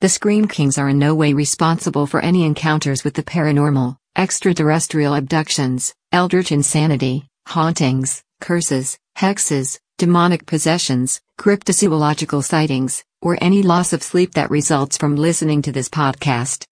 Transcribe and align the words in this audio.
The 0.00 0.08
Scream 0.08 0.48
Kings 0.48 0.78
are 0.78 0.88
in 0.88 0.98
no 0.98 1.14
way 1.14 1.34
responsible 1.34 2.06
for 2.06 2.20
any 2.20 2.46
encounters 2.46 3.04
with 3.04 3.12
the 3.12 3.22
paranormal, 3.22 3.96
extraterrestrial 4.16 5.14
abductions, 5.14 5.94
eldritch 6.10 6.52
insanity, 6.52 7.28
hauntings, 7.46 8.22
curses, 8.40 8.98
hexes, 9.18 9.78
demonic 9.98 10.46
possessions, 10.46 11.20
cryptozoological 11.38 12.42
sightings, 12.42 13.04
or 13.20 13.36
any 13.42 13.60
loss 13.62 13.92
of 13.92 14.02
sleep 14.02 14.32
that 14.32 14.50
results 14.50 14.96
from 14.96 15.16
listening 15.16 15.60
to 15.60 15.70
this 15.70 15.90
podcast. 15.90 16.64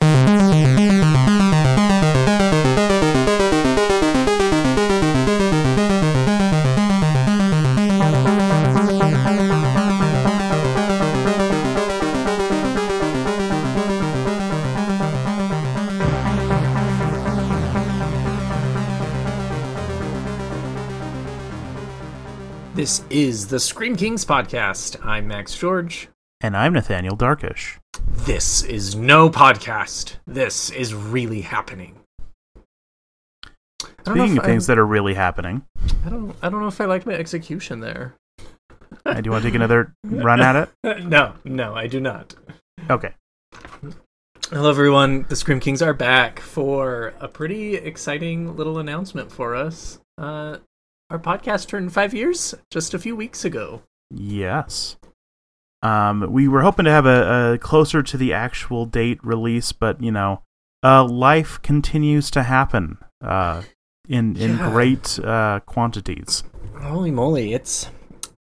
This 22.89 23.03
is 23.11 23.49
the 23.49 23.61
Scream 23.61 23.97
Kings 23.97 24.25
podcast. 24.25 25.05
I'm 25.05 25.29
Max 25.29 25.55
George. 25.55 26.09
And 26.41 26.57
I'm 26.57 26.73
Nathaniel 26.73 27.17
Darkish. 27.17 27.79
This 28.25 28.63
is 28.63 28.97
no 28.97 29.29
podcast. 29.29 30.15
This 30.27 30.71
is 30.71 30.95
really 30.95 31.43
happening. 31.43 31.97
Speaking 34.07 34.39
of 34.39 34.45
things 34.45 34.69
that 34.69 34.79
are 34.79 34.87
really 34.87 35.13
happening, 35.13 35.67
I 36.07 36.09
don't. 36.09 36.35
I 36.41 36.49
don't 36.49 36.63
know 36.63 36.69
if 36.69 36.81
I 36.81 36.87
like 36.87 37.05
my 37.05 37.13
execution 37.13 37.81
there. 37.81 38.15
do 39.05 39.21
you 39.23 39.33
want 39.33 39.43
to 39.43 39.49
take 39.51 39.55
another 39.55 39.93
run 40.03 40.41
at 40.41 40.57
it? 40.83 41.05
no, 41.05 41.35
no, 41.45 41.75
I 41.75 41.89
do 41.89 42.01
not. 42.01 42.37
Okay. 42.89 43.13
Hello, 44.49 44.71
everyone. 44.71 45.27
The 45.29 45.37
Scream 45.37 45.61
Kings 45.61 45.83
are 45.83 45.93
back 45.93 46.41
for 46.41 47.13
a 47.21 47.29
pretty 47.29 47.75
exciting 47.75 48.57
little 48.57 48.79
announcement 48.79 49.31
for 49.31 49.55
us. 49.55 50.01
Uh, 50.17 50.57
our 51.11 51.19
podcast 51.19 51.69
turned 51.69 51.93
five 51.93 52.13
years 52.15 52.55
just 52.71 52.95
a 52.95 52.99
few 52.99 53.17
weeks 53.17 53.45
ago. 53.45 53.83
Yes. 54.11 54.97
Um, 55.83 56.27
we 56.33 56.49
were 56.49 56.63
hoping 56.63 56.85
to 56.87 56.91
have 56.91 57.07
a, 57.07 57.53
a 57.55 57.59
closer 57.59 58.03
to 58.03 58.17
the 58.17 58.33
actual 58.33 58.85
date 58.85 59.19
release, 59.23 59.73
but 59.73 60.03
you 60.03 60.11
know, 60.11 60.43
uh, 60.83 61.05
life 61.05 61.61
continues 61.63 62.31
to 62.33 62.43
happen 62.43 62.99
uh, 63.23 63.63
in 64.09 64.37
in 64.37 64.57
Yeah. 64.59 64.71
great 64.71 65.19
uh, 65.21 65.61
quantities. 65.67 66.43
Holy 66.81 67.11
moly! 67.11 67.53
It's 67.55 67.91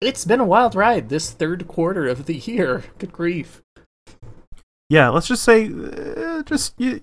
it's 0.01 0.25
been 0.25 0.41
a 0.41 0.45
wild 0.45 0.75
ride 0.75 1.09
this 1.09 1.31
third 1.31 1.67
quarter 1.67 2.07
of 2.07 2.27
the 2.27 2.35
year. 2.37 2.85
Good 2.99 3.13
grief. 3.13 3.63
Yeah, 4.91 5.09
let's 5.09 5.27
just 5.29 5.43
say, 5.43 5.67
uh, 5.67 6.43
just 6.43 6.75
y 6.79 7.01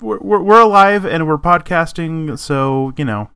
we're, 0.00 0.18
we're 0.20 0.42
we're 0.42 0.60
alive 0.60 1.04
and 1.04 1.26
we're 1.26 1.36
podcasting, 1.38 2.38
so 2.38 2.92
you 2.96 3.04
know, 3.04 3.30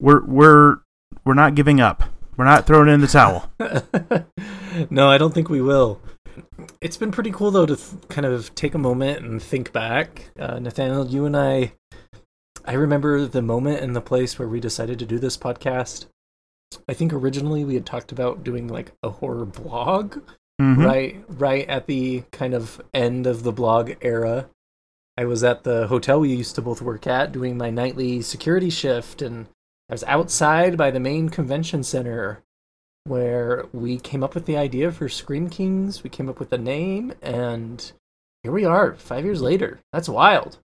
we're 0.00 0.24
we're 0.24 0.78
we're 1.24 1.34
not 1.34 1.54
giving 1.54 1.80
up. 1.80 2.02
We're 2.36 2.44
not 2.44 2.66
throwing 2.66 2.88
in 2.88 3.00
the 3.00 3.06
towel. 3.08 3.50
no, 4.90 5.08
I 5.10 5.18
don't 5.18 5.34
think 5.34 5.48
we 5.48 5.60
will. 5.60 6.00
It's 6.80 6.96
been 6.96 7.10
pretty 7.10 7.32
cool 7.32 7.50
though 7.50 7.66
to 7.66 7.76
th- 7.76 8.08
kind 8.08 8.26
of 8.26 8.54
take 8.54 8.74
a 8.74 8.78
moment 8.78 9.24
and 9.24 9.42
think 9.42 9.72
back. 9.72 10.30
Uh, 10.38 10.58
Nathaniel, 10.60 11.06
you 11.06 11.24
and 11.26 11.36
I, 11.36 11.72
I 12.64 12.74
remember 12.74 13.26
the 13.26 13.42
moment 13.42 13.80
and 13.80 13.96
the 13.96 14.00
place 14.00 14.38
where 14.38 14.46
we 14.48 14.60
decided 14.60 14.98
to 15.00 15.06
do 15.06 15.18
this 15.18 15.36
podcast. 15.36 16.06
I 16.88 16.92
think 16.94 17.12
originally 17.12 17.64
we 17.64 17.74
had 17.74 17.86
talked 17.86 18.12
about 18.12 18.44
doing 18.44 18.68
like 18.68 18.92
a 19.02 19.10
horror 19.10 19.46
blog, 19.46 20.18
Mhm. 20.60 20.84
right? 20.84 21.24
Right 21.28 21.68
at 21.68 21.86
the 21.86 22.22
kind 22.30 22.54
of 22.54 22.80
end 22.94 23.26
of 23.26 23.42
the 23.42 23.52
blog 23.52 23.92
era. 24.00 24.48
I 25.16 25.24
was 25.24 25.42
at 25.42 25.64
the 25.64 25.88
hotel 25.88 26.20
we 26.20 26.32
used 26.34 26.54
to 26.54 26.62
both 26.62 26.80
work 26.82 27.06
at 27.08 27.32
doing 27.32 27.56
my 27.56 27.70
nightly 27.70 28.22
security 28.22 28.70
shift, 28.70 29.22
and 29.22 29.46
I 29.88 29.94
was 29.94 30.04
outside 30.04 30.76
by 30.76 30.90
the 30.90 31.00
main 31.00 31.28
convention 31.28 31.82
center 31.82 32.42
where 33.04 33.66
we 33.72 33.98
came 33.98 34.22
up 34.22 34.34
with 34.34 34.44
the 34.44 34.56
idea 34.56 34.92
for 34.92 35.08
Scream 35.08 35.48
Kings. 35.48 36.02
We 36.02 36.10
came 36.10 36.28
up 36.28 36.38
with 36.38 36.50
the 36.50 36.58
name, 36.58 37.14
and 37.22 37.90
here 38.42 38.52
we 38.52 38.64
are, 38.66 38.94
five 38.94 39.24
years 39.24 39.40
later. 39.40 39.80
That's 39.92 40.08
wild. 40.08 40.58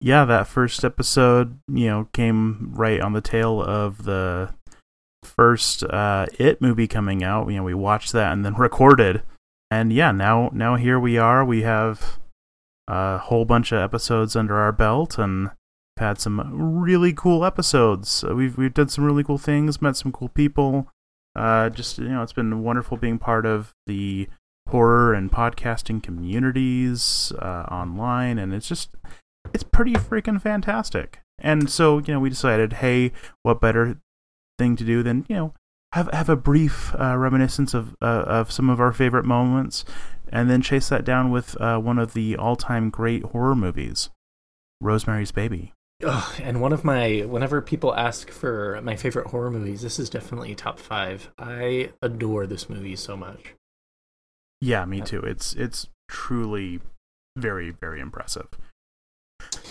yeah, 0.00 0.24
that 0.24 0.46
first 0.46 0.84
episode, 0.84 1.58
you 1.68 1.86
know, 1.86 2.08
came 2.14 2.72
right 2.74 3.00
on 3.00 3.12
the 3.12 3.20
tail 3.20 3.62
of 3.62 4.04
the 4.04 4.54
first 5.22 5.84
uh, 5.84 6.26
It 6.38 6.62
movie 6.62 6.88
coming 6.88 7.22
out. 7.22 7.48
You 7.48 7.58
know, 7.58 7.62
we 7.64 7.74
watched 7.74 8.12
that 8.12 8.32
and 8.32 8.44
then 8.44 8.54
recorded, 8.58 9.22
and 9.70 9.92
yeah, 9.92 10.12
now 10.12 10.50
now 10.54 10.76
here 10.76 10.98
we 10.98 11.18
are. 11.18 11.44
We 11.44 11.62
have 11.62 12.18
a 12.88 13.18
whole 13.18 13.44
bunch 13.44 13.70
of 13.70 13.80
episodes 13.80 14.34
under 14.34 14.56
our 14.56 14.72
belt, 14.72 15.18
and 15.18 15.50
had 15.98 16.18
some 16.18 16.40
really 16.82 17.12
cool 17.12 17.44
episodes. 17.44 18.24
Uh, 18.24 18.34
We've 18.34 18.56
we've 18.56 18.74
done 18.74 18.88
some 18.88 19.04
really 19.04 19.24
cool 19.24 19.38
things, 19.38 19.82
met 19.82 19.96
some 19.96 20.12
cool 20.12 20.28
people. 20.28 20.88
Uh, 21.36 21.68
just 21.70 21.98
you 21.98 22.08
know, 22.08 22.22
it's 22.22 22.32
been 22.32 22.62
wonderful 22.62 22.96
being 22.96 23.18
part 23.18 23.46
of 23.46 23.74
the 23.86 24.28
horror 24.68 25.12
and 25.12 25.30
podcasting 25.30 26.02
communities 26.02 27.32
uh, 27.38 27.66
online, 27.70 28.38
and 28.38 28.54
it's 28.54 28.68
just 28.68 28.90
it's 29.52 29.64
pretty 29.64 29.94
freaking 29.94 30.40
fantastic. 30.40 31.20
And 31.38 31.68
so, 31.68 31.98
you 31.98 32.14
know, 32.14 32.20
we 32.20 32.30
decided, 32.30 32.74
hey, 32.74 33.12
what 33.42 33.60
better 33.60 34.00
thing 34.58 34.76
to 34.76 34.84
do 34.84 35.02
than, 35.02 35.26
you 35.28 35.36
know, 35.36 35.54
have 35.92 36.08
have 36.12 36.28
a 36.28 36.36
brief 36.36 36.94
uh, 36.98 37.16
reminiscence 37.16 37.74
of 37.74 37.96
uh, 38.00 38.24
of 38.26 38.52
some 38.52 38.70
of 38.70 38.80
our 38.80 38.92
favorite 38.92 39.24
moments, 39.24 39.84
and 40.30 40.48
then 40.48 40.62
chase 40.62 40.88
that 40.88 41.04
down 41.04 41.30
with 41.30 41.58
one 41.60 41.98
of 41.98 42.14
the 42.14 42.36
all 42.36 42.56
time 42.56 42.90
great 42.90 43.24
horror 43.24 43.54
movies, 43.54 44.10
Rosemary's 44.80 45.32
Baby. 45.32 45.72
Ugh, 46.04 46.40
and 46.42 46.60
one 46.60 46.72
of 46.72 46.84
my, 46.84 47.20
whenever 47.20 47.60
people 47.60 47.94
ask 47.94 48.30
for 48.30 48.80
my 48.82 48.96
favorite 48.96 49.28
horror 49.28 49.50
movies, 49.50 49.82
this 49.82 49.98
is 49.98 50.10
definitely 50.10 50.54
top 50.54 50.78
five. 50.78 51.30
I 51.38 51.90
adore 52.02 52.46
this 52.46 52.68
movie 52.68 52.96
so 52.96 53.16
much. 53.16 53.54
Yeah, 54.60 54.84
me 54.84 55.00
too. 55.00 55.20
It's 55.20 55.54
it's 55.54 55.88
truly 56.08 56.80
very 57.36 57.70
very 57.70 58.00
impressive. 58.00 58.48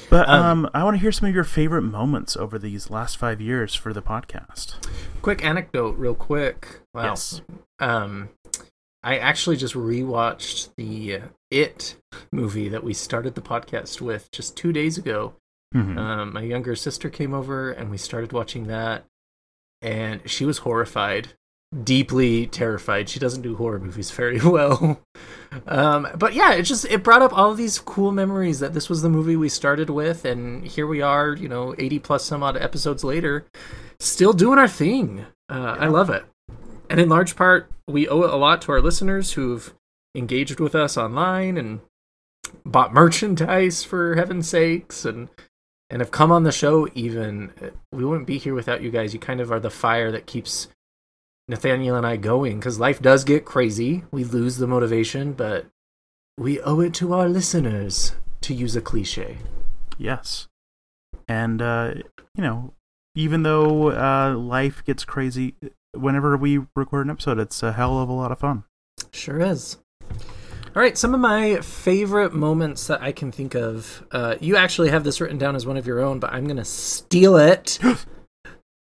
But 0.09 0.27
Um, 0.27 0.65
um, 0.65 0.69
I 0.73 0.83
want 0.83 0.95
to 0.95 1.01
hear 1.01 1.11
some 1.13 1.29
of 1.29 1.35
your 1.35 1.45
favorite 1.45 1.83
moments 1.83 2.35
over 2.35 2.59
these 2.59 2.89
last 2.89 3.17
five 3.17 3.39
years 3.39 3.73
for 3.73 3.93
the 3.93 4.01
podcast. 4.01 4.75
Quick 5.21 5.43
anecdote, 5.45 5.97
real 5.97 6.15
quick. 6.15 6.81
Wow. 6.93 7.03
Yes. 7.03 7.41
Um, 7.79 8.29
I 9.03 9.17
actually 9.17 9.55
just 9.55 9.73
rewatched 9.73 10.69
the 10.75 11.21
It 11.49 11.95
movie 12.31 12.67
that 12.69 12.83
we 12.83 12.93
started 12.93 13.35
the 13.35 13.41
podcast 13.41 14.01
with 14.01 14.29
just 14.31 14.57
two 14.57 14.73
days 14.73 14.97
ago. 14.97 15.33
Mhm. 15.73 15.97
Um, 15.97 16.33
my 16.33 16.41
younger 16.41 16.75
sister 16.75 17.09
came 17.09 17.33
over 17.33 17.71
and 17.71 17.89
we 17.89 17.97
started 17.97 18.33
watching 18.33 18.67
that, 18.67 19.05
and 19.81 20.21
she 20.29 20.43
was 20.45 20.59
horrified, 20.59 21.29
deeply 21.83 22.45
terrified. 22.47 23.07
She 23.07 23.19
doesn't 23.19 23.41
do 23.41 23.55
horror 23.55 23.79
movies 23.79 24.11
very 24.21 24.39
well. 24.41 24.99
um, 25.67 26.07
but 26.17 26.33
yeah, 26.33 26.51
it 26.53 26.63
just 26.63 26.85
it 26.85 27.03
brought 27.03 27.21
up 27.21 27.31
all 27.37 27.51
of 27.51 27.57
these 27.57 27.79
cool 27.79 28.11
memories 28.11 28.59
that 28.59 28.73
this 28.73 28.89
was 28.89 29.01
the 29.01 29.09
movie 29.09 29.35
we 29.37 29.47
started 29.49 29.89
with, 29.89 30.25
and 30.25 30.65
here 30.65 30.87
we 30.87 31.01
are, 31.01 31.33
you 31.33 31.47
know, 31.47 31.73
eighty 31.77 31.99
plus 31.99 32.25
some 32.25 32.43
odd 32.43 32.57
episodes 32.57 33.03
later, 33.03 33.45
still 33.99 34.33
doing 34.33 34.59
our 34.59 34.67
thing. 34.67 35.25
Uh, 35.49 35.77
I 35.79 35.87
love 35.87 36.09
it, 36.09 36.25
and 36.89 36.99
in 36.99 37.07
large 37.09 37.35
part, 37.37 37.69
we 37.87 38.07
owe 38.09 38.23
it 38.23 38.33
a 38.33 38.37
lot 38.37 38.61
to 38.63 38.71
our 38.73 38.81
listeners 38.81 39.33
who've 39.33 39.73
engaged 40.15 40.59
with 40.59 40.75
us 40.75 40.97
online 40.97 41.57
and 41.57 41.79
bought 42.65 42.93
merchandise 42.93 43.83
for 43.85 44.15
heaven's 44.15 44.49
sakes 44.49 45.05
and 45.05 45.29
and 45.91 46.01
have 46.01 46.09
come 46.09 46.31
on 46.31 46.43
the 46.43 46.51
show 46.51 46.87
even 46.95 47.51
we 47.91 48.03
wouldn't 48.03 48.27
be 48.27 48.39
here 48.39 48.55
without 48.55 48.81
you 48.81 48.89
guys 48.89 49.13
you 49.13 49.19
kind 49.19 49.39
of 49.39 49.51
are 49.51 49.59
the 49.59 49.69
fire 49.69 50.11
that 50.11 50.25
keeps 50.25 50.67
nathaniel 51.47 51.95
and 51.95 52.07
i 52.07 52.15
going 52.15 52.57
because 52.57 52.79
life 52.79 53.01
does 53.01 53.23
get 53.23 53.45
crazy 53.45 54.03
we 54.09 54.23
lose 54.23 54.57
the 54.57 54.67
motivation 54.67 55.33
but 55.33 55.67
we 56.37 56.59
owe 56.61 56.79
it 56.79 56.93
to 56.93 57.13
our 57.13 57.29
listeners 57.29 58.13
to 58.39 58.53
use 58.53 58.75
a 58.75 58.81
cliche 58.81 59.37
Yes. 60.01 60.47
And, 61.27 61.61
uh, 61.61 61.93
you 62.35 62.43
know, 62.43 62.73
even 63.15 63.43
though 63.43 63.91
uh, 63.91 64.35
life 64.35 64.83
gets 64.83 65.05
crazy, 65.05 65.55
whenever 65.93 66.35
we 66.35 66.59
record 66.75 67.05
an 67.05 67.11
episode, 67.11 67.37
it's 67.37 67.61
a 67.61 67.73
hell 67.73 67.99
of 67.99 68.09
a 68.09 68.13
lot 68.13 68.31
of 68.31 68.39
fun. 68.39 68.63
Sure 69.11 69.39
is. 69.39 69.77
All 70.73 70.81
right, 70.81 70.97
some 70.97 71.13
of 71.13 71.19
my 71.19 71.57
favorite 71.57 72.33
moments 72.33 72.87
that 72.87 73.01
I 73.01 73.11
can 73.11 73.31
think 73.31 73.55
of. 73.55 74.05
Uh, 74.11 74.35
you 74.39 74.55
actually 74.55 74.89
have 74.89 75.03
this 75.03 75.19
written 75.19 75.37
down 75.37 75.55
as 75.55 75.65
one 75.65 75.75
of 75.75 75.85
your 75.85 75.99
own, 75.99 76.19
but 76.19 76.31
I'm 76.31 76.45
going 76.45 76.57
to 76.57 76.65
steal 76.65 77.37
it. 77.37 77.79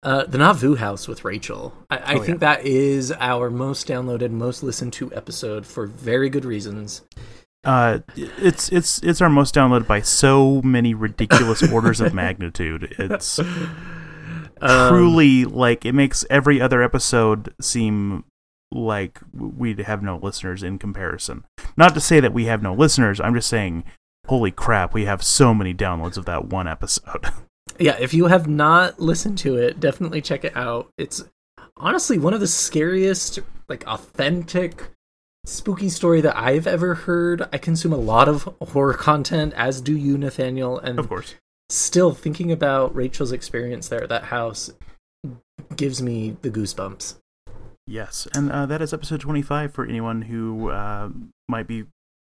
Uh, 0.03 0.25
the 0.25 0.39
Nauvoo 0.39 0.77
House 0.77 1.09
with 1.09 1.25
Rachel. 1.25 1.75
I, 1.91 1.97
I 1.97 2.15
Oh, 2.15 2.23
think 2.23 2.39
that 2.39 2.65
is 2.65 3.11
our 3.11 3.51
most 3.51 3.89
downloaded, 3.89 4.31
most 4.31 4.63
listened 4.63 4.93
to 4.93 5.13
episode 5.13 5.67
for 5.67 5.87
very 5.89 6.29
good 6.31 6.45
reasons. 6.45 7.03
Uh, 7.65 8.01
it's 8.15 8.69
it's 8.69 9.01
it's 9.03 9.21
our 9.21 9.31
most 9.31 9.53
downloaded 9.57 9.89
by 9.89 10.03
so 10.03 10.63
many 10.63 10.95
ridiculous 10.95 11.61
orders 11.73 12.01
of 12.01 12.15
magnitude. 12.15 12.95
It's 13.01 13.41
Um, 14.61 14.89
truly 14.91 15.45
like 15.45 15.85
it 15.85 15.93
makes 15.93 16.25
every 16.31 16.61
other 16.61 16.83
episode 16.83 17.53
seem 17.61 18.23
like 18.77 19.21
we'd 19.33 19.81
have 19.81 20.03
no 20.03 20.19
listeners 20.23 20.63
in 20.63 20.79
comparison. 20.79 21.45
Not 21.77 21.95
to 21.95 22.01
say 22.01 22.21
that 22.21 22.33
we 22.33 22.45
have 22.47 22.63
no 22.63 22.75
listeners. 22.75 23.21
I'm 23.21 23.35
just 23.35 23.49
saying, 23.49 23.85
holy 24.27 24.51
crap, 24.51 24.95
we 24.95 25.05
have 25.05 25.23
so 25.23 25.55
many 25.55 25.75
downloads 25.75 26.17
of 26.17 26.25
that 26.27 26.47
one 26.47 26.69
episode. 26.69 27.27
Yeah, 27.79 27.97
if 28.01 28.15
you 28.15 28.27
have 28.27 28.49
not 28.49 29.01
listened 29.01 29.39
to 29.39 29.57
it, 29.57 29.81
definitely 29.81 30.23
check 30.23 30.45
it 30.45 30.57
out. 30.57 30.89
It's 30.97 31.25
honestly 31.77 32.19
one 32.19 32.33
of 32.33 32.41
the 32.41 32.47
scariest, 32.47 33.41
like 33.69 33.85
authentic 33.87 34.85
spooky 35.45 35.89
story 35.89 36.21
that 36.23 36.37
I've 36.37 36.67
ever 36.67 36.95
heard. 36.95 37.47
I 37.53 37.59
consume 37.59 37.93
a 37.93 37.99
lot 37.99 38.29
of 38.29 38.49
horror 38.61 38.95
content, 38.95 39.53
as 39.57 39.81
do 39.81 39.97
you, 39.97 40.17
Nathaniel, 40.17 40.79
and 40.79 40.99
of 40.99 41.09
course. 41.09 41.35
Still 41.69 42.13
thinking 42.13 42.53
about 42.53 42.95
Rachel's 42.95 43.33
experience 43.33 43.89
there 43.89 44.05
at 44.05 44.09
that 44.09 44.25
house 44.25 44.73
gives 45.75 46.01
me 46.01 46.37
the 46.43 46.51
goosebumps. 46.51 47.17
Yes, 47.87 48.27
and 48.35 48.51
uh, 48.51 48.67
that 48.67 48.83
is 48.83 48.93
episode 48.93 49.21
25 49.21 49.73
for 49.73 49.87
anyone 49.87 50.23
who 50.23 50.71
uh, 50.71 51.11
might 51.49 51.69
be 51.69 51.85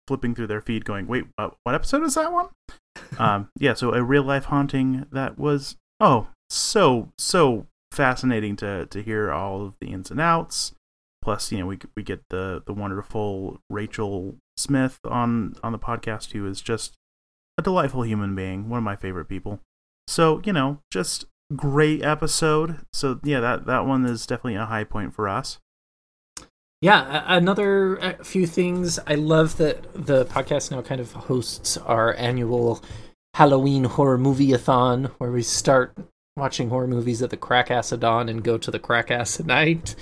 flipping 0.07 0.35
through 0.35 0.47
their 0.47 0.61
feed 0.61 0.85
going, 0.85 1.07
wait, 1.07 1.25
uh, 1.37 1.51
what 1.65 1.75
episode 1.75 2.05
is 2.05 2.15
that 2.15 2.33
one? 2.33 2.49
um, 3.19 3.51
yeah, 3.59 3.75
so 3.75 3.93
a 3.93 4.03
real 4.03 4.23
life 4.23 4.45
haunting 4.45 5.07
that 5.11 5.39
was, 5.39 5.77
oh, 6.01 6.29
so, 6.49 7.13
so 7.19 7.67
fascinating 7.93 8.55
to, 8.57 8.87
to 8.87 9.03
hear 9.03 9.33
all 9.33 9.67
of 9.67 9.75
the 9.81 9.89
ins 9.89 10.11
and 10.11 10.21
outs. 10.21 10.73
Plus, 11.21 11.51
you 11.51 11.59
know, 11.59 11.67
we 11.67 11.79
we 11.97 12.03
get 12.03 12.23
the 12.31 12.63
the 12.65 12.73
wonderful 12.73 13.61
Rachel 13.69 14.37
Smith 14.57 15.01
on 15.05 15.57
on 15.63 15.73
the 15.73 15.79
podcast, 15.79 16.33
who 16.33 16.47
is 16.47 16.63
just 16.63 16.95
a 17.59 17.63
delightful 17.63 18.05
human 18.05 18.35
being, 18.35 18.69
one 18.69 18.79
of 18.79 18.85
my 18.85 18.97
favorite 18.97 19.29
people. 19.29 19.61
So, 20.07 20.41
you 20.45 20.53
know, 20.53 20.79
just 20.91 21.27
great 21.55 22.03
episode. 22.03 22.81
So, 22.93 23.21
yeah, 23.23 23.41
that 23.41 23.67
that 23.67 23.87
one 23.87 24.05
is 24.07 24.27
definitely 24.27 24.57
a 24.57 24.67
high 24.67 24.85
point 24.85 25.15
for 25.15 25.29
us. 25.29 25.59
Yeah, 26.81 27.25
another 27.27 28.17
few 28.23 28.47
things. 28.47 29.01
I 29.07 29.17
love 29.17 29.57
that 29.57 29.93
the 29.95 30.25
podcast 30.27 30.71
now 30.71 30.81
kind 30.83 31.01
of 31.01 31.13
hosts 31.13 31.77
our 31.77 32.15
annual 32.15 32.83
Halloween 33.35 33.85
horror 33.85 34.19
movie-a-thon, 34.19 35.11
where 35.19 35.33
we 35.33 35.43
start 35.43 35.97
watching 36.37 36.71
horror 36.71 36.87
movies 36.87 37.21
at 37.21 37.31
the 37.31 37.37
crack 37.37 37.71
ass 37.71 37.91
of 37.91 38.01
dawn 38.01 38.29
and 38.29 38.45
go 38.45 38.59
to 38.59 38.71
the 38.71 38.79
crack 38.79 39.11
ass 39.11 39.41
at 39.41 39.47
night. 39.47 39.97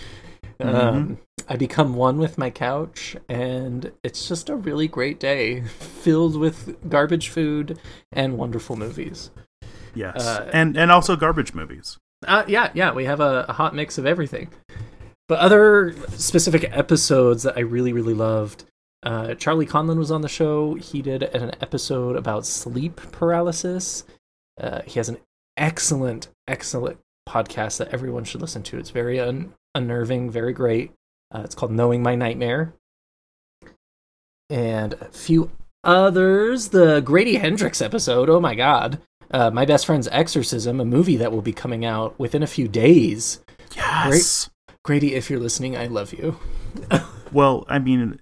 Mm-hmm. 0.60 0.76
Um, 0.76 1.18
I 1.48 1.56
become 1.56 1.94
one 1.94 2.18
with 2.18 2.36
my 2.36 2.50
couch, 2.50 3.16
and 3.28 3.92
it's 4.02 4.28
just 4.28 4.50
a 4.50 4.56
really 4.56 4.86
great 4.88 5.18
day, 5.18 5.62
filled 5.62 6.36
with 6.36 6.76
garbage 6.90 7.30
food 7.30 7.78
and 8.12 8.36
wonderful 8.36 8.76
movies. 8.76 9.30
Yes, 9.96 10.24
uh, 10.24 10.50
and 10.52 10.76
and 10.76 10.92
also 10.92 11.16
garbage 11.16 11.54
movies. 11.54 11.98
Uh, 12.26 12.44
yeah, 12.46 12.70
yeah, 12.74 12.92
we 12.92 13.04
have 13.04 13.20
a, 13.20 13.46
a 13.48 13.52
hot 13.52 13.74
mix 13.74 13.98
of 13.98 14.06
everything. 14.06 14.50
But 15.28 15.40
other 15.40 15.94
specific 16.10 16.64
episodes 16.70 17.42
that 17.42 17.56
I 17.56 17.60
really, 17.60 17.92
really 17.92 18.14
loved. 18.14 18.64
Uh, 19.02 19.34
Charlie 19.34 19.66
Conlon 19.66 19.98
was 19.98 20.10
on 20.10 20.20
the 20.20 20.28
show. 20.28 20.74
He 20.74 21.02
did 21.02 21.22
an 21.22 21.52
episode 21.60 22.16
about 22.16 22.46
sleep 22.46 23.00
paralysis. 23.12 24.04
Uh, 24.60 24.82
he 24.82 24.98
has 24.98 25.08
an 25.08 25.18
excellent, 25.56 26.28
excellent 26.46 26.98
podcast 27.28 27.78
that 27.78 27.88
everyone 27.88 28.24
should 28.24 28.40
listen 28.40 28.62
to. 28.64 28.78
It's 28.78 28.90
very 28.90 29.18
un- 29.18 29.52
unnerving, 29.74 30.30
very 30.30 30.52
great. 30.52 30.92
Uh, 31.34 31.42
it's 31.44 31.54
called 31.54 31.72
Knowing 31.72 32.02
My 32.02 32.14
Nightmare. 32.14 32.74
And 34.48 34.94
a 34.94 35.06
few 35.06 35.50
others. 35.82 36.68
The 36.68 37.00
Grady 37.00 37.36
Hendrix 37.36 37.82
episode. 37.82 38.28
Oh 38.28 38.40
my 38.40 38.54
god. 38.54 39.00
Uh, 39.30 39.50
my 39.50 39.64
best 39.64 39.86
friend's 39.86 40.08
exorcism, 40.12 40.80
a 40.80 40.84
movie 40.84 41.16
that 41.16 41.32
will 41.32 41.42
be 41.42 41.52
coming 41.52 41.84
out 41.84 42.18
within 42.18 42.42
a 42.42 42.46
few 42.46 42.68
days. 42.68 43.40
Yes. 43.74 44.50
Grady, 44.84 45.14
if 45.14 45.28
you're 45.28 45.40
listening, 45.40 45.76
I 45.76 45.86
love 45.86 46.12
you. 46.12 46.38
well, 47.32 47.64
I 47.68 47.78
mean, 47.78 48.20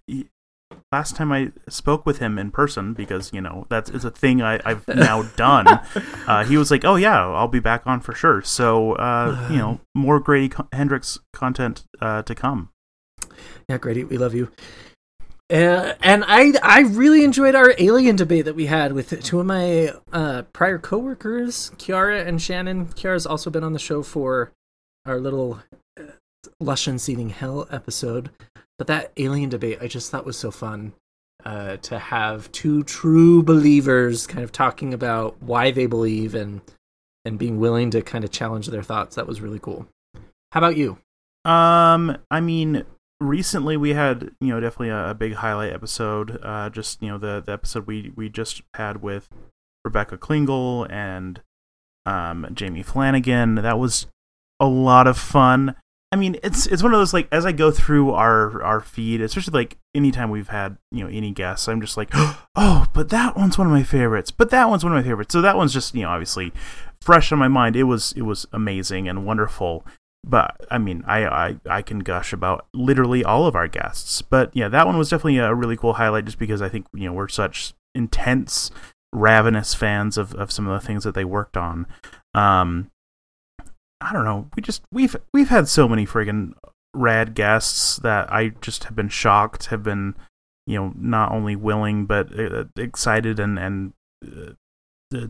last 0.90 1.16
time 1.16 1.32
I 1.32 1.52
spoke 1.68 2.06
with 2.06 2.18
him 2.18 2.38
in 2.38 2.50
person, 2.50 2.94
because 2.94 3.32
you 3.32 3.40
know 3.40 3.66
that's 3.68 3.90
is 3.90 4.04
a 4.04 4.10
thing 4.10 4.40
I, 4.40 4.60
have 4.64 4.86
now 5.10 5.22
done. 5.36 5.66
uh, 6.26 6.44
he 6.44 6.56
was 6.56 6.70
like, 6.70 6.84
"Oh 6.84 6.96
yeah, 6.96 7.26
I'll 7.26 7.48
be 7.48 7.60
back 7.60 7.86
on 7.86 8.00
for 8.00 8.14
sure." 8.14 8.42
So 8.42 8.92
uh, 8.92 9.48
you 9.50 9.58
know, 9.58 9.80
more 9.94 10.20
Grady 10.20 10.54
Hendrix 10.72 11.18
content 11.32 11.84
uh, 12.00 12.22
to 12.22 12.34
come. 12.34 12.70
Yeah, 13.68 13.78
Grady, 13.78 14.04
we 14.04 14.18
love 14.18 14.34
you. 14.34 14.50
Uh, 15.50 15.92
and 16.02 16.24
I 16.26 16.54
I 16.62 16.80
really 16.80 17.22
enjoyed 17.22 17.54
our 17.54 17.74
alien 17.78 18.16
debate 18.16 18.46
that 18.46 18.56
we 18.56 18.66
had 18.66 18.92
with 18.92 19.22
two 19.22 19.40
of 19.40 19.46
my 19.46 19.92
uh, 20.12 20.42
prior 20.52 20.78
coworkers, 20.78 21.70
Kiara 21.76 22.26
and 22.26 22.40
Shannon. 22.40 22.86
Kiara's 22.86 23.26
also 23.26 23.50
been 23.50 23.64
on 23.64 23.74
the 23.74 23.78
show 23.78 24.02
for 24.02 24.52
our 25.04 25.20
little 25.20 25.60
uh, 26.00 26.04
Lush 26.60 26.86
and 26.86 27.00
Seething 27.00 27.28
Hell 27.28 27.68
episode. 27.70 28.30
But 28.78 28.86
that 28.86 29.12
alien 29.16 29.50
debate, 29.50 29.78
I 29.80 29.86
just 29.86 30.10
thought 30.10 30.24
was 30.24 30.38
so 30.38 30.50
fun 30.50 30.94
uh, 31.44 31.76
to 31.76 31.98
have 31.98 32.50
two 32.52 32.82
true 32.82 33.42
believers 33.42 34.26
kind 34.26 34.42
of 34.42 34.50
talking 34.50 34.94
about 34.94 35.40
why 35.42 35.70
they 35.70 35.86
believe 35.86 36.34
and 36.34 36.62
and 37.26 37.38
being 37.38 37.58
willing 37.58 37.90
to 37.90 38.02
kind 38.02 38.24
of 38.24 38.30
challenge 38.30 38.68
their 38.68 38.82
thoughts. 38.82 39.16
That 39.16 39.26
was 39.26 39.40
really 39.40 39.58
cool. 39.58 39.86
How 40.52 40.60
about 40.60 40.76
you? 40.76 40.98
Um, 41.44 42.16
I 42.30 42.40
mean, 42.40 42.84
recently 43.20 43.76
we 43.76 43.94
had 43.94 44.30
you 44.40 44.48
know 44.48 44.60
definitely 44.60 44.90
a, 44.90 45.10
a 45.10 45.14
big 45.14 45.34
highlight 45.34 45.72
episode. 45.72 46.38
Uh, 46.42 46.70
just 46.70 47.02
you 47.02 47.08
know 47.08 47.18
the 47.18 47.42
the 47.44 47.52
episode 47.52 47.86
we 47.86 48.12
we 48.14 48.28
just 48.28 48.62
had 48.74 49.02
with 49.02 49.28
Rebecca 49.84 50.16
Klingel 50.16 50.90
and 50.90 51.40
um 52.06 52.46
Jamie 52.52 52.82
Flanagan. 52.82 53.56
That 53.56 53.78
was 53.78 54.06
a 54.60 54.66
lot 54.66 55.06
of 55.06 55.18
fun. 55.18 55.76
I 56.12 56.16
mean, 56.16 56.36
it's 56.44 56.66
it's 56.66 56.82
one 56.82 56.94
of 56.94 57.00
those 57.00 57.12
like 57.12 57.26
as 57.32 57.44
I 57.44 57.50
go 57.50 57.72
through 57.72 58.12
our 58.12 58.62
our 58.62 58.80
feed, 58.80 59.20
especially 59.20 59.52
like 59.52 59.78
anytime 59.96 60.30
we've 60.30 60.48
had 60.48 60.78
you 60.92 61.02
know 61.02 61.10
any 61.10 61.32
guests, 61.32 61.68
I'm 61.68 61.80
just 61.80 61.96
like, 61.96 62.10
oh, 62.14 62.86
but 62.92 63.08
that 63.08 63.36
one's 63.36 63.58
one 63.58 63.66
of 63.66 63.72
my 63.72 63.82
favorites. 63.82 64.30
But 64.30 64.50
that 64.50 64.68
one's 64.68 64.84
one 64.84 64.92
of 64.92 64.96
my 64.96 65.08
favorites. 65.08 65.32
So 65.32 65.42
that 65.42 65.56
one's 65.56 65.72
just 65.72 65.92
you 65.94 66.02
know 66.02 66.10
obviously 66.10 66.52
fresh 67.00 67.32
on 67.32 67.38
my 67.40 67.48
mind. 67.48 67.74
It 67.74 67.84
was 67.84 68.12
it 68.12 68.22
was 68.22 68.46
amazing 68.52 69.08
and 69.08 69.26
wonderful. 69.26 69.84
But 70.26 70.56
I 70.70 70.78
mean, 70.78 71.04
I 71.06 71.26
I 71.26 71.56
I 71.68 71.82
can 71.82 71.98
gush 71.98 72.32
about 72.32 72.66
literally 72.72 73.22
all 73.22 73.46
of 73.46 73.54
our 73.54 73.68
guests. 73.68 74.22
But 74.22 74.50
yeah, 74.54 74.68
that 74.68 74.86
one 74.86 74.96
was 74.96 75.10
definitely 75.10 75.38
a 75.38 75.54
really 75.54 75.76
cool 75.76 75.94
highlight, 75.94 76.24
just 76.24 76.38
because 76.38 76.62
I 76.62 76.68
think 76.68 76.86
you 76.94 77.06
know 77.06 77.12
we're 77.12 77.28
such 77.28 77.74
intense, 77.94 78.70
ravenous 79.12 79.74
fans 79.74 80.16
of 80.16 80.34
of 80.34 80.50
some 80.50 80.66
of 80.66 80.80
the 80.80 80.86
things 80.86 81.04
that 81.04 81.14
they 81.14 81.24
worked 81.24 81.56
on. 81.56 81.86
Um, 82.34 82.90
I 84.00 84.12
don't 84.12 84.24
know. 84.24 84.48
We 84.56 84.62
just 84.62 84.82
we've 84.90 85.14
we've 85.32 85.50
had 85.50 85.68
so 85.68 85.88
many 85.88 86.06
friggin' 86.06 86.54
rad 86.94 87.34
guests 87.34 87.96
that 87.96 88.32
I 88.32 88.50
just 88.60 88.84
have 88.84 88.96
been 88.96 89.10
shocked, 89.10 89.66
have 89.66 89.82
been 89.82 90.14
you 90.66 90.78
know 90.78 90.94
not 90.96 91.32
only 91.32 91.54
willing 91.54 92.06
but 92.06 92.38
uh, 92.38 92.64
excited 92.76 93.38
and 93.38 93.58
and 93.58 93.92
uh, 94.24 94.52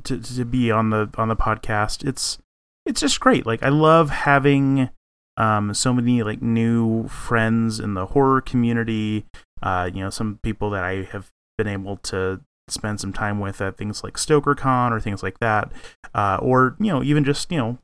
to 0.04 0.18
to 0.18 0.44
be 0.44 0.70
on 0.70 0.90
the 0.90 1.10
on 1.16 1.28
the 1.28 1.36
podcast. 1.36 2.06
It's 2.06 2.38
it's 2.86 3.00
just 3.00 3.20
great. 3.20 3.46
Like 3.46 3.62
I 3.62 3.68
love 3.68 4.10
having 4.10 4.90
um 5.36 5.74
so 5.74 5.92
many 5.92 6.22
like 6.22 6.42
new 6.42 7.08
friends 7.08 7.80
in 7.80 7.94
the 7.94 8.06
horror 8.06 8.40
community. 8.40 9.26
Uh, 9.62 9.90
you 9.92 10.00
know, 10.00 10.10
some 10.10 10.38
people 10.42 10.70
that 10.70 10.84
I 10.84 11.02
have 11.12 11.30
been 11.56 11.68
able 11.68 11.96
to 11.98 12.40
spend 12.68 13.00
some 13.00 13.12
time 13.12 13.40
with 13.40 13.60
at 13.60 13.76
things 13.76 14.02
like 14.02 14.14
StokerCon 14.14 14.90
or 14.90 15.00
things 15.00 15.22
like 15.22 15.38
that, 15.40 15.70
uh, 16.14 16.38
or 16.40 16.76
you 16.78 16.88
know, 16.88 17.02
even 17.02 17.24
just 17.24 17.50
you 17.50 17.58
know 17.58 17.78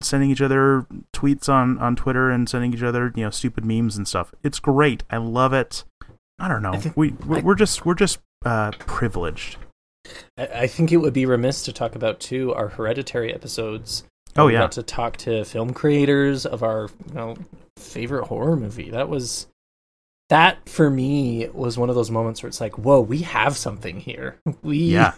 sending 0.00 0.30
each 0.30 0.40
other 0.40 0.86
tweets 1.12 1.48
on 1.48 1.78
on 1.78 1.96
Twitter 1.96 2.30
and 2.30 2.48
sending 2.48 2.72
each 2.72 2.82
other 2.82 3.12
you 3.16 3.24
know 3.24 3.30
stupid 3.30 3.64
memes 3.64 3.96
and 3.96 4.06
stuff. 4.06 4.32
It's 4.42 4.60
great. 4.60 5.02
I 5.10 5.16
love 5.16 5.52
it. 5.52 5.84
I 6.38 6.48
don't 6.48 6.62
know. 6.62 6.74
I 6.74 6.92
we 6.94 7.10
we're, 7.26 7.38
I, 7.38 7.40
we're, 7.40 7.54
just 7.56 7.84
we're 7.84 7.94
just 7.94 8.20
uh, 8.44 8.70
privileged. 8.78 9.56
I, 10.38 10.66
think 10.66 10.92
it 10.92 10.98
would 10.98 11.12
be 11.12 11.26
remiss 11.26 11.64
to 11.64 11.72
talk 11.72 11.94
about 11.94 12.20
too 12.20 12.54
our 12.54 12.68
hereditary 12.68 13.34
episodes. 13.34 14.04
Oh 14.36 14.48
yeah, 14.48 14.66
to 14.68 14.82
talk 14.82 15.16
to 15.18 15.44
film 15.44 15.72
creators 15.72 16.46
of 16.46 16.62
our 16.62 16.88
you 17.08 17.14
know 17.14 17.36
favorite 17.76 18.26
horror 18.26 18.56
movie. 18.56 18.90
That 18.90 19.08
was 19.08 19.46
that 20.28 20.68
for 20.68 20.90
me 20.90 21.48
was 21.48 21.78
one 21.78 21.88
of 21.88 21.94
those 21.94 22.10
moments 22.10 22.42
where 22.42 22.48
it's 22.48 22.60
like, 22.60 22.78
whoa, 22.78 23.00
we 23.00 23.22
have 23.22 23.56
something 23.56 24.00
here. 24.00 24.38
We 24.62 24.78
yeah. 24.78 25.14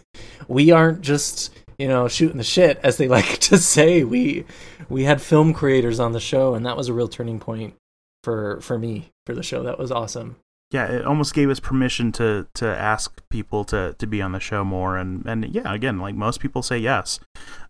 we 0.48 0.70
aren't 0.70 1.02
just 1.02 1.52
you 1.80 1.88
know, 1.88 2.08
shooting 2.08 2.36
the 2.36 2.44
shit, 2.44 2.78
as 2.82 2.98
they 2.98 3.08
like 3.16 3.38
to 3.38 3.56
say. 3.56 4.04
We 4.04 4.44
we 4.90 5.04
had 5.04 5.22
film 5.22 5.54
creators 5.54 5.98
on 5.98 6.12
the 6.12 6.20
show, 6.20 6.54
and 6.54 6.66
that 6.66 6.76
was 6.76 6.88
a 6.88 6.92
real 6.92 7.08
turning 7.08 7.40
point 7.40 7.74
for 8.22 8.60
for 8.60 8.78
me 8.78 9.10
for 9.24 9.34
the 9.34 9.42
show. 9.42 9.62
That 9.62 9.78
was 9.78 9.90
awesome. 9.90 10.36
Yeah, 10.70 10.86
it 10.86 11.04
almost 11.04 11.34
gave 11.34 11.50
us 11.50 11.58
permission 11.58 12.12
to 12.12 12.46
to 12.54 12.66
ask 12.66 13.20
people 13.28 13.64
to 13.64 13.96
to 13.98 14.06
be 14.06 14.22
on 14.22 14.32
the 14.32 14.40
show 14.40 14.64
more, 14.64 14.96
and 14.96 15.26
and 15.26 15.52
yeah, 15.52 15.72
again, 15.72 15.98
like 15.98 16.14
most 16.14 16.38
people 16.38 16.62
say 16.62 16.78
yes, 16.78 17.18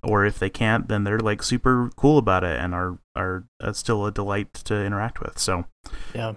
or 0.02 0.26
if 0.26 0.38
they 0.38 0.50
can't, 0.50 0.88
then 0.88 1.04
they're 1.04 1.18
like 1.18 1.42
super 1.42 1.90
cool 1.96 2.18
about 2.18 2.44
it 2.44 2.60
and 2.60 2.74
are 2.74 2.98
are 3.16 3.44
uh, 3.62 3.72
still 3.72 4.04
a 4.04 4.12
delight 4.12 4.52
to 4.54 4.74
interact 4.74 5.20
with. 5.20 5.38
So 5.38 5.64
yeah. 6.14 6.34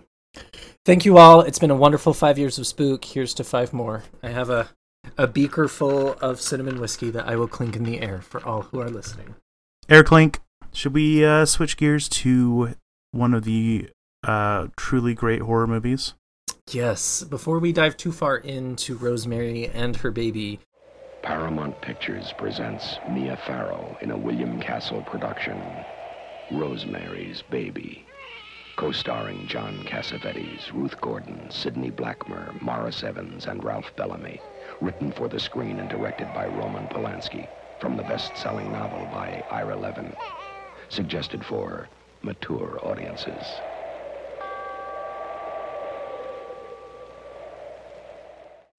Thank 0.83 1.05
you 1.05 1.17
all. 1.17 1.41
It's 1.41 1.59
been 1.59 1.69
a 1.69 1.75
wonderful 1.75 2.13
five 2.13 2.39
years 2.39 2.57
of 2.57 2.65
Spook. 2.65 3.05
Here's 3.05 3.35
to 3.35 3.43
five 3.43 3.71
more. 3.71 4.03
I 4.23 4.29
have 4.29 4.49
a 4.49 4.69
a 5.17 5.27
beaker 5.27 5.67
full 5.67 6.13
of 6.13 6.39
cinnamon 6.41 6.79
whiskey 6.79 7.09
that 7.11 7.27
I 7.27 7.35
will 7.35 7.47
clink 7.47 7.75
in 7.75 7.83
the 7.83 7.99
air 7.99 8.21
for 8.21 8.43
all 8.45 8.63
who 8.63 8.79
are 8.79 8.89
listening. 8.89 9.35
Air 9.89 10.03
clink. 10.03 10.39
Should 10.71 10.93
we 10.93 11.23
uh, 11.25 11.45
switch 11.45 11.77
gears 11.77 12.09
to 12.09 12.75
one 13.11 13.33
of 13.33 13.43
the 13.43 13.89
uh, 14.23 14.67
truly 14.75 15.13
great 15.13 15.41
horror 15.41 15.67
movies? 15.67 16.13
Yes. 16.71 17.23
Before 17.23 17.59
we 17.59 17.71
dive 17.71 17.97
too 17.97 18.11
far 18.11 18.37
into 18.37 18.97
Rosemary 18.97 19.67
and 19.67 19.95
her 19.97 20.11
baby, 20.11 20.59
Paramount 21.21 21.79
Pictures 21.81 22.33
presents 22.37 22.97
Mia 23.09 23.37
Farrow 23.37 23.95
in 24.01 24.11
a 24.11 24.17
William 24.17 24.59
Castle 24.59 25.03
production, 25.03 25.61
Rosemary's 26.51 27.43
Baby. 27.43 28.05
Co-starring 28.75 29.45
John 29.47 29.83
Cassavetes, 29.85 30.73
Ruth 30.73 30.99
Gordon, 30.99 31.51
Sidney 31.51 31.91
Blackmer, 31.91 32.59
Maurice 32.59 33.03
Evans, 33.03 33.45
and 33.45 33.63
Ralph 33.63 33.95
Bellamy. 33.95 34.41
Written 34.81 35.11
for 35.11 35.27
the 35.27 35.39
screen 35.39 35.79
and 35.79 35.89
directed 35.89 36.27
by 36.33 36.47
Roman 36.47 36.87
Polanski. 36.87 37.47
From 37.79 37.95
the 37.97 38.03
best-selling 38.03 38.71
novel 38.71 39.07
by 39.13 39.43
Ira 39.51 39.75
Levin. 39.75 40.11
Suggested 40.89 41.45
for 41.45 41.87
mature 42.23 42.79
audiences. 42.83 43.45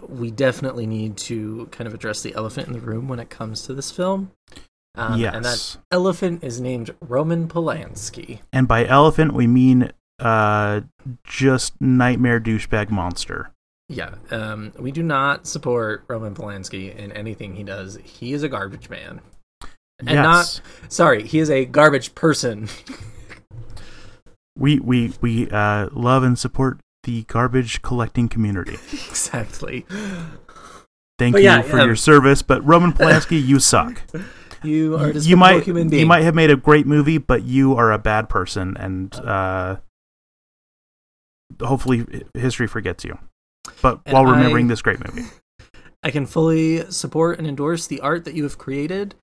We 0.08 0.30
definitely 0.30 0.86
need 0.86 1.16
to 1.16 1.68
kind 1.72 1.86
of 1.86 1.94
address 1.94 2.22
the 2.22 2.34
elephant 2.34 2.68
in 2.68 2.72
the 2.72 2.80
room 2.80 3.08
when 3.08 3.18
it 3.18 3.30
comes 3.30 3.62
to 3.62 3.74
this 3.74 3.90
film. 3.90 4.32
Um, 4.96 5.18
yes. 5.18 5.34
And 5.34 5.44
that 5.44 5.76
elephant 5.90 6.44
is 6.44 6.60
named 6.60 6.94
Roman 7.00 7.48
Polanski. 7.48 8.40
And 8.52 8.68
by 8.68 8.86
elephant, 8.86 9.34
we 9.34 9.46
mean 9.46 9.90
uh, 10.18 10.82
just 11.24 11.80
nightmare 11.80 12.40
douchebag 12.40 12.90
monster. 12.90 13.50
Yeah. 13.88 14.14
Um, 14.30 14.72
we 14.78 14.92
do 14.92 15.02
not 15.02 15.46
support 15.46 16.04
Roman 16.08 16.34
Polanski 16.34 16.94
in 16.94 17.12
anything 17.12 17.56
he 17.56 17.64
does. 17.64 17.98
He 18.02 18.32
is 18.32 18.42
a 18.42 18.48
garbage 18.48 18.88
man. 18.88 19.20
And 20.00 20.10
yes. 20.10 20.24
not, 20.24 20.60
sorry, 20.92 21.26
he 21.26 21.38
is 21.38 21.50
a 21.50 21.64
garbage 21.64 22.14
person. 22.14 22.68
we 24.56 24.78
we 24.80 25.12
we 25.20 25.50
uh, 25.50 25.88
love 25.92 26.22
and 26.22 26.38
support 26.38 26.80
the 27.04 27.22
garbage 27.24 27.80
collecting 27.82 28.28
community. 28.28 28.74
exactly. 28.92 29.86
Thank 31.18 31.34
But 31.34 31.42
you 31.42 31.48
yeah, 31.48 31.62
for 31.62 31.78
um, 31.80 31.86
your 31.86 31.96
service, 31.96 32.42
but 32.42 32.64
Roman 32.64 32.92
Polanski, 32.98 33.44
you 33.44 33.58
suck. 33.60 34.02
You 34.62 34.96
are 34.96 35.10
a 35.10 35.18
you 35.18 35.36
might 35.36 35.62
human 35.64 35.90
being. 35.90 36.00
you 36.00 36.06
might 36.06 36.22
have 36.22 36.34
made 36.34 36.48
a 36.50 36.56
great 36.56 36.86
movie, 36.86 37.18
but 37.18 37.42
you 37.42 37.74
are 37.76 37.92
a 37.92 37.98
bad 37.98 38.30
person, 38.30 38.74
and 38.78 39.14
uh, 39.16 39.76
hopefully 41.62 42.06
history 42.32 42.66
forgets 42.66 43.04
you. 43.04 43.18
But 43.82 44.00
And 44.06 44.14
while 44.14 44.24
remembering 44.24 44.64
I- 44.64 44.68
this 44.68 44.80
great 44.82 45.00
movie, 45.04 45.28
I 46.02 46.10
can 46.10 46.24
fully 46.24 46.90
support 46.90 47.38
and 47.38 47.46
endorse 47.46 47.86
the 47.86 48.00
art 48.00 48.24
that 48.24 48.34
you 48.34 48.42
have 48.44 48.56
created 48.56 49.14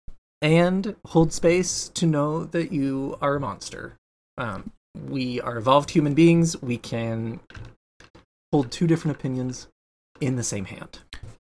and 0.44 0.96
hold 1.08 1.34
space 1.34 1.90
to 1.90 2.06
know 2.06 2.46
that 2.46 2.72
you 2.72 3.18
are 3.22 3.36
a 3.36 3.40
monster. 3.40 3.98
Um, 4.38 4.72
we 4.96 5.40
are 5.42 5.58
evolved 5.58 5.92
human 5.92 6.14
beings. 6.14 6.62
We 6.62 6.78
can 6.78 7.40
hold 8.52 8.72
two 8.72 8.88
different 8.88 9.18
opinions 9.18 9.68
in 10.20 10.36
the 10.36 10.44
same 10.44 10.66
hand. 10.66 11.00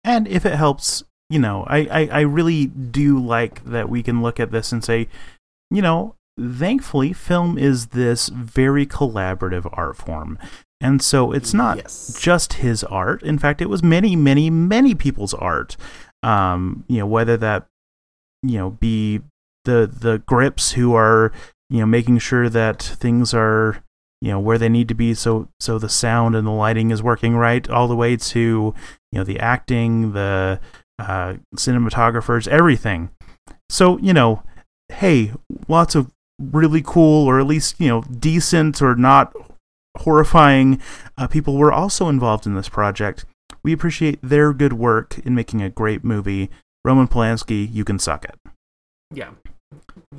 and 0.04 0.28
if 0.28 0.46
it 0.46 0.56
helps, 0.56 1.04
you 1.30 1.40
know, 1.40 1.64
I, 1.68 1.78
I 1.80 2.08
I 2.12 2.22
really 2.22 2.66
do 2.68 3.20
like 3.20 3.64
that 3.66 3.90
we 3.90 4.02
can 4.04 4.22
look 4.22 4.40
at 4.40 4.52
this 4.52 4.72
and 4.72 4.84
say, 4.84 5.08
you 5.70 5.82
know, 5.82 6.16
thankfully, 6.40 7.14
film 7.14 7.58
is 7.58 7.88
this 7.88 8.30
very 8.30 8.86
collaborative 8.86 9.70
art 9.78 9.98
form. 9.98 10.38
And 10.80 11.02
so 11.02 11.32
it's 11.32 11.54
not 11.56 11.78
Yes. 11.78 12.18
just 12.22 12.54
his 12.54 12.84
art. 12.84 13.24
In 13.24 13.40
fact, 13.40 13.62
it 13.62 13.70
was 13.70 13.82
many, 13.82 14.16
many, 14.16 14.50
many 14.52 14.94
people's 14.94 15.34
art. 15.34 15.76
Um, 16.24 16.84
you 16.88 17.00
know, 17.00 17.08
whether 17.08 17.36
that 17.38 17.68
you 18.44 18.58
know 18.58 18.72
be 18.72 19.22
the 19.66 19.90
the 19.92 20.20
grips 20.28 20.74
who 20.74 20.94
are 20.94 21.32
you 21.70 21.80
know 21.80 21.86
making 21.86 22.20
sure 22.20 22.50
that 22.50 22.82
things 22.82 23.34
are 23.34 23.84
you 24.22 24.32
know 24.32 24.40
where 24.40 24.58
they 24.58 24.70
need 24.70 24.88
to 24.88 24.96
be 24.96 25.14
so 25.14 25.48
so 25.60 25.78
the 25.78 25.90
sound 25.90 26.36
and 26.36 26.48
the 26.48 26.52
lighting 26.52 26.92
is 26.92 27.04
working 27.04 27.36
right 27.36 27.70
all 27.70 27.88
the 27.88 27.96
way 27.96 28.16
to 28.16 28.74
you 29.12 29.20
know 29.20 29.24
the 29.24 29.40
acting 29.40 30.14
the 30.14 30.60
uh 31.00 31.36
cinematographers 31.56 32.48
everything. 32.48 33.10
So 33.70 33.98
you 34.00 34.14
know 34.14 34.44
hey 34.90 35.34
lots 35.68 35.96
of 35.96 36.12
really 36.40 36.82
cool 36.86 37.28
or 37.28 37.40
at 37.40 37.48
least 37.48 37.80
you 37.80 37.88
know 37.88 38.02
decent 38.04 38.82
or 38.82 38.96
not 38.96 39.34
horrifying 40.00 40.80
uh, 41.18 41.28
people 41.28 41.58
were 41.58 41.74
also 41.74 42.08
involved 42.08 42.46
in 42.46 42.56
this 42.56 42.70
project. 42.70 43.26
We 43.64 43.74
appreciate 43.74 44.20
their 44.22 44.54
good 44.54 44.74
work 44.74 45.20
in 45.20 45.34
making 45.36 45.62
a 45.62 45.70
great 45.70 46.04
movie. 46.04 46.50
Roman 46.86 47.08
polanski 47.08 47.68
you 47.72 47.84
can 47.84 48.00
suck 48.00 48.24
it. 48.24 48.36
Yeah, 49.14 49.32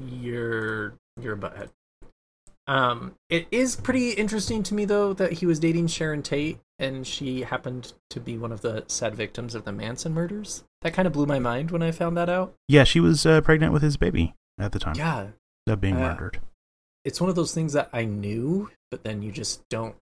you're 0.06 0.94
you're 1.22 1.34
a 1.34 1.38
butthead. 1.38 1.70
Um, 2.66 3.14
it 3.30 3.46
is 3.50 3.76
pretty 3.76 4.10
interesting 4.10 4.62
to 4.64 4.74
me 4.74 4.84
though 4.84 5.14
that 5.14 5.32
he 5.34 5.46
was 5.46 5.58
dating 5.58 5.86
Sharon 5.86 6.22
Tate, 6.22 6.58
and 6.78 7.06
she 7.06 7.42
happened 7.42 7.94
to 8.10 8.20
be 8.20 8.36
one 8.36 8.52
of 8.52 8.60
the 8.60 8.84
sad 8.88 9.14
victims 9.14 9.54
of 9.54 9.64
the 9.64 9.72
Manson 9.72 10.12
murders. 10.12 10.64
That 10.82 10.92
kind 10.92 11.06
of 11.06 11.14
blew 11.14 11.24
my 11.26 11.38
mind 11.38 11.70
when 11.70 11.82
I 11.82 11.90
found 11.92 12.16
that 12.18 12.28
out. 12.28 12.54
yeah 12.68 12.84
she 12.84 13.00
was 13.00 13.24
uh, 13.24 13.40
pregnant 13.40 13.72
with 13.72 13.82
his 13.82 13.96
baby 13.96 14.34
at 14.60 14.72
the 14.72 14.78
time 14.78 14.96
Yeah, 14.96 15.28
of 15.66 15.80
being 15.80 15.96
Uh, 15.96 16.00
murdered 16.14 16.40
it's 17.04 17.20
one 17.22 17.30
of 17.30 17.36
those 17.36 17.54
things 17.54 17.72
that 17.72 17.88
I 17.92 18.04
knew, 18.04 18.70
but 18.90 19.02
then 19.02 19.22
you 19.22 19.32
just 19.32 19.66
don't 19.70 19.96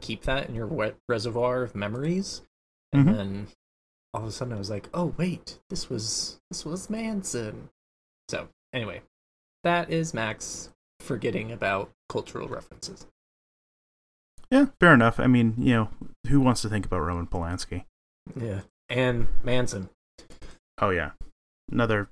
keep 0.00 0.22
that 0.22 0.48
in 0.48 0.54
your 0.54 0.66
wet 0.66 0.94
reservoir 1.08 1.62
of 1.64 1.74
memories. 1.74 2.42
And 2.92 3.08
Mhm. 3.08 3.12
then 3.16 3.46
all 4.14 4.22
of 4.22 4.28
a 4.28 4.30
sudden 4.30 4.52
I 4.54 4.58
was 4.58 4.70
like, 4.70 4.88
"Oh 4.94 5.06
wait, 5.16 5.58
this 5.70 5.90
was 5.90 6.38
this 6.50 6.64
was 6.64 6.88
Manson." 6.88 7.70
So 8.28 8.48
anyway, 8.72 9.02
that 9.64 9.90
is 9.90 10.12
Max 10.14 10.70
forgetting 11.00 11.50
about 11.52 11.90
cultural 12.08 12.48
references. 12.48 13.06
Yeah, 14.50 14.66
fair 14.80 14.92
enough. 14.94 15.18
I 15.18 15.26
mean, 15.26 15.54
you 15.56 15.74
know, 15.74 15.88
who 16.28 16.40
wants 16.40 16.62
to 16.62 16.68
think 16.68 16.84
about 16.84 17.00
Roman 17.00 17.26
Polanski? 17.26 17.84
Yeah, 18.38 18.60
and 18.88 19.28
Manson. 19.42 19.88
Oh 20.80 20.90
yeah, 20.90 21.12
another 21.70 22.08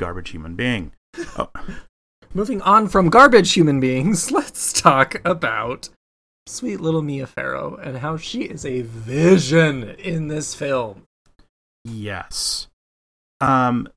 garbage 0.00 0.30
human 0.30 0.54
being. 0.56 0.92
Oh, 1.38 1.50
Moving 2.34 2.62
on 2.62 2.88
from 2.88 3.10
garbage 3.10 3.52
human 3.52 3.78
beings, 3.78 4.30
let's 4.32 4.72
talk 4.72 5.20
about 5.22 5.90
sweet 6.46 6.80
little 6.80 7.02
Mia 7.02 7.26
Farrow 7.26 7.76
and 7.76 7.98
how 7.98 8.16
she 8.16 8.44
is 8.44 8.64
a 8.64 8.80
vision 8.82 9.90
in 9.90 10.28
this 10.28 10.54
film. 10.54 11.02
yes. 11.84 12.68
Um. 13.40 13.88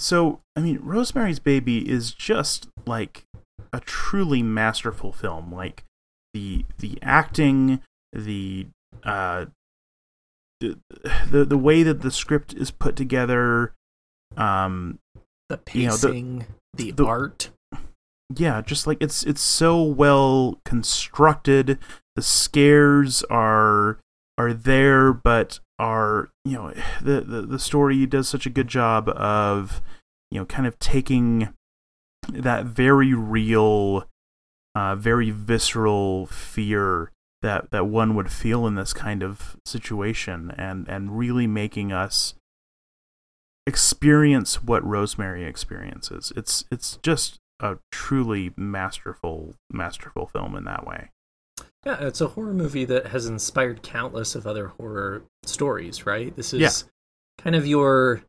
So 0.00 0.40
I 0.56 0.60
mean, 0.60 0.78
Rosemary's 0.82 1.38
Baby 1.38 1.88
is 1.88 2.12
just 2.12 2.68
like 2.86 3.24
a 3.72 3.80
truly 3.80 4.42
masterful 4.42 5.12
film. 5.12 5.52
Like 5.52 5.84
the 6.34 6.64
the 6.78 6.98
acting, 7.02 7.80
the 8.12 8.66
uh, 9.04 9.46
the 10.60 10.78
the, 11.30 11.44
the 11.44 11.58
way 11.58 11.82
that 11.82 12.02
the 12.02 12.10
script 12.10 12.54
is 12.54 12.70
put 12.70 12.96
together. 12.96 13.72
Um, 14.36 14.98
The 15.48 15.58
You 15.72 15.88
know, 15.88 15.96
the- 15.96 16.08
pacing, 16.08 16.46
the, 16.74 16.90
the- 16.92 17.06
art. 17.06 17.50
yeah 18.36 18.62
just 18.62 18.86
like 18.86 18.98
it's 19.00 19.24
it's 19.24 19.40
so 19.42 19.82
well 19.82 20.60
constructed 20.64 21.78
the 22.14 22.22
scares 22.22 23.24
are 23.24 23.98
are 24.38 24.52
there 24.52 25.12
but 25.12 25.58
are 25.80 26.30
you 26.44 26.52
know 26.52 26.72
the, 27.02 27.20
the 27.22 27.42
the 27.42 27.58
story 27.58 28.04
does 28.06 28.28
such 28.28 28.46
a 28.46 28.50
good 28.50 28.68
job 28.68 29.08
of 29.08 29.80
you 30.30 30.38
know 30.38 30.44
kind 30.44 30.66
of 30.66 30.78
taking 30.78 31.48
that 32.28 32.66
very 32.66 33.14
real 33.14 34.04
uh 34.74 34.94
very 34.94 35.30
visceral 35.30 36.26
fear 36.26 37.10
that 37.42 37.70
that 37.70 37.86
one 37.86 38.14
would 38.14 38.30
feel 38.30 38.66
in 38.66 38.74
this 38.74 38.92
kind 38.92 39.22
of 39.22 39.56
situation 39.64 40.52
and 40.56 40.86
and 40.88 41.18
really 41.18 41.46
making 41.46 41.92
us 41.92 42.34
experience 43.66 44.62
what 44.62 44.84
Rosemary 44.84 45.44
experiences. 45.44 46.32
It's 46.36 46.64
it's 46.70 46.98
just 47.02 47.38
a 47.60 47.78
truly 47.92 48.52
masterful 48.56 49.54
masterful 49.70 50.26
film 50.26 50.56
in 50.56 50.64
that 50.64 50.86
way. 50.86 51.10
Yeah, 51.84 51.96
it's 52.00 52.20
a 52.20 52.28
horror 52.28 52.52
movie 52.52 52.84
that 52.84 53.06
has 53.08 53.26
inspired 53.26 53.82
countless 53.82 54.34
of 54.34 54.46
other 54.46 54.68
horror 54.68 55.22
stories, 55.44 56.04
right? 56.06 56.34
This 56.36 56.52
is 56.52 56.60
Yeah. 56.60 57.42
kind 57.42 57.56
of 57.56 57.66
your 57.66 58.22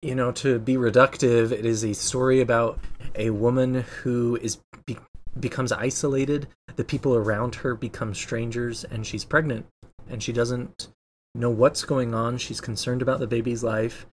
you 0.00 0.14
know, 0.14 0.32
to 0.32 0.58
be 0.58 0.76
reductive, 0.76 1.50
it 1.52 1.66
is 1.66 1.84
a 1.84 1.92
story 1.92 2.40
about 2.40 2.78
a 3.14 3.28
woman 3.30 3.74
who 4.02 4.36
is 4.40 4.58
be- 4.86 4.96
becomes 5.38 5.72
isolated, 5.72 6.48
the 6.76 6.84
people 6.84 7.14
around 7.14 7.56
her 7.56 7.74
become 7.74 8.14
strangers 8.14 8.84
and 8.84 9.06
she's 9.06 9.24
pregnant 9.24 9.66
and 10.08 10.22
she 10.22 10.32
doesn't 10.32 10.88
know 11.34 11.50
what's 11.50 11.84
going 11.84 12.14
on. 12.14 12.38
She's 12.38 12.60
concerned 12.62 13.02
about 13.02 13.18
the 13.20 13.26
baby's 13.26 13.62
life. 13.62 14.06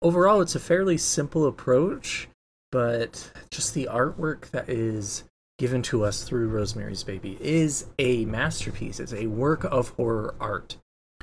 Overall, 0.00 0.40
it's 0.40 0.54
a 0.54 0.60
fairly 0.60 0.96
simple 0.96 1.46
approach, 1.46 2.28
but 2.72 3.30
just 3.50 3.74
the 3.74 3.88
artwork 3.90 4.50
that 4.50 4.68
is 4.68 5.24
given 5.60 5.82
to 5.82 6.02
us 6.06 6.24
through 6.24 6.48
Rosemary's 6.48 7.02
Baby 7.02 7.36
is 7.38 7.84
a 7.98 8.24
masterpiece. 8.24 8.98
It's 8.98 9.12
a 9.12 9.26
work 9.26 9.62
of 9.64 9.90
horror 9.90 10.34
art. 10.40 10.78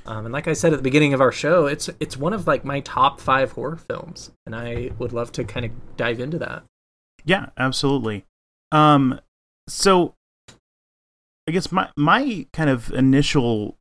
Um, 0.06 0.26
and 0.26 0.32
like 0.32 0.48
I 0.48 0.54
said 0.54 0.74
at 0.74 0.78
the 0.78 0.84
beginning 0.84 1.16
of 1.16 1.22
our 1.22 1.32
show, 1.32 1.66
it's 1.66 1.90
it's 2.00 2.16
one 2.16 2.34
of 2.34 2.46
like 2.46 2.64
my 2.64 2.82
top 2.82 3.20
five 3.20 3.54
horror 3.54 3.78
films, 3.78 4.30
and 4.46 4.56
I 4.56 4.92
would 5.00 5.12
love 5.12 5.32
to 5.34 5.44
kind 5.44 5.66
of 5.66 5.72
dive 5.98 6.20
into 6.20 6.38
that. 6.38 6.64
Yeah, 7.26 7.48
absolutely. 7.58 8.26
Um 8.72 9.20
so 9.68 10.14
I 11.48 11.52
guess 11.52 11.72
my 11.72 11.90
my 11.98 12.46
kind 12.54 12.70
of 12.70 12.92
initial 12.92 13.76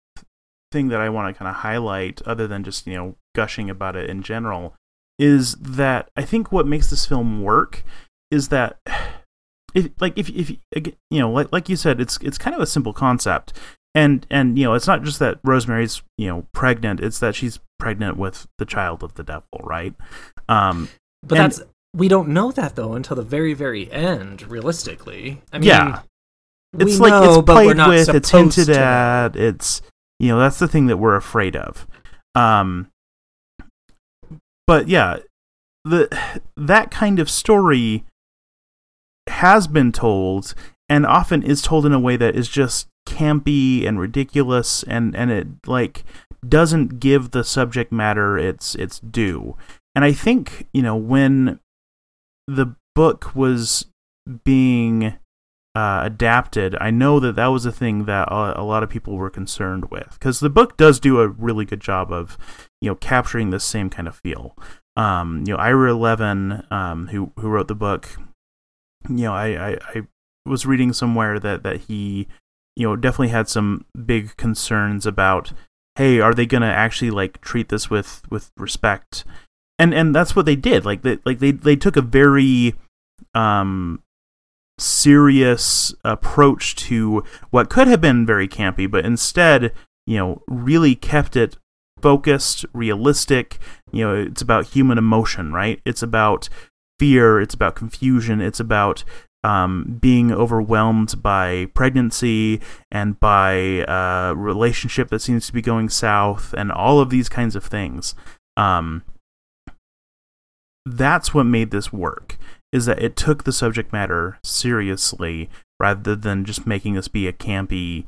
thing 0.72 0.88
that 0.88 1.02
I 1.02 1.10
want 1.10 1.34
to 1.34 1.38
kind 1.38 1.50
of 1.50 1.56
highlight, 1.56 2.22
other 2.22 2.46
than 2.46 2.64
just 2.64 2.86
you 2.86 2.94
know 2.94 3.16
gushing 3.34 3.68
about 3.68 3.94
it 3.94 4.08
in 4.08 4.22
general, 4.22 4.74
is 5.18 5.54
that 5.56 6.08
I 6.16 6.22
think 6.22 6.50
what 6.50 6.66
makes 6.66 6.88
this 6.88 7.04
film 7.04 7.42
work 7.42 7.84
is 8.30 8.48
that 8.48 8.78
if 9.76 9.90
like 10.00 10.16
if 10.18 10.28
if 10.30 10.50
you 11.10 11.20
know 11.20 11.30
like 11.30 11.52
like 11.52 11.68
you 11.68 11.76
said, 11.76 12.00
it's 12.00 12.18
it's 12.22 12.38
kind 12.38 12.56
of 12.56 12.62
a 12.62 12.66
simple 12.66 12.92
concept, 12.92 13.52
and 13.94 14.26
and 14.30 14.58
you 14.58 14.64
know 14.64 14.74
it's 14.74 14.86
not 14.86 15.02
just 15.04 15.18
that 15.20 15.38
Rosemary's 15.44 16.02
you 16.18 16.26
know 16.28 16.46
pregnant; 16.52 16.98
it's 17.00 17.18
that 17.20 17.34
she's 17.34 17.60
pregnant 17.78 18.16
with 18.16 18.46
the 18.58 18.64
child 18.64 19.02
of 19.02 19.14
the 19.14 19.22
devil, 19.22 19.60
right? 19.62 19.94
Um, 20.48 20.88
but 21.22 21.38
and- 21.38 21.52
that's 21.52 21.62
we 21.94 22.08
don't 22.08 22.28
know 22.28 22.50
that 22.52 22.74
though 22.76 22.94
until 22.94 23.16
the 23.16 23.22
very 23.22 23.54
very 23.54 23.90
end. 23.92 24.42
Realistically, 24.50 25.42
I 25.52 25.58
mean, 25.58 25.68
Yeah. 25.68 26.00
it's 26.78 26.98
like 26.98 27.10
know, 27.10 27.22
it's 27.24 27.42
but 27.46 27.56
we're 27.56 27.64
played 27.64 27.76
not 27.76 27.88
with, 27.90 28.08
it's 28.08 28.30
hinted 28.30 28.68
know. 28.68 28.74
at. 28.74 29.36
It's 29.36 29.82
you 30.18 30.28
know 30.28 30.38
that's 30.38 30.58
the 30.58 30.68
thing 30.68 30.86
that 30.86 30.96
we're 30.96 31.16
afraid 31.16 31.54
of. 31.56 31.86
Um, 32.34 32.88
but 34.66 34.88
yeah, 34.88 35.18
the 35.84 36.08
that 36.56 36.90
kind 36.90 37.18
of 37.18 37.30
story 37.30 38.04
has 39.36 39.66
been 39.66 39.92
told 39.92 40.54
and 40.88 41.06
often 41.06 41.42
is 41.42 41.62
told 41.62 41.84
in 41.86 41.92
a 41.92 42.00
way 42.00 42.16
that 42.16 42.36
is 42.36 42.48
just 42.48 42.88
campy 43.06 43.86
and 43.86 44.00
ridiculous 44.00 44.82
and 44.84 45.14
and 45.14 45.30
it 45.30 45.46
like 45.66 46.04
doesn't 46.46 47.00
give 47.00 47.30
the 47.30 47.44
subject 47.44 47.92
matter 47.92 48.38
its 48.38 48.74
its 48.74 49.00
due. 49.00 49.56
And 49.94 50.04
I 50.04 50.12
think, 50.12 50.66
you 50.72 50.82
know, 50.82 50.96
when 50.96 51.58
the 52.46 52.76
book 52.94 53.34
was 53.34 53.86
being 54.44 55.14
uh, 55.74 56.00
adapted, 56.04 56.76
I 56.80 56.90
know 56.90 57.18
that 57.20 57.36
that 57.36 57.46
was 57.46 57.66
a 57.66 57.72
thing 57.72 58.04
that 58.04 58.28
a, 58.28 58.60
a 58.60 58.64
lot 58.64 58.82
of 58.82 58.90
people 58.90 59.16
were 59.16 59.30
concerned 59.30 59.90
with 59.90 60.10
because 60.12 60.40
the 60.40 60.50
book 60.50 60.76
does 60.76 61.00
do 61.00 61.20
a 61.20 61.28
really 61.28 61.64
good 61.64 61.80
job 61.80 62.12
of, 62.12 62.36
you 62.80 62.90
know, 62.90 62.94
capturing 62.94 63.50
the 63.50 63.60
same 63.60 63.90
kind 63.90 64.08
of 64.08 64.16
feel. 64.16 64.56
Um, 64.96 65.44
you 65.46 65.52
know, 65.52 65.58
Ira 65.58 65.94
Levin, 65.94 66.64
um, 66.70 67.08
who 67.08 67.32
who 67.38 67.48
wrote 67.48 67.68
the 67.68 67.74
book, 67.74 68.16
you 69.08 69.24
know, 69.24 69.32
I, 69.32 69.70
I, 69.70 69.78
I 69.94 70.02
was 70.44 70.66
reading 70.66 70.92
somewhere 70.92 71.38
that 71.38 71.62
that 71.62 71.82
he, 71.82 72.28
you 72.74 72.86
know, 72.86 72.96
definitely 72.96 73.28
had 73.28 73.48
some 73.48 73.84
big 74.04 74.36
concerns 74.36 75.06
about, 75.06 75.52
hey, 75.96 76.20
are 76.20 76.34
they 76.34 76.46
gonna 76.46 76.66
actually 76.66 77.10
like 77.10 77.40
treat 77.40 77.68
this 77.68 77.90
with 77.90 78.22
with 78.30 78.50
respect? 78.56 79.24
And 79.78 79.92
and 79.92 80.14
that's 80.14 80.34
what 80.34 80.46
they 80.46 80.56
did. 80.56 80.84
Like 80.84 81.02
they 81.02 81.18
like 81.24 81.38
they 81.38 81.50
they 81.50 81.76
took 81.76 81.96
a 81.96 82.02
very 82.02 82.74
um 83.34 84.02
serious 84.78 85.94
approach 86.04 86.74
to 86.76 87.22
what 87.50 87.70
could 87.70 87.88
have 87.88 88.00
been 88.00 88.26
very 88.26 88.48
campy, 88.48 88.90
but 88.90 89.04
instead, 89.04 89.72
you 90.06 90.18
know, 90.18 90.42
really 90.46 90.94
kept 90.94 91.36
it 91.36 91.56
focused, 92.00 92.64
realistic. 92.72 93.58
You 93.92 94.04
know, 94.04 94.14
it's 94.14 94.42
about 94.42 94.68
human 94.68 94.98
emotion, 94.98 95.52
right? 95.52 95.80
It's 95.84 96.02
about 96.02 96.48
fear, 96.98 97.40
it's 97.40 97.54
about 97.54 97.76
confusion, 97.76 98.40
it's 98.40 98.60
about 98.60 99.04
um, 99.44 99.98
being 100.00 100.32
overwhelmed 100.32 101.22
by 101.22 101.66
pregnancy 101.74 102.60
and 102.90 103.18
by 103.20 103.84
a 103.86 104.34
relationship 104.34 105.08
that 105.10 105.20
seems 105.20 105.46
to 105.46 105.52
be 105.52 105.62
going 105.62 105.88
south 105.88 106.52
and 106.56 106.72
all 106.72 107.00
of 107.00 107.10
these 107.10 107.28
kinds 107.28 107.54
of 107.54 107.64
things. 107.64 108.14
Um, 108.56 109.02
that's 110.84 111.34
what 111.34 111.44
made 111.44 111.70
this 111.70 111.92
work 111.92 112.38
is 112.72 112.86
that 112.86 113.02
it 113.02 113.16
took 113.16 113.44
the 113.44 113.52
subject 113.52 113.92
matter 113.92 114.38
seriously 114.44 115.48
rather 115.80 116.16
than 116.16 116.44
just 116.44 116.66
making 116.66 116.94
this 116.94 117.08
be 117.08 117.26
a 117.26 117.32
campy 117.32 118.04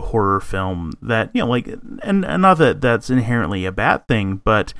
horror 0.00 0.40
film 0.40 0.92
that 1.00 1.30
you 1.32 1.40
know 1.40 1.48
like 1.48 1.66
and, 1.66 2.24
and 2.24 2.42
not 2.42 2.58
that 2.58 2.80
that's 2.80 3.08
inherently 3.08 3.64
a 3.64 3.72
bad 3.72 4.06
thing 4.08 4.40
but 4.44 4.74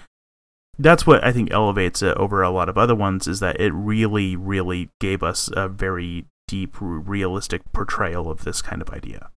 that's 0.79 1.07
what 1.07 1.23
i 1.25 1.33
think 1.33 1.51
elevates 1.51 2.03
it 2.03 2.17
over 2.17 2.43
a 2.43 2.51
lot 2.51 2.69
of 2.69 2.79
other 2.79 2.95
ones 2.95 3.29
is 3.29 3.41
that 3.41 3.61
it 3.61 3.73
really 3.73 4.37
really 4.37 4.91
gave 5.01 5.23
us 5.23 5.51
a 5.55 5.69
very 5.69 6.27
deep 6.49 6.77
realistic 6.81 7.63
portrayal 7.73 8.31
of 8.31 8.45
this 8.45 8.63
kind 8.63 8.83
of 8.83 8.91
idea 8.91 9.31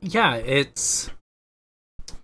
yeah, 0.00 0.36
it's 0.36 1.10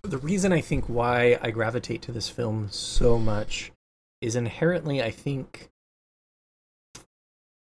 the 0.01 0.17
reason 0.17 0.53
I 0.53 0.61
think 0.61 0.85
why 0.87 1.37
I 1.41 1.51
gravitate 1.51 2.01
to 2.03 2.11
this 2.11 2.29
film 2.29 2.69
so 2.71 3.17
much 3.17 3.71
is 4.21 4.35
inherently 4.35 5.01
I 5.01 5.11
think 5.11 5.69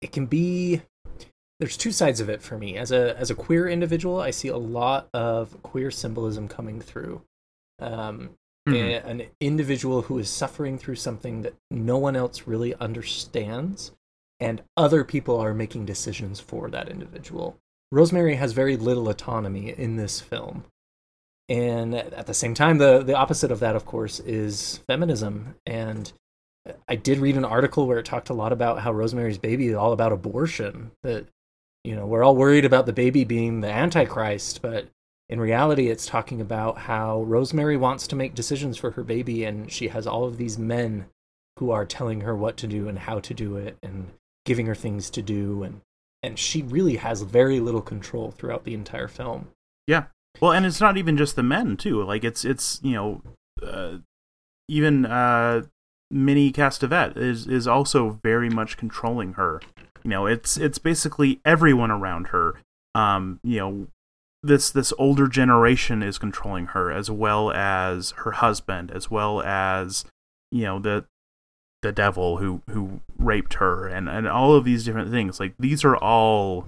it 0.00 0.12
can 0.12 0.26
be 0.26 0.82
there's 1.58 1.76
two 1.76 1.90
sides 1.90 2.20
of 2.20 2.28
it 2.28 2.42
for 2.42 2.56
me. 2.56 2.76
As 2.76 2.92
a 2.92 3.16
as 3.18 3.30
a 3.30 3.34
queer 3.34 3.68
individual, 3.68 4.20
I 4.20 4.30
see 4.30 4.48
a 4.48 4.56
lot 4.56 5.08
of 5.12 5.60
queer 5.62 5.90
symbolism 5.90 6.48
coming 6.48 6.80
through. 6.80 7.22
Um, 7.80 8.30
Mhm. 8.72 8.88
a- 8.88 9.06
an 9.06 9.22
individual 9.40 10.02
who 10.02 10.18
is 10.18 10.28
suffering 10.28 10.78
through 10.78 10.96
something 10.96 11.42
that 11.42 11.54
no 11.70 11.98
one 11.98 12.16
else 12.16 12.46
really 12.46 12.74
understands, 12.76 13.92
and 14.40 14.62
other 14.76 15.04
people 15.04 15.38
are 15.38 15.54
making 15.54 15.84
decisions 15.84 16.40
for 16.40 16.70
that 16.70 16.88
individual. 16.88 17.56
Rosemary 17.90 18.36
has 18.36 18.52
very 18.52 18.76
little 18.76 19.08
autonomy 19.08 19.70
in 19.70 19.96
this 19.96 20.20
film. 20.20 20.64
And 21.48 21.94
at 21.94 22.26
the 22.26 22.34
same 22.34 22.52
time, 22.52 22.76
the, 22.76 23.02
the 23.02 23.14
opposite 23.16 23.50
of 23.50 23.60
that, 23.60 23.74
of 23.74 23.86
course, 23.86 24.20
is 24.20 24.78
feminism. 24.86 25.54
And 25.64 26.12
I 26.86 26.96
did 26.96 27.18
read 27.18 27.38
an 27.38 27.46
article 27.46 27.86
where 27.86 27.98
it 27.98 28.04
talked 28.04 28.28
a 28.28 28.34
lot 28.34 28.52
about 28.52 28.80
how 28.80 28.92
Rosemary's 28.92 29.38
Baby 29.38 29.68
is 29.68 29.74
all 29.74 29.94
about 29.94 30.12
abortion. 30.12 30.90
That, 31.02 31.26
you 31.84 31.96
know, 31.96 32.04
we're 32.06 32.22
all 32.22 32.36
worried 32.36 32.66
about 32.66 32.84
the 32.84 32.92
baby 32.92 33.24
being 33.24 33.62
the 33.62 33.70
Antichrist, 33.70 34.60
but 34.60 34.88
in 35.28 35.40
reality, 35.40 35.88
it's 35.88 36.06
talking 36.06 36.40
about 36.40 36.78
how 36.78 37.22
Rosemary 37.22 37.76
wants 37.76 38.06
to 38.08 38.16
make 38.16 38.34
decisions 38.34 38.78
for 38.78 38.92
her 38.92 39.04
baby, 39.04 39.44
and 39.44 39.70
she 39.70 39.88
has 39.88 40.06
all 40.06 40.24
of 40.24 40.38
these 40.38 40.58
men 40.58 41.06
who 41.58 41.70
are 41.70 41.84
telling 41.84 42.22
her 42.22 42.34
what 42.34 42.56
to 42.56 42.66
do 42.66 42.88
and 42.88 42.98
how 43.00 43.20
to 43.20 43.34
do 43.34 43.56
it 43.56 43.76
and 43.82 44.08
giving 44.46 44.66
her 44.66 44.74
things 44.74 45.10
to 45.10 45.20
do. 45.20 45.62
And, 45.62 45.80
and 46.22 46.38
she 46.38 46.62
really 46.62 46.96
has 46.96 47.22
very 47.22 47.60
little 47.60 47.82
control 47.82 48.30
throughout 48.30 48.64
the 48.64 48.74
entire 48.74 49.08
film. 49.08 49.48
Yeah. 49.86 50.04
Well, 50.40 50.52
and 50.52 50.64
it's 50.64 50.80
not 50.80 50.96
even 50.96 51.16
just 51.16 51.36
the 51.36 51.42
men 51.42 51.76
too. 51.76 52.02
Like 52.04 52.24
it's 52.24 52.44
it's 52.44 52.80
you 52.82 52.92
know, 52.92 53.22
uh, 53.62 53.98
even 54.68 55.04
uh, 55.04 55.62
Minnie 56.10 56.52
Castevet 56.52 57.16
is 57.16 57.46
is 57.46 57.66
also 57.66 58.20
very 58.22 58.48
much 58.48 58.76
controlling 58.76 59.34
her. 59.34 59.60
You 60.04 60.10
know, 60.10 60.26
it's 60.26 60.56
it's 60.56 60.78
basically 60.78 61.40
everyone 61.44 61.90
around 61.90 62.28
her. 62.28 62.54
Um, 62.94 63.40
you 63.42 63.58
know, 63.58 63.88
this 64.42 64.70
this 64.70 64.92
older 64.98 65.26
generation 65.26 66.02
is 66.02 66.18
controlling 66.18 66.66
her 66.66 66.90
as 66.90 67.10
well 67.10 67.50
as 67.52 68.12
her 68.18 68.32
husband, 68.32 68.90
as 68.90 69.10
well 69.10 69.42
as 69.42 70.04
you 70.50 70.64
know 70.64 70.78
the 70.78 71.04
the 71.82 71.92
devil 71.92 72.38
who 72.38 72.62
who 72.70 73.00
raped 73.16 73.54
her 73.54 73.86
and 73.86 74.08
and 74.08 74.28
all 74.28 74.54
of 74.54 74.64
these 74.64 74.84
different 74.84 75.10
things. 75.10 75.40
Like 75.40 75.54
these 75.58 75.84
are 75.84 75.96
all 75.96 76.66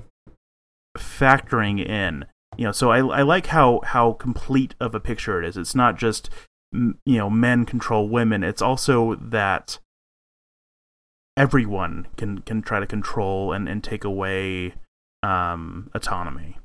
factoring 0.99 1.85
in 1.85 2.25
you 2.57 2.65
know 2.65 2.73
so 2.73 2.91
I, 2.91 2.99
I 2.99 3.23
like 3.23 3.47
how 3.47 3.81
how 3.85 4.13
complete 4.15 4.75
of 4.81 4.95
a 4.95 5.01
picture 5.01 5.41
it 5.41 5.49
is. 5.49 5.57
It's 5.57 5.75
not 5.75 5.97
just 5.97 6.31
you 6.73 6.97
know 7.07 7.31
men 7.31 7.65
control 7.65 8.09
women. 8.09 8.43
It's 8.43 8.63
also 8.63 9.15
that 9.15 9.79
everyone 11.37 12.09
can 12.17 12.41
can 12.41 12.63
try 12.63 12.81
to 12.81 12.87
control 12.87 13.53
and 13.53 13.69
and 13.69 13.83
take 13.83 14.05
away 14.05 14.75
um 15.23 15.91
autonomy 15.95 16.57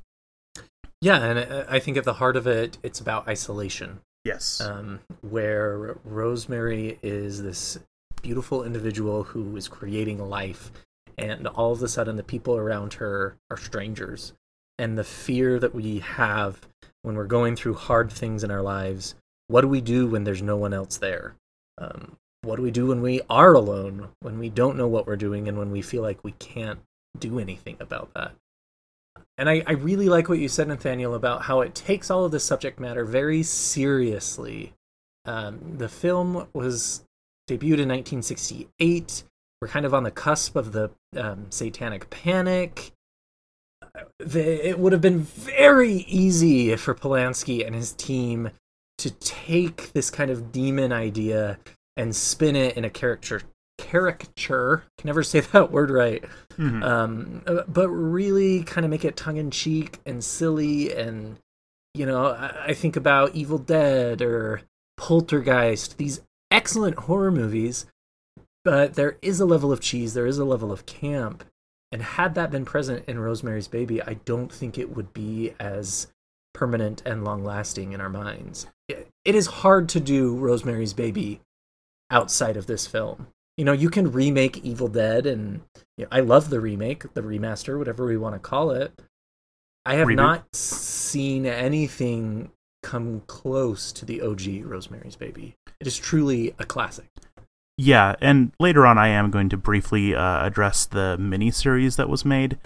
Yeah, 1.06 1.24
and 1.24 1.38
I- 1.68 1.78
think 1.78 1.96
at 1.96 2.02
the 2.02 2.14
heart 2.14 2.36
of 2.36 2.48
it, 2.48 2.78
it's 2.82 2.98
about 3.00 3.28
isolation. 3.28 4.00
yes 4.24 4.60
um, 4.60 4.98
where 5.20 5.96
Rosemary 6.02 6.98
is 7.00 7.44
this 7.44 7.78
beautiful 8.22 8.64
individual 8.64 9.22
who 9.22 9.56
is 9.56 9.68
creating 9.68 10.18
life, 10.18 10.72
and 11.16 11.46
all 11.46 11.70
of 11.70 11.80
a 11.80 11.86
sudden 11.86 12.16
the 12.16 12.24
people 12.24 12.56
around 12.56 12.94
her 12.94 13.36
are 13.50 13.56
strangers. 13.56 14.32
And 14.80 14.98
the 14.98 15.04
fear 15.04 15.60
that 15.60 15.76
we 15.76 16.00
have 16.00 16.60
when 17.02 17.14
we're 17.14 17.26
going 17.26 17.54
through 17.54 17.74
hard 17.74 18.10
things 18.10 18.42
in 18.42 18.50
our 18.50 18.62
lives 18.62 19.14
what 19.46 19.60
do 19.60 19.68
we 19.68 19.80
do 19.80 20.08
when 20.08 20.24
there's 20.24 20.42
no 20.42 20.56
one 20.56 20.74
else 20.74 20.96
there? 20.96 21.36
Um, 21.78 22.16
what 22.42 22.56
do 22.56 22.62
we 22.62 22.72
do 22.72 22.86
when 22.86 23.00
we 23.00 23.20
are 23.30 23.54
alone, 23.54 24.08
when 24.18 24.40
we 24.40 24.48
don't 24.48 24.76
know 24.76 24.88
what 24.88 25.06
we're 25.06 25.14
doing, 25.14 25.46
and 25.46 25.56
when 25.56 25.70
we 25.70 25.82
feel 25.82 26.02
like 26.02 26.24
we 26.24 26.32
can't 26.32 26.80
do 27.16 27.38
anything 27.38 27.76
about 27.78 28.12
that? 28.14 28.32
And 29.38 29.50
I, 29.50 29.62
I 29.66 29.72
really 29.72 30.08
like 30.08 30.28
what 30.28 30.38
you 30.38 30.48
said, 30.48 30.68
Nathaniel, 30.68 31.14
about 31.14 31.42
how 31.42 31.60
it 31.60 31.74
takes 31.74 32.10
all 32.10 32.24
of 32.24 32.32
this 32.32 32.44
subject 32.44 32.80
matter 32.80 33.04
very 33.04 33.42
seriously. 33.42 34.72
Um, 35.26 35.76
the 35.76 35.88
film 35.88 36.46
was 36.54 37.04
debuted 37.48 37.80
in 37.80 37.88
1968. 37.88 39.24
We're 39.60 39.68
kind 39.68 39.84
of 39.84 39.92
on 39.92 40.04
the 40.04 40.10
cusp 40.10 40.56
of 40.56 40.72
the 40.72 40.90
um, 41.16 41.46
Satanic 41.50 42.08
Panic. 42.08 42.92
The, 44.18 44.68
it 44.68 44.78
would 44.78 44.92
have 44.92 45.00
been 45.00 45.20
very 45.20 46.04
easy 46.08 46.74
for 46.76 46.94
Polanski 46.94 47.66
and 47.66 47.74
his 47.74 47.92
team 47.92 48.50
to 48.98 49.10
take 49.10 49.92
this 49.92 50.10
kind 50.10 50.30
of 50.30 50.52
demon 50.52 50.92
idea 50.92 51.58
and 51.96 52.14
spin 52.14 52.56
it 52.56 52.76
in 52.76 52.84
a 52.84 52.90
character 52.90 53.42
caricature. 53.78 54.84
Can 54.98 55.08
never 55.08 55.22
say 55.22 55.40
that 55.52 55.70
word 55.70 55.90
right. 55.90 56.24
Mhm. 56.56 56.82
Um, 56.82 57.64
but 57.68 57.88
really 57.88 58.62
kind 58.62 58.84
of 58.84 58.90
make 58.90 59.04
it 59.04 59.16
tongue 59.16 59.36
in 59.36 59.50
cheek 59.50 59.98
and 60.06 60.22
silly. 60.22 60.92
And, 60.94 61.38
you 61.94 62.06
know, 62.06 62.28
I, 62.28 62.66
I 62.68 62.74
think 62.74 62.96
about 62.96 63.34
Evil 63.34 63.58
Dead 63.58 64.22
or 64.22 64.62
Poltergeist, 64.96 65.98
these 65.98 66.20
excellent 66.50 67.00
horror 67.00 67.30
movies, 67.30 67.86
but 68.64 68.94
there 68.94 69.18
is 69.22 69.40
a 69.40 69.46
level 69.46 69.70
of 69.72 69.80
cheese, 69.80 70.14
there 70.14 70.26
is 70.26 70.38
a 70.38 70.44
level 70.44 70.72
of 70.72 70.86
camp. 70.86 71.44
And 71.92 72.02
had 72.02 72.34
that 72.34 72.50
been 72.50 72.64
present 72.64 73.04
in 73.06 73.20
Rosemary's 73.20 73.68
Baby, 73.68 74.02
I 74.02 74.14
don't 74.24 74.52
think 74.52 74.76
it 74.76 74.94
would 74.96 75.12
be 75.12 75.52
as 75.60 76.08
permanent 76.52 77.02
and 77.06 77.22
long 77.22 77.44
lasting 77.44 77.92
in 77.92 78.00
our 78.00 78.08
minds. 78.08 78.66
It 78.88 79.34
is 79.34 79.46
hard 79.46 79.88
to 79.90 80.00
do 80.00 80.36
Rosemary's 80.36 80.94
Baby 80.94 81.40
outside 82.10 82.56
of 82.56 82.66
this 82.66 82.86
film. 82.86 83.28
You 83.56 83.64
know, 83.64 83.72
you 83.72 83.88
can 83.88 84.12
remake 84.12 84.58
Evil 84.58 84.88
Dead, 84.88 85.26
and 85.26 85.62
you 85.96 86.04
know, 86.04 86.08
I 86.12 86.20
love 86.20 86.50
the 86.50 86.60
remake, 86.60 87.14
the 87.14 87.22
remaster, 87.22 87.78
whatever 87.78 88.06
we 88.06 88.16
want 88.16 88.34
to 88.34 88.38
call 88.38 88.70
it. 88.70 88.92
I 89.86 89.94
have 89.94 90.08
Reboot. 90.08 90.16
not 90.16 90.54
seen 90.54 91.46
anything 91.46 92.50
come 92.82 93.22
close 93.26 93.92
to 93.92 94.04
the 94.04 94.20
OG 94.20 94.64
Rosemary's 94.64 95.16
Baby. 95.16 95.54
It 95.80 95.86
is 95.86 95.96
truly 95.96 96.54
a 96.58 96.64
classic. 96.64 97.08
Yeah, 97.78 98.14
and 98.20 98.52
later 98.58 98.86
on, 98.86 98.98
I 98.98 99.08
am 99.08 99.30
going 99.30 99.48
to 99.50 99.56
briefly 99.56 100.14
uh, 100.14 100.46
address 100.46 100.86
the 100.86 101.16
miniseries 101.20 101.96
that 101.96 102.08
was 102.08 102.24
made. 102.24 102.58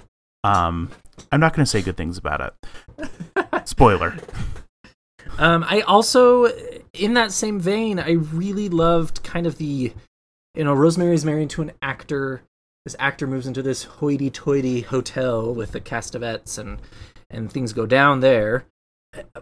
Um, 0.44 0.90
I'm 1.32 1.40
not 1.40 1.54
going 1.54 1.64
to 1.64 1.70
say 1.70 1.82
good 1.82 1.96
things 1.96 2.16
about 2.16 2.54
it. 2.98 3.10
Spoiler. 3.68 4.16
Um, 5.38 5.64
I 5.68 5.80
also, 5.80 6.46
in 6.92 7.14
that 7.14 7.32
same 7.32 7.58
vein, 7.58 7.98
I 7.98 8.12
really 8.12 8.68
loved 8.68 9.22
kind 9.22 9.46
of 9.46 9.58
the, 9.58 9.92
you 10.60 10.64
know, 10.64 10.74
Rosemary's 10.74 11.24
married 11.24 11.48
to 11.50 11.62
an 11.62 11.72
actor. 11.80 12.42
This 12.84 12.94
actor 12.98 13.26
moves 13.26 13.46
into 13.46 13.62
this 13.62 13.84
hoity-toity 13.84 14.82
hotel 14.82 15.54
with 15.54 15.72
the 15.72 15.80
Castevets, 15.80 16.58
and 16.58 16.78
and 17.30 17.50
things 17.50 17.72
go 17.72 17.86
down 17.86 18.20
there. 18.20 18.66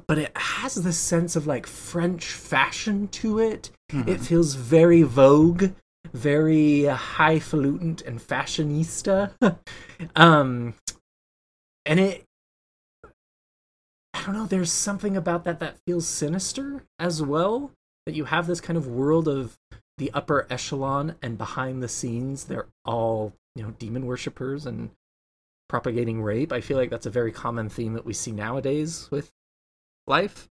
But 0.07 0.19
it 0.19 0.39
has 0.39 0.77
this 0.77 0.97
sense 0.97 1.35
of 1.35 1.45
like 1.45 1.67
French 1.67 2.27
fashion 2.27 3.09
to 3.09 3.41
it. 3.41 3.73
It 3.93 4.21
feels 4.21 4.55
very 4.55 5.03
Vogue, 5.03 5.73
very 6.13 6.85
highfalutin 6.85 7.99
and 8.07 8.21
fashionista. 8.21 9.33
um, 10.15 10.75
and 11.85 11.99
it 11.99 12.23
I 14.15 14.23
don't 14.25 14.35
know, 14.37 14.47
there's 14.47 14.71
something 14.71 15.17
about 15.17 15.43
that 15.43 15.59
that 15.59 15.79
feels 15.85 16.07
sinister 16.07 16.85
as 17.01 17.21
well. 17.21 17.73
That 18.07 18.15
you 18.15 18.27
have 18.27 18.47
this 18.47 18.61
kind 18.61 18.77
of 18.77 18.87
world 18.87 19.27
of 19.27 19.59
the 19.99 20.11
upper 20.13 20.47
echelon 20.49 21.17
and 21.23 21.37
behind 21.37 21.83
the 21.83 21.89
scenes, 21.89 22.45
they're 22.45 22.67
all, 22.85 23.35
you 23.55 23.63
know, 23.63 23.71
demon 23.79 24.07
worshippers 24.07 24.65
and 24.67 24.91
propagating 25.69 26.23
rape. 26.23 26.53
I 26.53 26.61
feel 26.61 26.77
like 26.79 26.91
that's 26.91 27.07
a 27.07 27.11
very 27.11 27.33
common 27.33 27.69
theme 27.69 27.93
that 27.95 28.07
we 28.07 28.15
see 28.15 28.33
nowadays 28.33 29.09
with 29.11 29.31
life. 30.07 30.49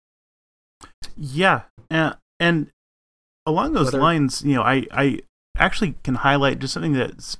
Yeah, 1.16 1.62
and, 1.90 2.16
and 2.38 2.70
along 3.44 3.72
those 3.72 3.86
Whether- 3.86 4.00
lines, 4.00 4.42
you 4.44 4.54
know, 4.54 4.62
I 4.62 4.86
I 4.92 5.20
actually 5.58 5.96
can 6.04 6.16
highlight 6.16 6.58
just 6.58 6.72
something 6.72 6.92
that's, 6.92 7.38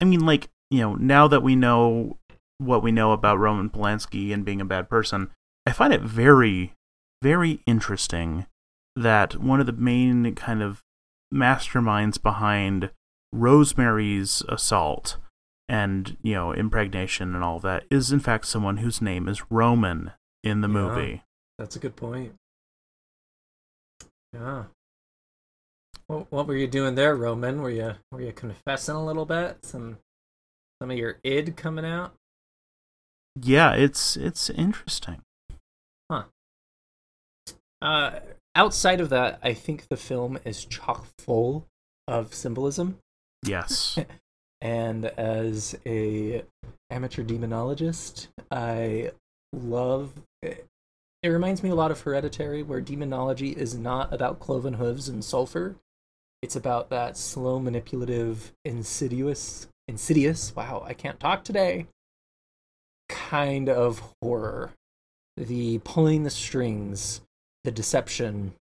I 0.00 0.04
mean, 0.04 0.20
like 0.26 0.48
you 0.70 0.80
know, 0.80 0.94
now 0.94 1.28
that 1.28 1.42
we 1.42 1.56
know 1.56 2.18
what 2.58 2.82
we 2.82 2.92
know 2.92 3.12
about 3.12 3.38
Roman 3.38 3.70
Polanski 3.70 4.32
and 4.32 4.44
being 4.44 4.60
a 4.60 4.64
bad 4.64 4.88
person, 4.88 5.30
I 5.66 5.72
find 5.72 5.92
it 5.92 6.02
very, 6.02 6.72
very 7.22 7.60
interesting 7.66 8.46
that 8.96 9.36
one 9.40 9.58
of 9.60 9.66
the 9.66 9.72
main 9.72 10.34
kind 10.34 10.62
of 10.62 10.82
masterminds 11.34 12.22
behind 12.22 12.90
Rosemary's 13.32 14.42
assault 14.48 15.16
and 15.68 16.16
you 16.22 16.34
know 16.34 16.54
impregnation 16.54 17.34
and 17.34 17.42
all 17.42 17.58
that 17.60 17.84
is 17.90 18.12
in 18.12 18.20
fact 18.20 18.46
someone 18.46 18.76
whose 18.78 19.00
name 19.02 19.28
is 19.28 19.50
Roman 19.50 20.12
in 20.42 20.60
the 20.60 20.68
Yeah. 20.68 20.72
movie. 20.74 21.22
That's 21.58 21.74
a 21.76 21.78
good 21.78 21.96
point. 21.96 22.34
Yeah. 24.32 24.64
What, 26.06 26.30
what 26.30 26.46
were 26.46 26.56
you 26.56 26.66
doing 26.66 26.94
there, 26.96 27.16
Roman? 27.16 27.62
Were 27.62 27.70
you 27.70 27.94
were 28.12 28.20
you 28.20 28.32
confessing 28.32 28.94
a 28.94 29.04
little 29.04 29.24
bit? 29.24 29.58
Some 29.64 29.98
some 30.80 30.90
of 30.90 30.96
your 30.98 31.18
id 31.24 31.56
coming 31.56 31.84
out? 31.84 32.14
Yeah, 33.40 33.72
it's 33.72 34.16
it's 34.16 34.50
interesting. 34.50 35.22
Huh. 36.10 36.24
Uh, 37.80 38.20
outside 38.54 39.00
of 39.00 39.10
that, 39.10 39.38
I 39.42 39.54
think 39.54 39.88
the 39.88 39.96
film 39.96 40.38
is 40.44 40.64
chock 40.64 41.06
full 41.18 41.66
of 42.06 42.34
symbolism. 42.34 42.98
Yes. 43.44 43.98
And 44.60 45.04
as 45.04 45.76
a 45.84 46.42
amateur 46.88 47.22
demonologist, 47.22 48.28
I 48.50 49.10
love. 49.52 50.14
It, 50.42 50.66
it 51.22 51.28
reminds 51.28 51.62
me 51.62 51.68
a 51.68 51.74
lot 51.74 51.90
of 51.90 52.00
Hereditary, 52.00 52.62
where 52.62 52.80
demonology 52.80 53.50
is 53.50 53.74
not 53.74 54.10
about 54.10 54.40
cloven 54.40 54.74
hooves 54.74 55.06
and 55.06 55.22
sulfur. 55.22 55.76
It's 56.40 56.56
about 56.56 56.88
that 56.88 57.18
slow, 57.18 57.58
manipulative, 57.58 58.52
insidious, 58.64 59.68
insidious. 59.86 60.56
Wow, 60.56 60.82
I 60.86 60.94
can't 60.94 61.20
talk 61.20 61.44
today. 61.44 61.86
Kind 63.10 63.68
of 63.68 64.14
horror, 64.22 64.72
the 65.36 65.78
pulling 65.84 66.22
the 66.22 66.30
strings, 66.30 67.20
the 67.64 67.70
deception, 67.70 68.54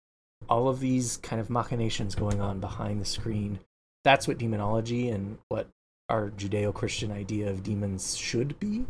all 0.48 0.68
of 0.68 0.80
these 0.80 1.16
kind 1.18 1.40
of 1.40 1.50
machinations 1.50 2.14
going 2.14 2.40
on 2.40 2.60
behind 2.60 3.00
the 3.00 3.06
screen. 3.06 3.58
That's 4.04 4.28
what 4.28 4.38
demonology 4.38 5.08
and 5.08 5.38
what 5.48 5.68
our 6.08 6.30
Judeo 6.30 6.74
Christian 6.74 7.10
idea 7.12 7.50
of 7.50 7.62
demons 7.62 8.16
should 8.16 8.58
be. 8.58 8.86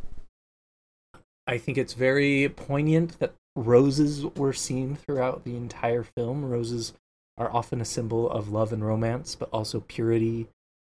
I 1.46 1.58
think 1.58 1.78
it's 1.78 1.94
very 1.94 2.48
poignant 2.48 3.18
that 3.18 3.34
roses 3.56 4.24
were 4.24 4.52
seen 4.52 4.96
throughout 4.96 5.44
the 5.44 5.56
entire 5.56 6.04
film. 6.04 6.44
Roses 6.44 6.92
are 7.36 7.52
often 7.52 7.80
a 7.80 7.84
symbol 7.84 8.30
of 8.30 8.50
love 8.50 8.72
and 8.72 8.84
romance, 8.84 9.34
but 9.34 9.48
also 9.52 9.80
purity, 9.80 10.48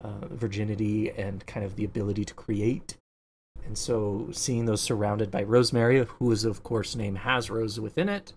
uh, 0.03 0.27
virginity, 0.31 1.11
and 1.11 1.45
kind 1.47 1.67
of 1.67 1.77
the 1.77 1.85
ability 1.85 2.25
to 2.27 2.35
create. 2.35 2.97
And 3.67 3.77
so 3.77 4.29
seeing 4.31 4.67
those 4.67 4.83
surrounded 4.83 5.31
by 5.31 5.43
Rosemary, 5.43 6.05
who 6.05 6.31
is, 6.31 6.45
of 6.45 6.63
course, 6.63 6.95
name 6.95 7.17
has 7.17 7.51
rose 7.51 7.81
within 7.81 8.09
it, 8.09 8.35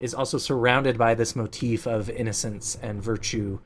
is 0.00 0.14
also 0.14 0.38
surrounded 0.38 0.96
by 0.96 1.14
this 1.14 1.34
motif 1.34 1.86
of 1.86 2.08
innocence 2.10 2.76
and 2.82 3.02
virtue 3.02 3.58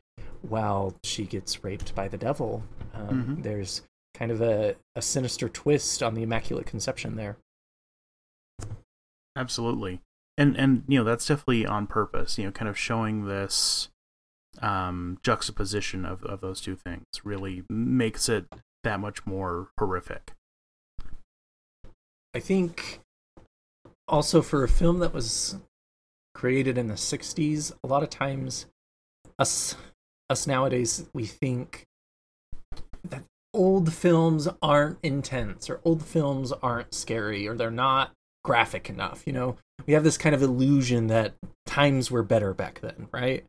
while 0.42 0.94
she 1.04 1.24
gets 1.24 1.62
raped 1.62 1.94
by 1.94 2.08
the 2.08 2.16
devil. 2.18 2.64
Um, 2.94 3.24
Mhm. 3.38 3.42
There's 3.42 3.82
kind 4.14 4.30
of 4.32 4.40
a, 4.40 4.76
a 4.96 5.02
sinister 5.02 5.48
twist 5.48 6.02
on 6.02 6.14
the 6.14 6.22
Immaculate 6.22 6.66
Conception 6.66 7.16
there. 7.16 7.36
Absolutely. 9.36 10.00
And 10.38 10.56
and 10.56 10.84
you 10.88 10.98
know, 10.98 11.04
that's 11.04 11.26
definitely 11.26 11.66
on 11.66 11.86
purpose, 11.86 12.38
you 12.38 12.44
know, 12.44 12.50
kind 12.50 12.68
of 12.68 12.78
showing 12.78 13.26
this 13.26 13.88
um 14.60 15.18
juxtaposition 15.22 16.04
of, 16.04 16.22
of 16.24 16.40
those 16.40 16.60
two 16.60 16.76
things 16.76 17.04
really 17.24 17.64
makes 17.70 18.28
it 18.28 18.46
that 18.84 19.00
much 19.00 19.24
more 19.26 19.68
horrific. 19.78 20.32
I 22.34 22.40
think 22.40 23.00
also 24.08 24.42
for 24.42 24.64
a 24.64 24.68
film 24.68 24.98
that 24.98 25.14
was 25.14 25.56
created 26.34 26.78
in 26.78 26.88
the 26.88 26.94
60s, 26.94 27.72
a 27.82 27.86
lot 27.86 28.02
of 28.02 28.10
times 28.10 28.66
us 29.38 29.76
us 30.30 30.46
nowadays 30.46 31.08
we 31.12 31.26
think 31.26 31.86
that 33.04 33.22
old 33.52 33.92
films 33.92 34.48
aren't 34.62 34.98
intense 35.02 35.68
or 35.68 35.80
old 35.84 36.02
films 36.02 36.52
aren't 36.62 36.94
scary 36.94 37.46
or 37.46 37.54
they're 37.54 37.70
not 37.70 38.12
graphic 38.44 38.88
enough, 38.88 39.22
you 39.26 39.32
know. 39.32 39.56
We 39.86 39.94
have 39.94 40.04
this 40.04 40.16
kind 40.16 40.34
of 40.34 40.42
illusion 40.42 41.08
that 41.08 41.34
times 41.66 42.10
were 42.10 42.22
better 42.22 42.54
back 42.54 42.80
then, 42.80 43.08
right? 43.12 43.44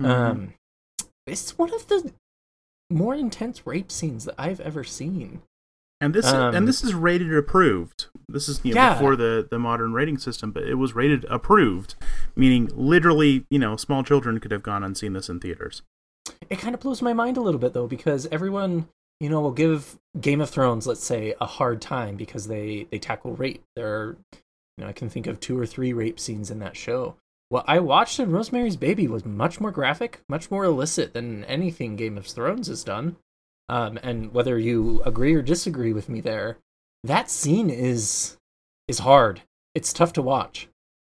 Mm-hmm. 0.00 0.10
Um 0.10 0.54
it's 1.26 1.56
one 1.56 1.72
of 1.72 1.86
the 1.86 2.12
more 2.90 3.14
intense 3.14 3.66
rape 3.66 3.92
scenes 3.92 4.24
that 4.24 4.34
I've 4.36 4.60
ever 4.60 4.82
seen. 4.82 5.42
And 6.00 6.14
this 6.14 6.26
um, 6.26 6.54
and 6.54 6.66
this 6.68 6.82
is 6.84 6.94
rated 6.94 7.34
approved. 7.34 8.06
This 8.28 8.48
is 8.48 8.60
you 8.64 8.74
know, 8.74 8.80
Yeah. 8.80 8.94
before 8.94 9.16
the 9.16 9.46
the 9.50 9.58
modern 9.58 9.92
rating 9.92 10.18
system, 10.18 10.50
but 10.52 10.62
it 10.64 10.74
was 10.76 10.94
rated 10.94 11.24
approved, 11.26 11.94
meaning 12.36 12.70
literally, 12.74 13.44
you 13.50 13.58
know, 13.58 13.76
small 13.76 14.02
children 14.02 14.38
could 14.40 14.50
have 14.52 14.62
gone 14.62 14.82
and 14.84 14.96
seen 14.96 15.12
this 15.12 15.28
in 15.28 15.40
theaters. 15.40 15.82
it 16.48 16.58
kind 16.58 16.74
of 16.74 16.80
blows 16.80 17.02
my 17.02 17.12
mind 17.12 17.36
a 17.36 17.40
little 17.40 17.58
bit 17.60 17.72
though 17.72 17.86
because 17.88 18.26
everyone 18.30 18.86
you 19.20 19.28
know 19.28 19.40
will 19.40 19.50
give 19.52 19.98
game 20.20 20.40
of 20.40 20.48
thrones 20.48 20.86
let's 20.86 21.04
say 21.04 21.34
a 21.40 21.46
hard 21.46 21.80
time 21.80 22.16
because 22.16 22.46
they 22.46 22.86
they 22.90 22.98
tackle 22.98 23.32
rape 23.34 23.62
there 23.76 23.88
are 23.88 24.16
you 24.32 24.84
know 24.84 24.86
i 24.86 24.92
can 24.92 25.08
think 25.10 25.26
of 25.26 25.40
two 25.40 25.58
or 25.58 25.66
three 25.66 25.92
rape 25.92 26.18
scenes 26.20 26.50
in 26.50 26.58
that 26.60 26.76
show 26.76 27.16
what 27.48 27.64
i 27.68 27.78
watched 27.78 28.18
in 28.20 28.30
rosemary's 28.30 28.76
baby 28.76 29.06
was 29.08 29.24
much 29.24 29.60
more 29.60 29.70
graphic 29.70 30.20
much 30.28 30.50
more 30.50 30.64
illicit 30.64 31.12
than 31.14 31.44
anything 31.44 31.96
game 31.96 32.16
of 32.16 32.26
thrones 32.26 32.68
has 32.68 32.84
done 32.84 33.16
um, 33.70 33.98
and 34.02 34.32
whether 34.34 34.58
you 34.58 35.00
agree 35.06 35.34
or 35.34 35.42
disagree 35.42 35.92
with 35.92 36.08
me 36.08 36.20
there 36.20 36.58
that 37.04 37.30
scene 37.30 37.70
is 37.70 38.36
is 38.88 38.98
hard 39.00 39.42
it's 39.74 39.92
tough 39.92 40.12
to 40.12 40.22
watch 40.22 40.68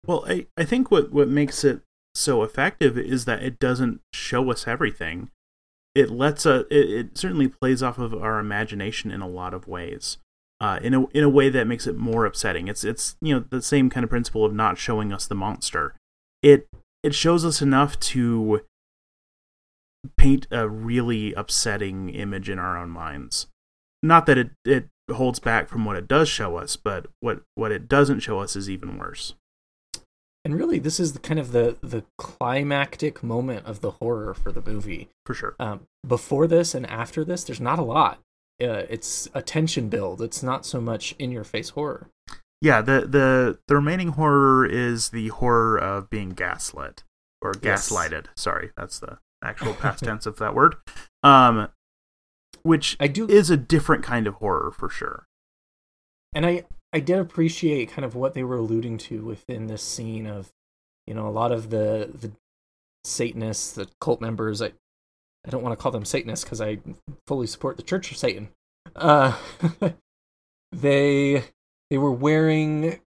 Well, 0.05 0.25
I, 0.27 0.47
I 0.57 0.65
think 0.65 0.89
what, 0.89 1.11
what 1.11 1.27
makes 1.27 1.63
it 1.63 1.81
so 2.15 2.41
effective 2.43 2.97
is 2.97 3.25
that 3.25 3.43
it 3.43 3.59
doesn't 3.59 4.01
show 4.11 4.49
us 4.51 4.67
everything. 4.67 5.29
it 5.93 6.09
lets 6.09 6.45
a 6.45 6.61
it, 6.71 6.89
it 6.89 7.17
certainly 7.17 7.47
plays 7.47 7.83
off 7.83 7.97
of 7.99 8.13
our 8.13 8.39
imagination 8.39 9.11
in 9.11 9.21
a 9.21 9.27
lot 9.27 9.53
of 9.53 9.67
ways. 9.67 10.17
Uh, 10.59 10.79
in 10.81 10.93
a 10.95 11.05
in 11.09 11.23
a 11.23 11.29
way 11.29 11.49
that 11.49 11.67
makes 11.67 11.85
it 11.85 11.95
more 11.95 12.25
upsetting. 12.25 12.67
It's 12.67 12.83
it's 12.83 13.15
you 13.21 13.35
know 13.35 13.45
the 13.47 13.61
same 13.61 13.89
kind 13.91 14.03
of 14.03 14.09
principle 14.09 14.43
of 14.43 14.53
not 14.53 14.79
showing 14.79 15.13
us 15.13 15.27
the 15.27 15.35
monster. 15.35 15.93
It 16.41 16.67
it 17.03 17.13
shows 17.13 17.45
us 17.45 17.61
enough 17.61 17.99
to 18.11 18.61
paint 20.17 20.47
a 20.51 20.67
really 20.69 21.33
upsetting 21.33 22.09
image 22.09 22.49
in 22.49 22.59
our 22.59 22.77
own 22.77 22.89
minds. 22.89 23.47
Not 24.03 24.25
that 24.27 24.37
it 24.37 24.51
it 24.65 24.87
holds 25.11 25.39
back 25.39 25.67
from 25.69 25.85
what 25.85 25.95
it 25.95 26.07
does 26.07 26.29
show 26.29 26.57
us, 26.57 26.75
but 26.75 27.07
what 27.19 27.41
what 27.55 27.71
it 27.71 27.87
doesn't 27.87 28.19
show 28.19 28.39
us 28.39 28.55
is 28.55 28.69
even 28.69 28.97
worse. 28.97 29.33
And 30.45 30.55
really, 30.55 30.79
this 30.79 30.99
is 30.99 31.13
the 31.13 31.19
kind 31.19 31.39
of 31.39 31.51
the 31.51 31.77
the 31.81 32.03
climactic 32.17 33.21
moment 33.21 33.65
of 33.65 33.81
the 33.81 33.91
horror 33.91 34.33
for 34.33 34.51
the 34.51 34.61
movie. 34.61 35.09
For 35.25 35.33
sure. 35.33 35.55
Um, 35.59 35.87
before 36.07 36.47
this 36.47 36.73
and 36.73 36.85
after 36.87 37.25
this, 37.25 37.43
there's 37.43 37.59
not 37.59 37.79
a 37.79 37.83
lot. 37.83 38.19
Uh, 38.61 38.85
it's 38.89 39.27
a 39.33 39.41
tension 39.41 39.89
build. 39.89 40.21
It's 40.21 40.41
not 40.41 40.65
so 40.65 40.79
much 40.79 41.13
in 41.19 41.31
your 41.31 41.43
face 41.43 41.69
horror. 41.69 42.07
Yeah, 42.61 42.81
the 42.81 43.01
the 43.01 43.59
the 43.67 43.75
remaining 43.75 44.09
horror 44.09 44.65
is 44.65 45.09
the 45.09 45.27
horror 45.29 45.77
of 45.77 46.09
being 46.09 46.29
gaslit 46.29 47.03
or 47.41 47.53
Yes. 47.61 47.89
gaslighted. 47.89 48.27
Sorry, 48.35 48.71
that's 48.77 48.99
the 48.99 49.19
actual 49.43 49.73
past 49.73 50.03
tense 50.03 50.25
of 50.25 50.37
that 50.37 50.55
word. 50.55 50.75
Um, 51.23 51.69
which 52.63 52.97
I 52.99 53.07
do, 53.07 53.27
is 53.27 53.49
a 53.49 53.57
different 53.57 54.03
kind 54.03 54.27
of 54.27 54.35
horror 54.35 54.71
for 54.71 54.89
sure. 54.89 55.25
and 56.35 56.45
I 56.45 56.65
I 56.93 56.99
did 56.99 57.19
appreciate 57.19 57.89
kind 57.91 58.05
of 58.05 58.15
what 58.15 58.33
they 58.33 58.43
were 58.43 58.57
alluding 58.57 58.97
to 58.99 59.23
within 59.23 59.67
this 59.67 59.83
scene 59.83 60.25
of, 60.25 60.49
you 61.05 61.13
know, 61.13 61.27
a 61.27 61.29
lot 61.29 61.51
of 61.51 61.69
the 61.69 62.09
the 62.13 62.31
Satanists, 63.03 63.73
the 63.73 63.87
cult 64.01 64.21
members. 64.21 64.61
I 64.61 64.71
I 65.45 65.49
don't 65.49 65.63
want 65.63 65.77
to 65.77 65.81
call 65.81 65.91
them 65.91 66.05
Satanists 66.05 66.43
because 66.43 66.61
I 66.61 66.79
fully 67.25 67.47
support 67.47 67.77
the 67.77 67.83
Church 67.83 68.11
of 68.11 68.17
Satan. 68.17 68.49
Uh, 68.95 69.37
they 70.71 71.43
they 71.89 71.97
were 71.97 72.11
wearing 72.11 72.99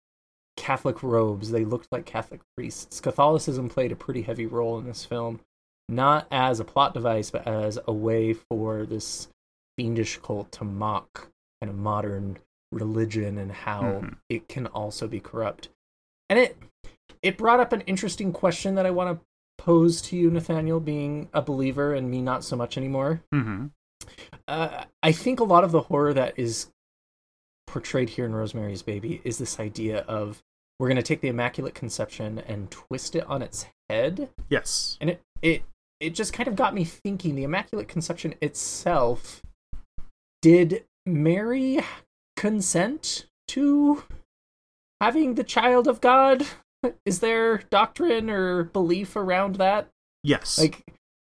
Catholic 0.57 1.03
robes. 1.03 1.51
They 1.51 1.65
looked 1.65 1.89
like 1.91 2.07
Catholic 2.07 2.41
priests. 2.57 3.01
Catholicism 3.01 3.69
played 3.69 3.93
a 3.93 3.97
pretty 3.97 4.23
heavy 4.23 4.47
role 4.47 4.79
in 4.79 4.87
this 4.87 5.05
film, 5.05 5.41
not 5.91 6.27
as 6.31 6.61
a 6.61 6.65
plot 6.65 6.95
device, 6.95 7.31
but 7.31 7.47
as 7.47 7.79
a 7.87 7.93
way 7.93 8.33
for 8.33 8.87
this 8.87 9.29
fiendish 9.77 10.19
cult 10.19 10.51
to 10.53 10.65
mock 10.65 11.29
kind 11.61 11.71
of 11.71 11.77
modern 11.77 12.39
religion 12.73 13.37
and 13.39 13.51
how 13.53 13.83
Mhm. 13.83 14.17
it 14.29 14.49
can 14.49 14.67
also 14.69 15.09
be 15.09 15.21
corrupt. 15.21 15.69
And 16.29 16.39
it 16.39 16.57
it 17.23 17.37
brought 17.37 17.61
up 17.61 17.73
an 17.73 17.83
interesting 17.83 18.33
question 18.33 18.77
that 18.77 18.87
I 18.87 18.91
want 18.91 19.19
to 19.19 19.25
pose 19.59 20.01
to 20.03 20.17
you, 20.17 20.31
Nathaniel, 20.31 20.81
being 20.81 21.29
a 21.35 21.43
believer 21.43 21.93
and 21.93 22.11
me 22.11 22.23
not 22.23 22.45
so 22.45 22.57
much 22.57 22.79
anymore. 22.79 23.23
Mm-hmm. 23.35 23.67
Uh, 24.49 24.85
I 25.03 25.13
think 25.13 25.39
a 25.39 25.45
lot 25.45 25.63
of 25.65 25.71
the 25.73 25.83
horror 25.83 26.15
that 26.15 26.39
is 26.39 26.71
portrayed 27.67 28.11
here 28.11 28.25
in 28.25 28.35
Rosemary's 28.35 28.83
Baby 28.83 29.21
is 29.23 29.37
this 29.39 29.61
idea 29.61 29.99
of 30.03 30.43
we're 30.79 30.89
going 30.89 30.97
to 30.97 31.03
take 31.03 31.21
the 31.21 31.29
Immaculate 31.29 31.75
Conception 31.75 32.39
and 32.39 32.71
twist 32.71 33.15
it 33.15 33.25
on 33.27 33.43
its 33.43 33.67
head, 33.91 34.31
Yes. 34.49 34.97
and 35.01 35.11
it 35.11 35.21
it 35.43 35.63
it 36.01 36.15
just 36.15 36.33
kind 36.33 36.49
of 36.49 36.57
got 36.57 36.75
me 36.75 36.85
thinking. 36.85 37.37
The 37.37 37.45
Immaculate 37.45 37.89
Conception 37.89 38.35
itself, 38.41 39.43
did 40.43 40.85
Mary 41.07 41.81
consent 42.37 43.27
to 43.49 44.05
having 45.01 45.35
the 45.35 45.45
child 45.45 45.87
of 45.87 46.01
God? 46.01 46.47
Is 47.05 47.21
there 47.21 47.59
doctrine 47.71 48.31
or 48.31 48.65
belief 48.65 49.15
around 49.15 49.57
that? 49.57 49.89
Yes. 50.23 50.59
like 50.59 50.85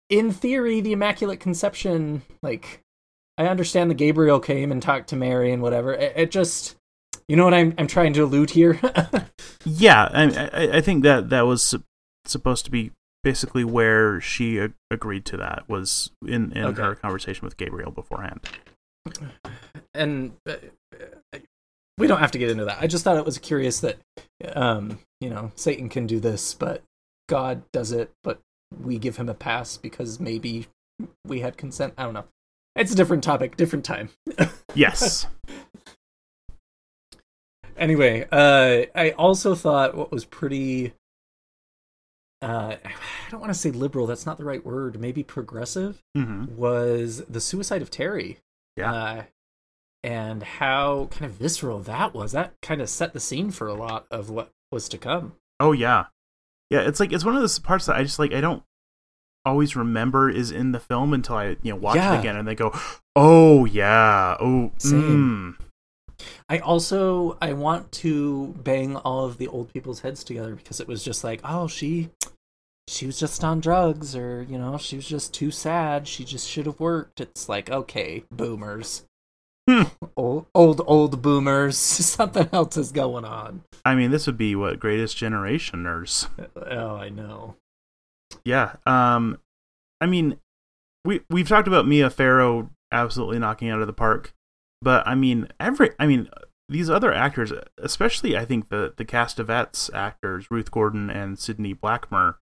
in 0.10 0.32
theory 0.32 0.82
the 0.82 0.94
immaculate 0.94 1.40
conception 1.40 2.22
like 2.42 2.82
i 3.38 3.48
understand 3.48 3.90
that 3.90 3.96
gabriel 3.96 4.40
came 4.40 4.72
and 4.72 4.82
talked 4.82 5.10
to 5.10 5.16
mary 5.16 5.52
and 5.52 5.62
whatever 5.62 5.94
it, 5.94 6.14
it 6.16 6.32
just 6.32 6.76
you 7.28 7.36
know 7.36 7.44
what 7.44 7.54
i'm 7.54 7.74
i'm 7.78 7.88
trying 7.88 8.14
to 8.14 8.24
allude 8.24 8.52
here 8.52 8.80
yeah, 9.66 10.10
I, 10.14 10.24
I 10.24 10.78
I 10.78 10.82
think 10.82 11.04
that 11.04 11.30
that 11.30 11.42
was 11.42 11.76
supposed 12.26 12.66
to 12.66 12.72
be 12.72 12.92
basically 13.26 13.64
where 13.64 14.22
she 14.22 14.60
a- 14.60 14.72
agreed 14.92 15.26
to 15.26 15.36
that 15.36 15.68
was 15.68 16.12
in 16.28 16.52
in 16.54 16.64
Okay. 16.64 16.82
her 16.84 16.94
conversation 16.96 17.44
with 17.44 17.58
Gabriel 17.58 17.90
beforehand. 17.92 18.40
and 19.96 20.34
uh, 20.48 20.54
uh, 21.34 21.40
we 21.98 22.06
don't 22.08 22.20
have 22.20 22.32
to 22.32 22.38
get 22.40 22.50
into 22.50 22.66
that 22.66 22.78
i 22.82 22.88
just 22.88 23.04
thought 23.04 23.18
it 23.18 23.24
was 23.26 23.38
curious 23.38 23.80
that 23.82 23.98
um 24.56 24.98
you 25.22 25.30
know 25.30 25.52
satan 25.56 25.90
can 25.90 26.08
do 26.08 26.20
this 26.20 26.56
but 26.56 26.82
god 27.30 27.62
does 27.72 27.92
it 27.92 28.10
but 28.24 28.40
we 28.84 28.98
give 28.98 29.18
him 29.18 29.30
a 29.30 29.34
pass 29.36 29.78
because 29.78 30.20
maybe 30.20 30.66
we 31.28 31.42
had 31.42 31.56
consent 31.56 31.94
i 32.00 32.04
don't 32.04 32.16
know 32.16 32.26
it's 32.76 32.92
a 32.92 32.96
different 32.96 33.24
topic 33.24 33.56
different 33.58 33.86
time 33.86 34.10
Yes. 34.74 35.28
anyway, 37.78 38.28
uh, 38.32 38.86
I 38.96 39.12
also 39.12 39.56
thought 39.56 39.96
what 39.96 40.12
was 40.12 40.26
pretty. 40.26 40.94
Uh, 42.46 42.76
I 42.86 43.30
don't 43.32 43.40
want 43.42 43.52
to 43.54 43.60
say 43.60 43.72
liberal. 43.72 44.06
That's 44.08 44.26
not 44.26 44.38
the 44.38 44.46
right 44.46 44.64
word. 44.66 45.00
Maybe 45.00 45.24
progressive 45.24 46.02
hmm 46.16 46.46
was 46.56 47.24
the 47.30 47.42
suicide 47.42 47.82
of 47.82 47.90
Terry. 47.92 48.38
Yeah. 48.78 48.94
Uh, 48.94 49.24
and 50.04 50.44
how 50.44 51.08
kind 51.12 51.26
of 51.26 51.32
visceral 51.32 51.80
that 51.80 52.14
was. 52.14 52.32
That 52.34 52.54
kind 52.62 52.82
of 52.82 52.90
set 52.90 53.14
the 53.14 53.20
scene 53.20 53.50
for 53.52 53.68
a 53.68 53.74
lot 53.74 54.06
of 54.12 54.30
what 54.30 54.52
was 54.72 54.88
to 54.90 54.98
come. 55.00 55.34
Oh 55.60 55.72
yeah, 55.72 56.06
yeah. 56.70 56.82
It's 56.82 57.00
like 57.00 57.12
it's 57.12 57.26
one 57.26 57.36
of 57.36 57.42
those 57.42 57.58
parts 57.60 57.88
that 57.88 57.96
I 57.96 58.04
just 58.04 58.20
like. 58.20 58.34
I 58.34 58.42
don't 58.42 58.62
always 59.46 59.76
remember 59.76 60.30
is 60.30 60.52
in 60.52 60.72
the 60.72 60.80
film 60.80 61.14
until 61.14 61.36
I 61.38 61.46
you 61.64 61.72
know 61.72 61.76
watch 61.76 61.96
Yeah. 61.98 62.16
it 62.16 62.20
again 62.20 62.36
and 62.36 62.48
they 62.48 62.56
go, 62.56 62.72
oh 63.16 63.66
yeah, 63.66 64.36
oh 64.40 64.72
Same. 64.78 65.58
mm. 65.60 66.26
I 66.50 66.60
also 66.60 67.38
I 67.42 67.54
want 67.54 67.92
to 67.94 68.54
bang 68.64 68.96
all 68.98 69.26
of 69.26 69.38
the 69.38 69.48
old 69.48 69.72
people's 69.74 70.02
heads 70.02 70.24
together 70.24 70.56
because 70.56 70.80
it 70.80 70.88
was 70.88 71.04
just 71.04 71.24
like, 71.24 71.42
oh, 71.44 71.68
she 71.68 72.10
she 72.88 73.06
was 73.06 73.20
just 73.20 73.44
on 73.44 73.60
drugs 73.60 74.16
or, 74.16 74.44
you 74.44 74.58
know, 74.58 74.78
she 74.78 74.96
was 74.96 75.08
just 75.08 75.34
too 75.34 75.52
sad. 75.52 76.08
She 76.08 76.24
just 76.24 76.48
should 76.48 76.66
have 76.66 76.80
worked. 76.80 77.20
It's 77.20 77.50
like, 77.50 77.70
okay, 77.70 78.24
boomers. 78.32 79.06
Hmm. 79.68 79.84
Old 80.18 80.46
old 80.54 80.82
old 80.86 81.22
boomers. 81.22 81.78
Something 81.78 82.48
else 82.54 82.78
is 82.78 82.92
going 82.92 83.26
on. 83.26 83.64
I 83.84 83.96
mean, 83.96 84.12
this 84.12 84.28
would 84.28 84.38
be 84.38 84.56
what 84.56 84.80
Greatest 84.80 85.18
Generationers. 85.18 86.30
Oh, 86.56 86.96
I 86.96 87.10
know. 87.10 87.56
Yeah. 88.44 88.76
Um, 88.86 89.40
I 90.00 90.06
mean, 90.06 90.38
we 91.04 91.22
we've 91.30 91.50
talked 91.50 91.68
about 91.68 91.88
Mia 91.88 92.10
Farrow 92.10 92.70
absolutely 92.92 93.40
knocking 93.40 93.70
out 93.70 93.82
of 93.82 93.88
the 93.88 93.94
park, 93.94 94.34
but 94.82 95.06
I 95.08 95.16
mean, 95.16 95.48
every 95.60 95.90
I 96.00 96.06
mean, 96.06 96.30
these 96.70 96.90
other 96.90 97.12
actors, 97.12 97.52
especially 97.78 98.38
I 98.38 98.46
think 98.46 98.70
the 98.70 98.94
the 98.96 99.06
Castevets 99.06 99.94
actors, 99.94 100.50
Ruth 100.52 100.72
Gordon 100.72 101.10
and 101.10 101.40
Sidney 101.40 101.74
Blackmer. 101.74 102.36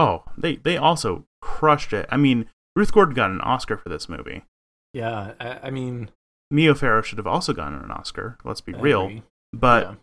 Oh, 0.00 0.24
they 0.36 0.56
they 0.56 0.76
also 0.76 1.24
crushed 1.42 1.92
it. 1.92 2.06
I 2.10 2.16
mean, 2.16 2.46
Ruth 2.76 2.92
Gordon 2.92 3.14
got 3.14 3.30
an 3.30 3.40
Oscar 3.40 3.76
for 3.76 3.88
this 3.88 4.08
movie. 4.08 4.42
Yeah, 4.94 5.32
I, 5.40 5.58
I 5.64 5.70
mean, 5.70 6.10
Mia 6.50 6.74
Farrow 6.74 7.02
should 7.02 7.18
have 7.18 7.26
also 7.26 7.52
gotten 7.52 7.78
an 7.78 7.90
Oscar. 7.90 8.38
Let's 8.44 8.60
be 8.60 8.74
I 8.74 8.80
real, 8.80 9.02
agree. 9.04 9.22
but 9.52 9.82
Yeah. 9.84 9.94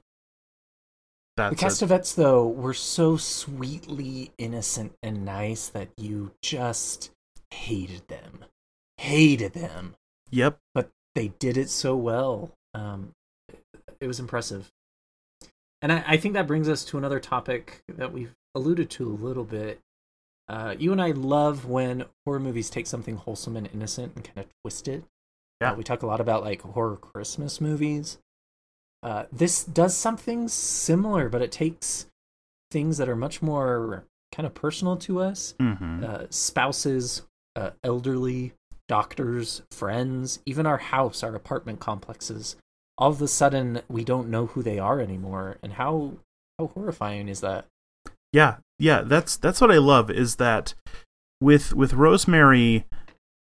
that's 1.36 1.80
the 1.80 1.86
a- 1.86 1.88
though, 2.16 2.48
were 2.48 2.74
so 2.74 3.18
sweetly 3.18 4.32
innocent 4.38 4.94
and 5.04 5.26
nice 5.26 5.68
that 5.70 5.90
you 5.98 6.32
just 6.42 7.12
hated 7.52 8.08
them. 8.08 8.46
Hated 8.98 9.54
them. 9.54 9.96
yep. 10.32 10.58
But 10.74 10.90
they 11.16 11.30
did 11.40 11.58
it 11.58 11.70
so 11.70 11.96
well. 11.96 12.52
Um, 12.74 13.12
it 14.00 14.08
was 14.08 14.20
impressive. 14.20 14.70
And 15.82 15.92
I, 15.92 16.04
I 16.08 16.18
think 16.18 16.34
that 16.34 16.48
brings 16.48 16.68
us 16.70 16.84
to 16.86 16.98
another 16.98 17.20
topic 17.20 17.82
that 17.88 18.12
we've 18.12 18.34
alluded 18.56 18.90
to 18.92 19.08
a 19.08 19.14
little 19.14 19.44
bit. 19.44 19.80
Uh, 20.50 20.76
you 20.78 20.92
and 20.92 21.02
I 21.02 21.12
love 21.12 21.66
when 21.66 22.06
horror 22.26 22.40
movies 22.40 22.70
take 22.70 22.88
something 22.88 23.18
wholesome 23.18 23.58
and 23.58 23.70
innocent 23.74 24.14
and 24.16 24.24
kind 24.24 24.40
of 24.40 24.46
twist 24.64 24.88
it. 24.88 25.04
Yeah. 25.62 25.72
Uh, 25.72 25.76
we 25.76 25.84
talk 25.84 26.04
a 26.04 26.08
lot 26.08 26.22
about 26.22 26.44
like 26.44 26.62
horror 26.62 26.98
Christmas 26.98 27.60
movies. 27.60 28.20
Uh, 29.04 29.26
this 29.32 29.64
does 29.64 29.96
something 29.96 30.48
similar, 30.48 31.30
but 31.30 31.42
it 31.42 31.52
takes 31.52 32.08
things 32.72 32.98
that 32.98 33.10
are 33.10 33.16
much 33.16 33.42
more 33.42 34.06
kind 34.34 34.46
of 34.46 34.54
personal 34.54 34.98
to 34.98 35.20
us 35.20 35.56
hmm 35.60 36.04
uh, 36.04 36.26
spouses, 36.30 37.24
uh, 37.56 37.72
elderly, 37.84 38.54
doctors, 38.88 39.64
friends, 39.72 40.40
even 40.46 40.66
our 40.66 40.78
house, 40.78 41.24
our 41.24 41.36
apartment 41.36 41.80
complexes. 41.80 42.56
All 42.98 43.12
of 43.12 43.22
a 43.22 43.28
sudden, 43.28 43.82
we 43.88 44.04
don't 44.04 44.30
know 44.30 44.48
who 44.48 44.64
they 44.64 44.80
are 44.80 45.00
anymore, 45.00 45.58
and 45.62 45.74
how 45.74 46.14
how 46.60 46.68
horrifying 46.68 47.28
is 47.28 47.42
that? 47.42 47.66
Yeah, 48.34 48.58
yeah, 48.80 49.02
that's 49.02 49.38
that's 49.38 49.62
what 49.62 49.72
I 49.72 49.78
love 49.78 50.10
is 50.10 50.36
that 50.36 50.74
with 51.42 51.74
with 51.74 51.94
Rosemary, 51.94 52.86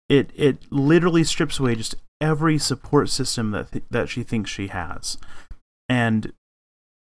it 0.09 0.31
it 0.35 0.71
literally 0.71 1.23
strips 1.23 1.59
away 1.59 1.75
just 1.75 1.95
every 2.19 2.57
support 2.57 3.09
system 3.09 3.51
that 3.51 3.71
th- 3.71 3.83
that 3.89 4.09
she 4.09 4.23
thinks 4.23 4.49
she 4.49 4.67
has, 4.67 5.17
and 5.87 6.33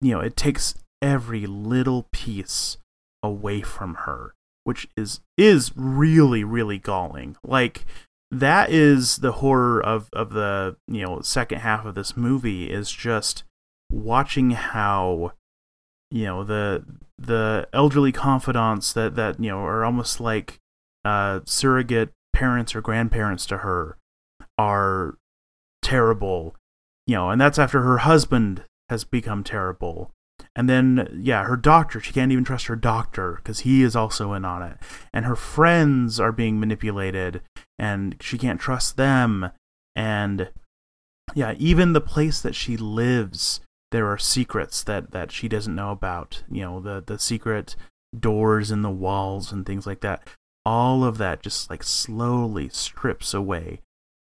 you 0.01 0.11
know 0.11 0.19
it 0.19 0.35
takes 0.35 0.75
every 1.01 1.45
little 1.47 2.07
piece 2.11 2.77
away 3.23 3.61
from 3.61 3.95
her. 4.05 4.33
which 4.63 4.87
is 4.95 5.21
is 5.37 5.71
really 5.75 6.43
really 6.43 6.77
galling. 6.77 7.35
Like 7.43 7.85
that 8.29 8.69
is 8.69 9.17
the 9.17 9.33
horror 9.33 9.81
of 9.83 10.09
of 10.13 10.31
the 10.33 10.77
you 10.87 11.03
know 11.03 11.21
second 11.21 11.59
half 11.59 11.85
of 11.85 11.95
this 11.95 12.15
movie 12.15 12.69
is 12.69 12.91
just 12.91 13.43
watching 13.91 14.51
how 14.51 15.33
you 16.11 16.25
know 16.25 16.43
the 16.43 16.83
the 17.17 17.67
elderly 17.73 18.11
confidants 18.11 18.93
that 18.93 19.15
that 19.15 19.39
you 19.39 19.49
know 19.49 19.59
are 19.59 19.85
almost 19.85 20.19
like 20.19 20.59
uh, 21.05 21.39
surrogate 21.45 22.11
parents 22.33 22.75
or 22.75 22.81
grandparents 22.81 23.45
to 23.45 23.57
her 23.59 23.97
are 24.57 25.17
terrible 25.81 26.55
you 27.07 27.15
know 27.15 27.29
and 27.29 27.41
that's 27.41 27.59
after 27.59 27.81
her 27.81 27.99
husband 27.99 28.63
has 28.91 29.05
become 29.05 29.43
terrible. 29.43 30.11
And 30.53 30.69
then 30.69 31.21
yeah 31.23 31.45
her 31.45 31.55
doctor 31.55 32.01
she 32.01 32.11
can't 32.11 32.31
even 32.31 32.43
trust 32.43 32.67
her 32.67 32.75
doctor 32.75 33.35
because 33.37 33.61
he 33.61 33.83
is 33.83 33.95
also 33.95 34.33
in 34.33 34.43
on 34.43 34.61
it. 34.61 34.77
And 35.13 35.25
her 35.25 35.35
friends 35.35 36.19
are 36.19 36.33
being 36.33 36.59
manipulated 36.59 37.41
and 37.79 38.17
she 38.19 38.37
can't 38.37 38.59
trust 38.59 38.97
them. 38.97 39.51
And 39.95 40.49
yeah 41.33 41.53
even 41.57 41.93
the 41.93 42.01
place 42.01 42.41
that 42.41 42.53
she 42.53 42.75
lives 42.75 43.61
there 43.91 44.07
are 44.07 44.17
secrets 44.17 44.83
that 44.83 45.11
that 45.11 45.31
she 45.31 45.47
doesn't 45.47 45.75
know 45.75 45.91
about 45.91 46.43
you 46.49 46.61
know 46.61 46.79
the 46.79 47.03
the 47.05 47.19
secret 47.19 47.75
doors 48.17 48.71
in 48.71 48.81
the 48.81 48.89
walls 48.89 49.51
and 49.51 49.65
things 49.65 49.85
like 49.85 50.01
that. 50.01 50.27
All 50.65 51.03
of 51.03 51.17
that 51.17 51.41
just 51.41 51.69
like 51.69 51.83
slowly 51.83 52.69
strips 52.69 53.33
away 53.33 53.81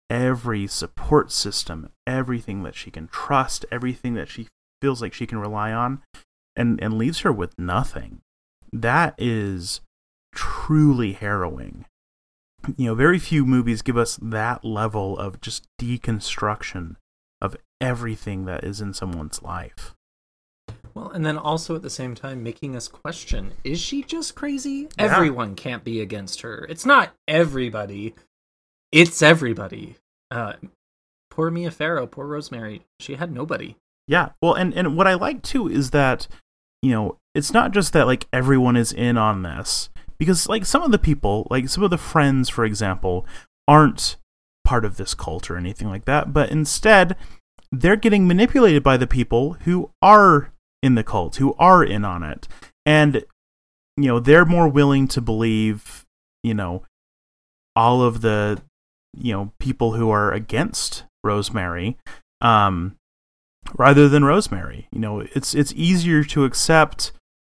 every 0.10 0.68
support 0.68 1.32
system 1.32 1.90
everything 2.06 2.62
that 2.62 2.76
she 2.76 2.92
can 2.92 3.08
trust 3.08 3.66
everything 3.72 4.14
that 4.14 4.30
she 4.30 4.48
feels 4.80 5.02
like 5.02 5.14
she 5.14 5.26
can 5.26 5.40
rely 5.40 5.72
on 5.72 6.02
and 6.56 6.82
and 6.82 6.98
leaves 6.98 7.22
her 7.22 7.32
with 7.32 7.58
nothing. 7.58 8.22
That 8.72 9.16
is 9.18 9.82
truly 10.34 11.14
harrowing. 11.14 11.86
You 12.78 12.88
know 12.88 12.96
very 12.96 13.20
few 13.20 13.46
movies 13.46 13.82
give 13.82 13.98
us 13.98 14.20
that 14.22 14.64
level 14.64 15.18
of 15.18 15.42
just 15.42 15.68
deconstruction 15.80 16.96
of 17.42 17.56
everything 17.86 18.46
that 18.46 18.64
is 18.64 18.82
in 18.82 18.96
someone's 18.96 19.44
life. 19.44 19.94
Well, 20.96 21.12
and 21.12 21.24
then 21.24 21.38
also 21.38 21.76
at 21.76 21.84
the 21.84 21.90
same 21.90 22.16
time 22.16 22.42
making 22.42 22.76
us 22.76 22.88
question 22.88 23.52
is 23.64 23.80
she 23.80 24.02
just 24.02 24.34
crazy? 24.34 24.88
Yeah. 24.98 25.16
Everyone 25.16 25.54
can't 25.54 25.84
be 25.84 26.02
against 26.02 26.42
her. 26.42 26.66
It's 26.68 26.86
not 26.86 27.14
everybody, 27.28 28.16
it's 28.92 29.22
everybody. 29.22 29.98
Uh, 30.32 30.54
poor 31.30 31.52
Mia 31.52 31.70
Farrow, 31.70 32.08
poor 32.08 32.26
Rosemary, 32.26 32.82
she 33.00 33.16
had 33.16 33.32
nobody. 33.32 33.76
Yeah. 34.08 34.30
Well, 34.42 34.56
and, 34.56 34.74
and 34.74 34.98
what 34.98 35.08
I 35.08 35.14
like 35.14 35.44
too 35.44 35.68
is 35.68 35.92
that, 35.92 36.28
you 36.82 36.92
know, 36.92 37.18
it's 37.36 37.54
not 37.54 37.72
just 37.72 37.94
that 37.94 38.08
like 38.08 38.26
everyone 38.34 38.76
is 38.76 38.92
in 38.92 39.18
on 39.18 39.44
this 39.44 39.90
because 40.18 40.48
like 40.50 40.66
some 40.66 40.82
of 40.82 40.92
the 40.92 40.98
people, 40.98 41.46
like 41.52 41.70
some 41.70 41.84
of 41.84 41.92
the 41.92 41.98
friends, 42.00 42.50
for 42.50 42.66
example, 42.66 43.28
aren't 43.68 44.16
part 44.64 44.86
of 44.86 44.98
this 44.98 45.14
cult 45.14 45.52
or 45.52 45.58
anything 45.58 45.88
like 45.88 46.06
that, 46.06 46.34
but 46.34 46.50
instead 46.50 47.16
they're 47.82 47.96
getting 47.96 48.28
manipulated 48.28 48.84
by 48.84 48.98
the 48.98 49.08
people 49.08 49.54
who 49.64 49.92
are 50.02 50.52
in 50.82 50.96
the 50.96 51.04
cult, 51.04 51.38
who 51.38 51.54
are 51.58 51.84
in 51.84 52.06
on 52.06 52.24
it. 52.24 52.48
And 52.86 53.24
you 53.98 54.08
know, 54.08 54.20
they're 54.20 54.46
more 54.46 54.68
willing 54.68 55.08
to 55.10 55.22
believe, 55.22 56.06
you 56.44 56.54
know, 56.54 56.84
all 57.76 58.02
of 58.02 58.22
the 58.22 58.62
you 59.18 59.32
know, 59.32 59.54
people 59.60 59.94
who 59.94 60.10
are 60.10 60.32
against 60.32 61.06
Rosemary 61.24 61.98
um 62.42 62.96
rather 63.78 64.08
than 64.08 64.26
Rosemary. 64.26 64.88
You 64.92 65.00
know, 65.00 65.20
it's 65.20 65.56
it's 65.56 65.74
easier 65.74 66.24
to 66.26 66.46
accept 66.46 67.12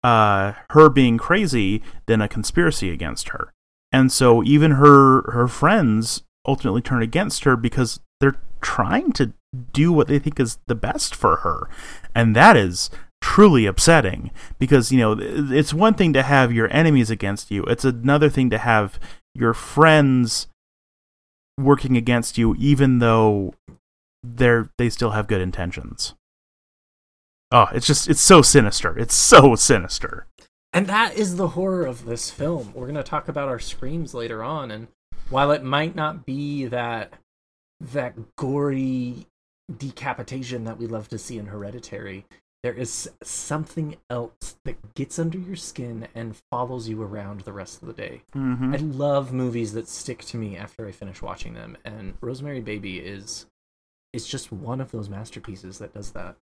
uh, 0.04 0.54
her 0.70 0.90
being 0.90 1.18
crazy 1.18 1.82
than 2.06 2.22
a 2.22 2.28
conspiracy 2.28 2.92
against 2.92 3.30
her. 3.30 3.54
And 3.92 4.12
so 4.12 4.44
even 4.44 4.72
her 4.72 5.30
her 5.32 5.48
friends 5.48 6.24
ultimately 6.46 6.82
turn 6.82 7.02
against 7.02 7.44
her 7.44 7.56
because 7.56 8.00
they're 8.20 8.40
trying 8.62 9.12
to 9.14 9.34
do 9.74 9.92
what 9.92 10.08
they 10.08 10.20
think 10.20 10.40
is 10.40 10.60
the 10.68 10.76
best 10.76 11.16
for 11.16 11.38
her. 11.38 11.70
And 12.14 12.36
that 12.36 12.58
is 12.58 12.90
truly 13.22 13.66
upsetting 13.66 14.32
because, 14.60 14.92
you 14.92 15.00
know, 15.00 15.18
it's 15.20 15.74
one 15.74 15.94
thing 15.94 16.14
to 16.14 16.24
have 16.24 16.54
your 16.54 16.72
enemies 16.72 17.10
against 17.10 17.52
you, 17.52 17.64
it's 17.64 17.86
another 17.86 18.30
thing 18.30 18.50
to 18.52 18.58
have 18.58 19.00
your 19.34 19.54
friends 19.54 20.48
working 21.60 21.98
against 21.98 22.38
you 22.38 22.56
even 22.60 23.00
though 23.00 23.54
they're 24.24 24.70
they 24.78 24.90
still 24.90 25.12
have 25.12 25.28
good 25.28 25.42
intentions. 25.42 26.14
Oh, 27.52 27.68
it's 27.74 27.88
just 27.88 28.10
it's 28.10 28.22
so 28.22 28.42
sinister. 28.42 28.98
It's 28.98 29.16
so 29.16 29.56
sinister. 29.56 30.28
And 30.74 30.88
that 30.88 31.16
is 31.16 31.38
the 31.38 31.50
horror 31.50 31.86
of 31.86 32.06
this 32.06 32.30
film. 32.30 32.72
We're 32.74 32.86
going 32.86 32.96
to 32.96 33.04
talk 33.04 33.30
about 33.30 33.48
our 33.48 33.60
screams 33.60 34.14
later 34.14 34.44
on 34.44 34.70
and 34.70 34.88
while 35.30 35.52
it 35.52 35.64
might 35.64 35.96
not 35.96 36.26
be 36.26 36.66
that 36.66 37.14
that 37.80 38.36
gory 38.36 39.28
decapitation 39.76 40.64
that 40.66 40.78
we 40.78 40.88
love 40.88 41.10
to 41.10 41.18
see 41.18 41.38
in 41.38 41.48
Hereditary, 41.48 42.26
there 42.64 42.74
is 42.74 43.10
something 43.24 43.98
else 44.10 44.58
that 44.66 44.94
gets 44.96 45.20
under 45.20 45.38
your 45.38 45.56
skin 45.56 46.08
and 46.16 46.36
follows 46.52 46.90
you 46.90 47.02
around 47.02 47.42
the 47.42 47.54
rest 47.54 47.82
of 47.82 47.88
the 47.88 47.94
day. 47.94 48.24
Mm-hmm. 48.36 48.74
I 48.74 48.78
love 48.78 49.32
movies 49.32 49.74
that 49.74 49.88
stick 49.88 50.24
to 50.26 50.38
me 50.38 50.58
after 50.58 50.88
I 50.88 50.92
finish 50.92 51.22
watching 51.22 51.54
them, 51.54 51.78
and 51.86 52.16
Rosemary 52.22 52.62
Baby 52.62 53.00
is 53.00 53.46
is 54.14 54.28
just 54.28 54.52
one 54.52 54.82
of 54.82 54.92
those 54.92 55.10
masterpieces 55.10 55.78
that 55.80 55.94
does 55.94 56.12
that. 56.12 56.36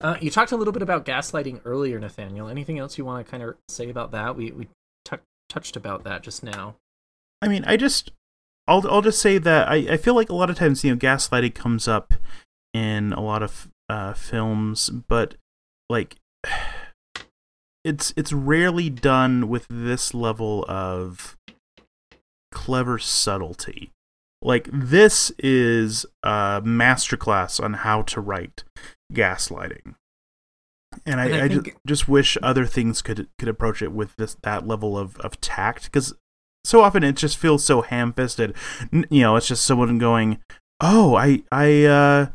Uh, 0.00 0.16
you 0.20 0.30
talked 0.30 0.52
a 0.52 0.56
little 0.56 0.72
bit 0.72 0.82
about 0.82 1.06
gaslighting 1.06 1.60
earlier, 1.64 1.98
Nathaniel. 1.98 2.48
Anything 2.48 2.78
else 2.78 2.98
you 2.98 3.04
want 3.04 3.24
to 3.24 3.30
kind 3.30 3.42
of 3.42 3.54
say 3.68 3.88
about 3.88 4.10
that? 4.10 4.36
We 4.36 4.50
we 4.50 4.68
touched 5.48 5.76
about 5.76 6.04
that 6.04 6.22
just 6.22 6.42
now. 6.42 6.74
I 7.40 7.48
mean, 7.48 7.64
I 7.64 7.76
just 7.76 8.10
I'll 8.66 8.86
I'll 8.88 9.02
just 9.02 9.20
say 9.20 9.38
that 9.38 9.68
I, 9.68 9.76
I 9.90 9.96
feel 9.96 10.14
like 10.14 10.30
a 10.30 10.34
lot 10.34 10.50
of 10.50 10.56
times 10.56 10.84
you 10.84 10.90
know 10.90 10.96
gaslighting 10.96 11.54
comes 11.54 11.86
up 11.88 12.14
in 12.72 13.12
a 13.12 13.20
lot 13.20 13.42
of 13.42 13.68
uh, 13.88 14.14
films, 14.14 14.90
but 14.90 15.34
like 15.88 16.16
it's 17.84 18.12
it's 18.16 18.32
rarely 18.32 18.90
done 18.90 19.48
with 19.48 19.66
this 19.68 20.14
level 20.14 20.64
of 20.68 21.36
clever 22.52 22.98
subtlety. 22.98 23.90
Like 24.42 24.68
this 24.72 25.32
is 25.38 26.04
a 26.22 26.62
masterclass 26.64 27.62
on 27.62 27.74
how 27.74 28.02
to 28.02 28.20
write 28.20 28.64
gaslighting 29.12 29.94
and 31.06 31.20
I, 31.20 31.26
and 31.26 31.34
I, 31.34 31.44
I 31.44 31.48
think... 31.48 31.64
just, 31.64 31.76
just 31.86 32.08
wish 32.08 32.38
other 32.42 32.66
things 32.66 33.02
could 33.02 33.28
could 33.38 33.48
approach 33.48 33.82
it 33.82 33.92
with 33.92 34.16
this 34.16 34.36
that 34.42 34.66
level 34.66 34.98
of 34.98 35.18
of 35.20 35.40
tact 35.40 35.84
because 35.84 36.14
so 36.64 36.82
often 36.82 37.04
it 37.04 37.16
just 37.16 37.36
feels 37.36 37.64
so 37.64 37.82
ham-fisted. 37.82 38.54
You 38.92 39.20
know, 39.20 39.36
it's 39.36 39.48
just 39.48 39.64
someone 39.64 39.98
going, 39.98 40.38
"Oh, 40.80 41.14
I 41.16 41.42
I 41.52 41.84
uh, 41.84 42.26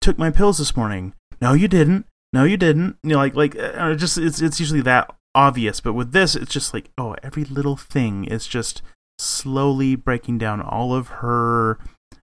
took 0.00 0.18
my 0.18 0.30
pills 0.30 0.58
this 0.58 0.76
morning." 0.76 1.14
No, 1.40 1.52
you 1.52 1.68
didn't. 1.68 2.06
No, 2.32 2.44
you 2.44 2.56
didn't. 2.56 2.96
You 3.02 3.10
know, 3.10 3.18
like 3.18 3.34
like 3.34 3.56
uh, 3.58 3.94
just 3.94 4.18
it's 4.18 4.40
it's 4.40 4.60
usually 4.60 4.82
that 4.82 5.14
obvious, 5.34 5.80
but 5.80 5.92
with 5.92 6.12
this, 6.12 6.34
it's 6.34 6.52
just 6.52 6.74
like, 6.74 6.90
oh, 6.98 7.14
every 7.22 7.44
little 7.44 7.76
thing 7.76 8.24
is 8.24 8.46
just 8.46 8.82
slowly 9.18 9.96
breaking 9.96 10.38
down 10.38 10.60
all 10.60 10.94
of 10.94 11.08
her 11.08 11.78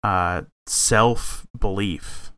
uh, 0.03 0.43
self 0.67 1.45
belief 1.57 2.31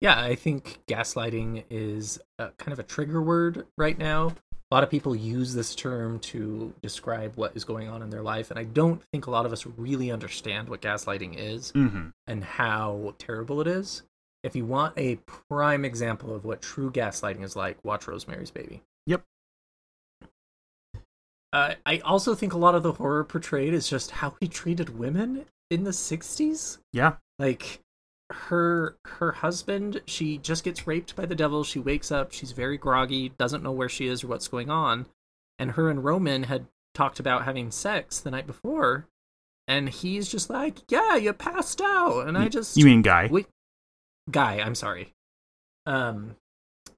yeah, 0.00 0.20
I 0.20 0.34
think 0.34 0.78
gaslighting 0.88 1.64
is 1.70 2.20
a, 2.38 2.50
kind 2.50 2.72
of 2.72 2.78
a 2.78 2.84
trigger 2.84 3.20
word 3.20 3.66
right 3.76 3.98
now. 3.98 4.34
A 4.70 4.74
lot 4.74 4.84
of 4.84 4.90
people 4.90 5.16
use 5.16 5.54
this 5.54 5.74
term 5.74 6.18
to 6.20 6.74
describe 6.82 7.32
what 7.36 7.56
is 7.56 7.64
going 7.64 7.88
on 7.88 8.02
in 8.02 8.10
their 8.10 8.22
life, 8.22 8.50
and 8.50 8.58
I 8.58 8.64
don't 8.64 9.02
think 9.12 9.26
a 9.26 9.30
lot 9.30 9.46
of 9.46 9.52
us 9.52 9.64
really 9.64 10.10
understand 10.10 10.68
what 10.68 10.82
gaslighting 10.82 11.36
is 11.38 11.72
mm-hmm. 11.72 12.08
and 12.26 12.44
how 12.44 13.14
terrible 13.18 13.62
it 13.62 13.66
is. 13.66 14.02
If 14.44 14.54
you 14.54 14.66
want 14.66 14.92
a 14.98 15.16
prime 15.48 15.84
example 15.84 16.34
of 16.34 16.44
what 16.44 16.60
true 16.60 16.90
gaslighting 16.90 17.42
is 17.42 17.56
like, 17.56 17.82
watch 17.82 18.06
Rosemary's 18.06 18.50
Baby. 18.50 18.82
Yep. 19.06 19.24
Uh, 21.52 21.74
I 21.86 21.98
also 22.00 22.34
think 22.34 22.52
a 22.52 22.58
lot 22.58 22.74
of 22.74 22.82
the 22.82 22.92
horror 22.92 23.24
portrayed 23.24 23.72
is 23.72 23.88
just 23.88 24.10
how 24.10 24.34
he 24.38 24.48
treated 24.48 24.98
women 24.98 25.46
in 25.70 25.84
the 25.84 25.90
60s. 25.90 26.78
Yeah. 26.92 27.16
Like, 27.38 27.80
her 28.30 28.98
her 29.06 29.32
husband 29.32 30.02
she 30.06 30.36
just 30.38 30.62
gets 30.62 30.86
raped 30.86 31.16
by 31.16 31.24
the 31.24 31.34
devil. 31.34 31.64
She 31.64 31.78
wakes 31.78 32.12
up. 32.12 32.32
She's 32.32 32.52
very 32.52 32.76
groggy 32.76 33.30
doesn't 33.30 33.62
know 33.62 33.72
where 33.72 33.88
she 33.88 34.06
is 34.06 34.22
or 34.22 34.28
what's 34.28 34.48
going 34.48 34.70
on. 34.70 35.06
And 35.58 35.72
her 35.72 35.88
and 35.88 36.04
roman 36.04 36.44
had 36.44 36.66
talked 36.94 37.20
about 37.20 37.44
having 37.44 37.70
sex 37.70 38.20
the 38.20 38.30
night 38.30 38.46
before. 38.46 39.06
And 39.66 39.88
he's 39.88 40.28
just 40.28 40.50
like 40.50 40.78
yeah 40.90 41.16
you 41.16 41.32
passed 41.32 41.80
out. 41.80 42.26
And 42.26 42.36
i 42.36 42.48
just 42.48 42.76
you 42.76 42.84
mean 42.84 43.02
guy? 43.02 43.28
we, 43.30 43.46
guy 44.30 44.60
i'm 44.60 44.74
sorry. 44.74 45.14
Um 45.86 46.36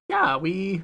yeah 0.09 0.35
we 0.35 0.83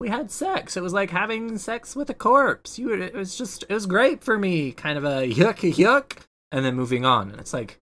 we 0.00 0.08
had 0.08 0.32
sex. 0.32 0.76
It 0.76 0.82
was 0.82 0.92
like 0.92 1.10
having 1.10 1.56
sex 1.58 1.94
with 1.94 2.10
a 2.10 2.14
corpse. 2.14 2.80
You 2.80 2.92
it 2.94 3.14
was 3.14 3.38
just 3.38 3.62
it 3.68 3.72
was 3.72 3.86
great 3.86 4.24
for 4.24 4.36
me. 4.36 4.72
Kind 4.72 4.98
of 4.98 5.04
a 5.04 5.32
yuck 5.32 5.72
yuck. 5.72 6.18
And 6.50 6.64
then 6.64 6.74
moving 6.74 7.04
on. 7.04 7.30
And 7.30 7.38
it's 7.38 7.52
like 7.52 7.78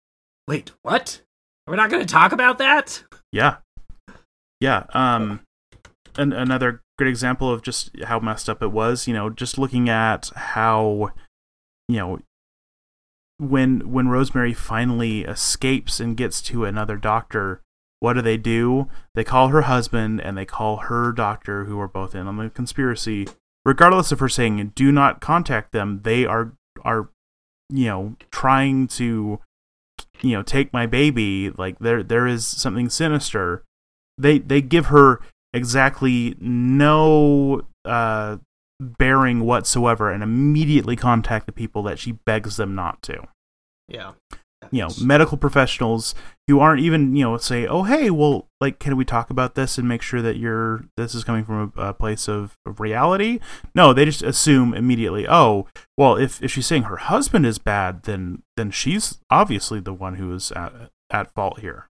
wait 0.46 0.70
what 0.82 1.22
we're 1.66 1.76
not 1.76 1.90
going 1.90 2.04
to 2.04 2.12
talk 2.12 2.32
about 2.32 2.58
that. 2.58 3.02
Yeah, 3.32 3.56
yeah. 4.60 4.84
Um, 4.94 5.40
and 6.16 6.32
another 6.32 6.82
great 6.98 7.10
example 7.10 7.50
of 7.50 7.62
just 7.62 7.90
how 8.04 8.20
messed 8.20 8.48
up 8.48 8.62
it 8.62 8.72
was. 8.72 9.08
You 9.08 9.14
know, 9.14 9.30
just 9.30 9.58
looking 9.58 9.88
at 9.88 10.30
how, 10.36 11.10
you 11.88 11.96
know, 11.96 12.18
when 13.38 13.92
when 13.92 14.08
Rosemary 14.08 14.54
finally 14.54 15.22
escapes 15.24 16.00
and 16.00 16.16
gets 16.16 16.40
to 16.42 16.64
another 16.64 16.96
doctor, 16.96 17.62
what 18.00 18.12
do 18.12 18.22
they 18.22 18.36
do? 18.36 18.88
They 19.14 19.24
call 19.24 19.48
her 19.48 19.62
husband 19.62 20.20
and 20.20 20.36
they 20.36 20.44
call 20.44 20.76
her 20.76 21.12
doctor, 21.12 21.64
who 21.64 21.80
are 21.80 21.88
both 21.88 22.14
in 22.14 22.26
on 22.26 22.36
the 22.36 22.50
conspiracy. 22.50 23.26
Regardless 23.64 24.12
of 24.12 24.20
her 24.20 24.28
saying, 24.28 24.72
"Do 24.74 24.92
not 24.92 25.20
contact 25.20 25.72
them," 25.72 26.02
they 26.04 26.26
are 26.26 26.52
are, 26.82 27.08
you 27.70 27.86
know, 27.86 28.16
trying 28.30 28.86
to, 28.88 29.40
you 30.24 30.36
know, 30.36 30.42
take 30.42 30.72
my 30.72 30.86
baby. 30.86 31.50
Like 31.50 31.78
there 31.78 32.02
there 32.02 32.26
is 32.26 32.46
something 32.46 32.88
sinister. 32.88 33.62
They 34.18 34.38
they 34.38 34.60
give 34.60 34.86
her 34.86 35.20
exactly 35.52 36.36
no 36.40 37.62
uh, 37.84 38.38
bearing 38.80 39.40
whatsoever 39.44 40.10
and 40.10 40.22
immediately 40.22 40.96
contact 40.96 41.46
the 41.46 41.52
people 41.52 41.82
that 41.84 41.98
she 41.98 42.12
begs 42.12 42.56
them 42.56 42.74
not 42.74 43.02
to. 43.02 43.22
Yeah. 43.88 44.12
You 44.70 44.82
know, 44.82 44.88
medical 45.02 45.36
professionals 45.38 46.14
who 46.48 46.60
aren't 46.60 46.80
even, 46.82 47.16
you 47.16 47.24
know, 47.24 47.36
say, 47.38 47.66
"Oh, 47.66 47.82
hey, 47.84 48.10
well, 48.10 48.48
like, 48.60 48.78
can 48.78 48.96
we 48.96 49.04
talk 49.04 49.30
about 49.30 49.54
this 49.54 49.78
and 49.78 49.88
make 49.88 50.02
sure 50.02 50.20
that 50.22 50.36
you're 50.36 50.84
this 50.96 51.14
is 51.14 51.24
coming 51.24 51.44
from 51.44 51.72
a, 51.76 51.80
a 51.88 51.94
place 51.94 52.28
of, 52.28 52.56
of 52.66 52.80
reality?" 52.80 53.40
No, 53.74 53.92
they 53.92 54.04
just 54.04 54.22
assume 54.22 54.74
immediately, 54.74 55.26
"Oh, 55.28 55.66
well, 55.96 56.16
if 56.16 56.42
if 56.42 56.50
she's 56.50 56.66
saying 56.66 56.84
her 56.84 56.96
husband 56.96 57.46
is 57.46 57.58
bad, 57.58 58.02
then 58.04 58.42
then 58.56 58.70
she's 58.70 59.18
obviously 59.30 59.80
the 59.80 59.94
one 59.94 60.16
who 60.16 60.32
is 60.34 60.52
at 60.52 60.72
at 61.10 61.32
fault 61.34 61.60
here." 61.60 61.88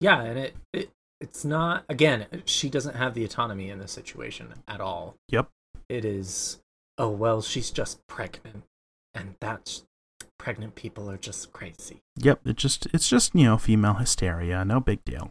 Yeah, 0.00 0.22
and 0.22 0.38
it, 0.38 0.56
it 0.72 0.90
it's 1.20 1.44
not 1.44 1.84
again 1.88 2.26
she 2.44 2.68
doesn't 2.68 2.94
have 2.94 3.14
the 3.14 3.24
autonomy 3.24 3.70
in 3.70 3.78
this 3.80 3.90
situation 3.92 4.54
at 4.68 4.80
all 4.80 5.16
Yep. 5.30 5.48
it 5.88 6.04
is 6.04 6.60
oh 6.96 7.08
well 7.08 7.42
she's 7.42 7.70
just 7.72 7.98
pregnant 8.06 8.62
and 9.14 9.34
that's 9.40 9.82
pregnant 10.38 10.74
people 10.74 11.10
are 11.10 11.16
just 11.18 11.52
crazy 11.52 11.98
Yep, 12.16 12.40
it 12.46 12.56
just 12.56 12.86
it's 12.94 13.08
just, 13.08 13.34
you 13.34 13.44
know, 13.44 13.58
female 13.58 13.94
hysteria, 13.94 14.64
no 14.64 14.80
big 14.80 15.04
deal. 15.04 15.30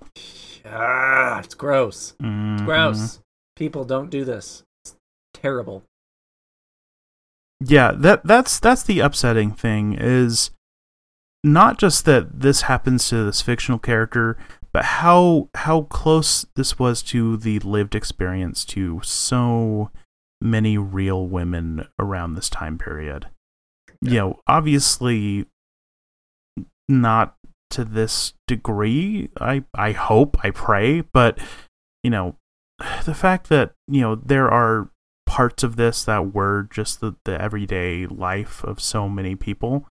ah, 0.65 1.39
it's 1.39 1.55
gross 1.55 2.13
Mhm. 2.21 2.65
gross 2.65 3.19
people 3.55 3.85
don't 3.85 4.09
do 4.09 4.23
this 4.25 4.63
it's 4.83 4.95
terrible 5.33 5.83
Yeah, 7.59 7.91
that 7.93 8.23
that's 8.23 8.59
that's 8.59 8.83
the 8.83 8.99
upsetting 8.99 9.51
thing 9.51 9.93
is 9.99 10.51
not 11.43 11.77
just 11.79 12.05
that 12.05 12.39
this 12.41 12.63
happens 12.63 13.09
to 13.09 13.23
this 13.23 13.41
fictional 13.41 13.79
character, 13.79 14.37
but 14.71 14.85
how 14.85 15.49
how 15.55 15.83
close 15.83 16.45
this 16.55 16.77
was 16.77 17.01
to 17.03 17.35
the 17.37 17.57
lived 17.59 17.95
experience 17.95 18.63
to 18.65 19.01
so 19.03 19.89
many 20.39 20.77
real 20.77 21.27
women 21.27 21.87
around 21.97 22.35
this 22.35 22.49
time 22.49 22.77
period. 22.77 23.27
You 24.01 24.15
know, 24.15 24.39
obviously 24.47 25.45
not 26.87 27.35
to 27.71 27.83
this 27.83 28.33
degree. 28.47 29.29
I 29.39 29.63
I 29.73 29.91
hope, 29.91 30.37
I 30.43 30.51
pray, 30.51 31.01
but 31.01 31.39
you 32.03 32.09
know, 32.09 32.37
the 33.05 33.13
fact 33.13 33.49
that, 33.49 33.73
you 33.87 34.01
know, 34.01 34.15
there 34.15 34.49
are 34.49 34.89
parts 35.25 35.63
of 35.63 35.75
this 35.75 36.05
that 36.05 36.33
were 36.33 36.67
just 36.71 37.01
the, 37.01 37.15
the 37.25 37.39
everyday 37.41 38.05
life 38.05 38.63
of 38.63 38.79
so 38.79 39.09
many 39.09 39.35
people 39.35 39.85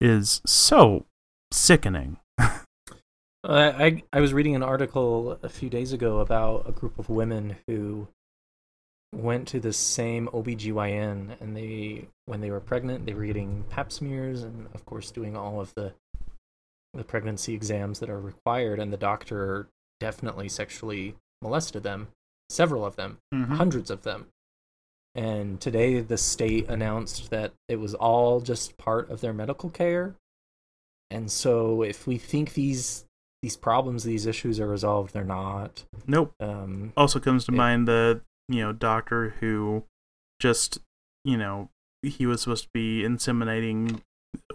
is 0.00 0.40
so 0.44 1.06
sickening. 1.52 2.18
I, 2.38 2.64
I 3.44 4.02
I 4.12 4.20
was 4.20 4.34
reading 4.34 4.54
an 4.54 4.62
article 4.62 5.38
a 5.42 5.48
few 5.48 5.70
days 5.70 5.92
ago 5.92 6.18
about 6.18 6.68
a 6.68 6.72
group 6.72 6.98
of 6.98 7.08
women 7.08 7.56
who 7.66 8.08
went 9.14 9.48
to 9.48 9.60
the 9.60 9.72
same 9.72 10.28
OBGYN 10.28 11.40
and 11.40 11.56
they 11.56 12.08
when 12.30 12.40
they 12.40 12.50
were 12.50 12.60
pregnant 12.60 13.04
they 13.06 13.14
were 13.14 13.24
getting 13.26 13.64
pap 13.68 13.90
smears 13.92 14.42
and 14.42 14.66
of 14.74 14.84
course 14.86 15.10
doing 15.10 15.36
all 15.36 15.60
of 15.60 15.74
the 15.74 15.92
the 16.94 17.04
pregnancy 17.04 17.54
exams 17.54 17.98
that 18.00 18.08
are 18.10 18.20
required 18.20 18.78
and 18.80 18.92
the 18.92 18.96
doctor 18.96 19.68
definitely 20.00 20.48
sexually 20.48 21.14
molested 21.42 21.82
them 21.82 22.08
several 22.48 22.84
of 22.84 22.96
them 22.96 23.18
hundreds 23.32 23.90
of 23.90 24.02
them. 24.02 24.26
And 25.14 25.60
today 25.60 26.00
the 26.00 26.16
state 26.18 26.68
announced 26.68 27.30
that 27.30 27.52
it 27.68 27.76
was 27.80 27.94
all 27.94 28.40
just 28.40 28.76
part 28.76 29.10
of 29.10 29.20
their 29.20 29.32
medical 29.32 29.70
care. 29.70 30.14
And 31.10 31.30
so 31.30 31.82
if 31.82 32.06
we 32.06 32.16
think 32.18 32.54
these 32.54 33.04
these 33.42 33.56
problems 33.56 34.02
these 34.04 34.26
issues 34.26 34.58
are 34.60 34.66
resolved 34.68 35.12
they're 35.12 35.24
not. 35.24 35.84
Nope. 36.06 36.32
um 36.40 36.92
Also 36.96 37.18
comes 37.20 37.44
to 37.46 37.52
It- 37.52 37.56
mind 37.56 37.86
the 37.88 38.20
you 38.48 38.60
know 38.62 38.72
doctor 38.72 39.30
who 39.40 39.84
just 40.40 40.78
you 41.24 41.36
know 41.36 41.68
he 42.02 42.26
was 42.26 42.42
supposed 42.42 42.64
to 42.64 42.70
be 42.72 43.02
inseminating 43.02 44.00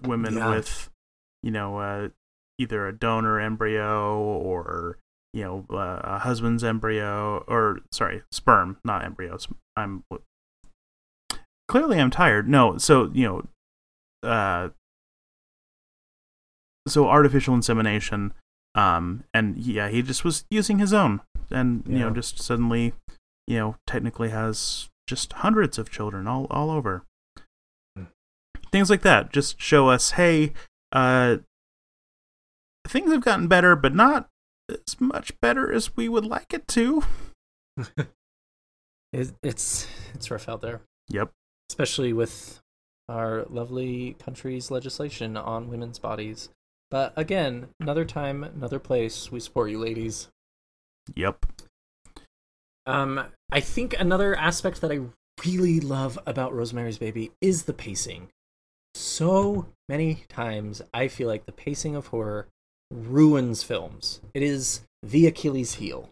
women 0.04 0.36
Yeah. 0.38 0.50
with 0.50 0.90
you 1.44 1.52
know 1.52 1.78
uh, 1.80 2.10
either 2.58 2.88
a 2.88 2.94
donor 2.98 3.40
embryo 3.40 4.18
or 4.18 4.98
you 5.34 5.44
know 5.44 5.66
uh, 5.70 6.00
a 6.04 6.20
husband's 6.20 6.64
embryo 6.64 7.44
or 7.48 7.80
sorry 7.92 8.24
sperm 8.32 8.78
not 8.86 9.04
embryos 9.04 9.48
i'm 9.76 10.04
clearly 11.68 12.00
i'm 12.00 12.10
tired 12.12 12.48
no 12.48 12.78
so 12.78 13.12
you 13.14 13.26
know 13.28 13.44
uh 14.30 14.70
so 16.88 17.08
artificial 17.08 17.54
insemination 17.54 18.34
um 18.76 19.24
and 19.34 19.58
yeah 19.58 19.90
he 19.90 20.02
just 20.02 20.24
was 20.24 20.46
using 20.50 20.80
his 20.80 20.94
own 20.94 21.22
and 21.52 21.84
you 21.88 22.00
know 22.00 22.10
just 22.12 22.40
suddenly 22.42 22.94
you 23.48 23.58
know 23.58 23.76
technically 23.86 24.30
has 24.30 24.90
just 25.08 25.34
hundreds 25.34 25.78
of 25.78 25.92
children 25.92 26.28
all 26.28 26.46
all 26.50 26.72
over. 26.72 27.04
Things 28.76 28.90
like 28.90 29.04
that. 29.04 29.32
Just 29.32 29.62
show 29.62 29.88
us 29.88 30.12
hey 30.12 30.52
uh 30.92 31.38
things 32.86 33.10
have 33.10 33.24
gotten 33.24 33.48
better 33.48 33.74
but 33.74 33.96
not 33.96 34.28
as 34.70 35.00
much 35.00 35.40
better 35.40 35.72
as 35.72 35.96
we 35.96 36.10
would 36.10 36.26
like 36.26 36.54
it 36.54 36.68
to. 36.70 37.04
It, 39.14 39.32
it's 39.42 39.88
it's 40.14 40.30
rough 40.30 40.50
out 40.50 40.62
there. 40.62 40.82
Yep. 41.08 41.32
Especially 41.72 42.12
with 42.12 42.60
our 43.08 43.46
lovely 43.50 44.18
country's 44.20 44.70
legislation 44.70 45.38
on 45.38 45.70
women's 45.70 46.00
bodies. 46.00 46.50
But 46.92 47.14
again 47.16 47.70
another 47.80 48.04
time 48.04 48.44
another 48.44 48.80
place 48.80 49.32
we 49.32 49.40
support 49.40 49.72
you 49.72 49.80
ladies. 49.80 50.28
Yep. 51.16 51.46
Um, 52.86 53.28
I 53.50 53.62
think 53.62 53.96
another 53.98 54.36
aspect 54.36 54.82
that 54.82 54.92
I 54.92 55.00
really 55.46 55.80
love 55.80 56.20
about 56.26 56.54
Rosemary's 56.54 56.98
Baby 56.98 57.32
is 57.40 57.64
the 57.64 57.74
pacing. 57.74 58.28
So 58.96 59.68
many 59.90 60.24
times 60.30 60.82
I 60.94 61.10
feel 61.10 61.28
like 61.28 61.46
the 61.46 61.52
pacing 61.52 61.98
of 61.98 62.08
horror 62.08 62.48
ruins 62.90 63.62
films. 63.62 64.22
It 64.34 64.42
is 64.42 64.82
the 65.04 65.28
Achilles 65.28 65.74
heel. 65.74 66.12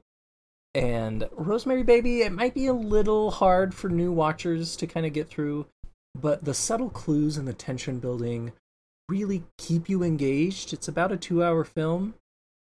And 0.75 1.29
Rosemary 1.31 1.83
Baby, 1.83 2.23
it 2.23 2.33
might 2.33 2.53
be 2.53 2.67
a 2.67 2.73
little 2.73 3.31
hard 3.31 3.73
for 3.73 3.87
new 3.87 4.11
watchers 4.11 4.75
to 4.75 4.85
kind 4.85 5.05
of 5.05 5.13
get 5.13 5.29
through, 5.29 5.67
but 6.13 6.43
the 6.43 6.53
subtle 6.53 6.89
clues 6.89 7.37
and 7.37 7.47
the 7.47 7.53
tension 7.53 7.99
building 7.99 8.51
really 9.07 9.43
keep 9.57 9.87
you 9.87 10.03
engaged. 10.03 10.73
It's 10.73 10.89
about 10.89 11.13
a 11.13 11.17
two 11.17 11.41
hour 11.41 11.63
film, 11.63 12.15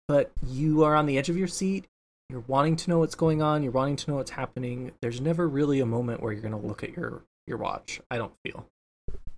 but 0.08 0.32
you 0.44 0.82
are 0.82 0.96
on 0.96 1.06
the 1.06 1.16
edge 1.16 1.28
of 1.28 1.36
your 1.36 1.46
seat 1.46 1.86
you're 2.30 2.44
wanting 2.46 2.76
to 2.76 2.90
know 2.90 2.98
what's 2.98 3.14
going 3.14 3.40
on 3.40 3.62
you're 3.62 3.72
wanting 3.72 3.96
to 3.96 4.10
know 4.10 4.16
what's 4.18 4.32
happening 4.32 4.92
there's 5.00 5.18
never 5.18 5.48
really 5.48 5.80
a 5.80 5.86
moment 5.86 6.22
where 6.22 6.30
you're 6.30 6.42
going 6.42 6.52
to 6.52 6.66
look 6.66 6.84
at 6.84 6.94
your 6.94 7.22
your 7.46 7.56
watch 7.56 8.02
i 8.10 8.18
don't 8.18 8.34
feel 8.44 8.66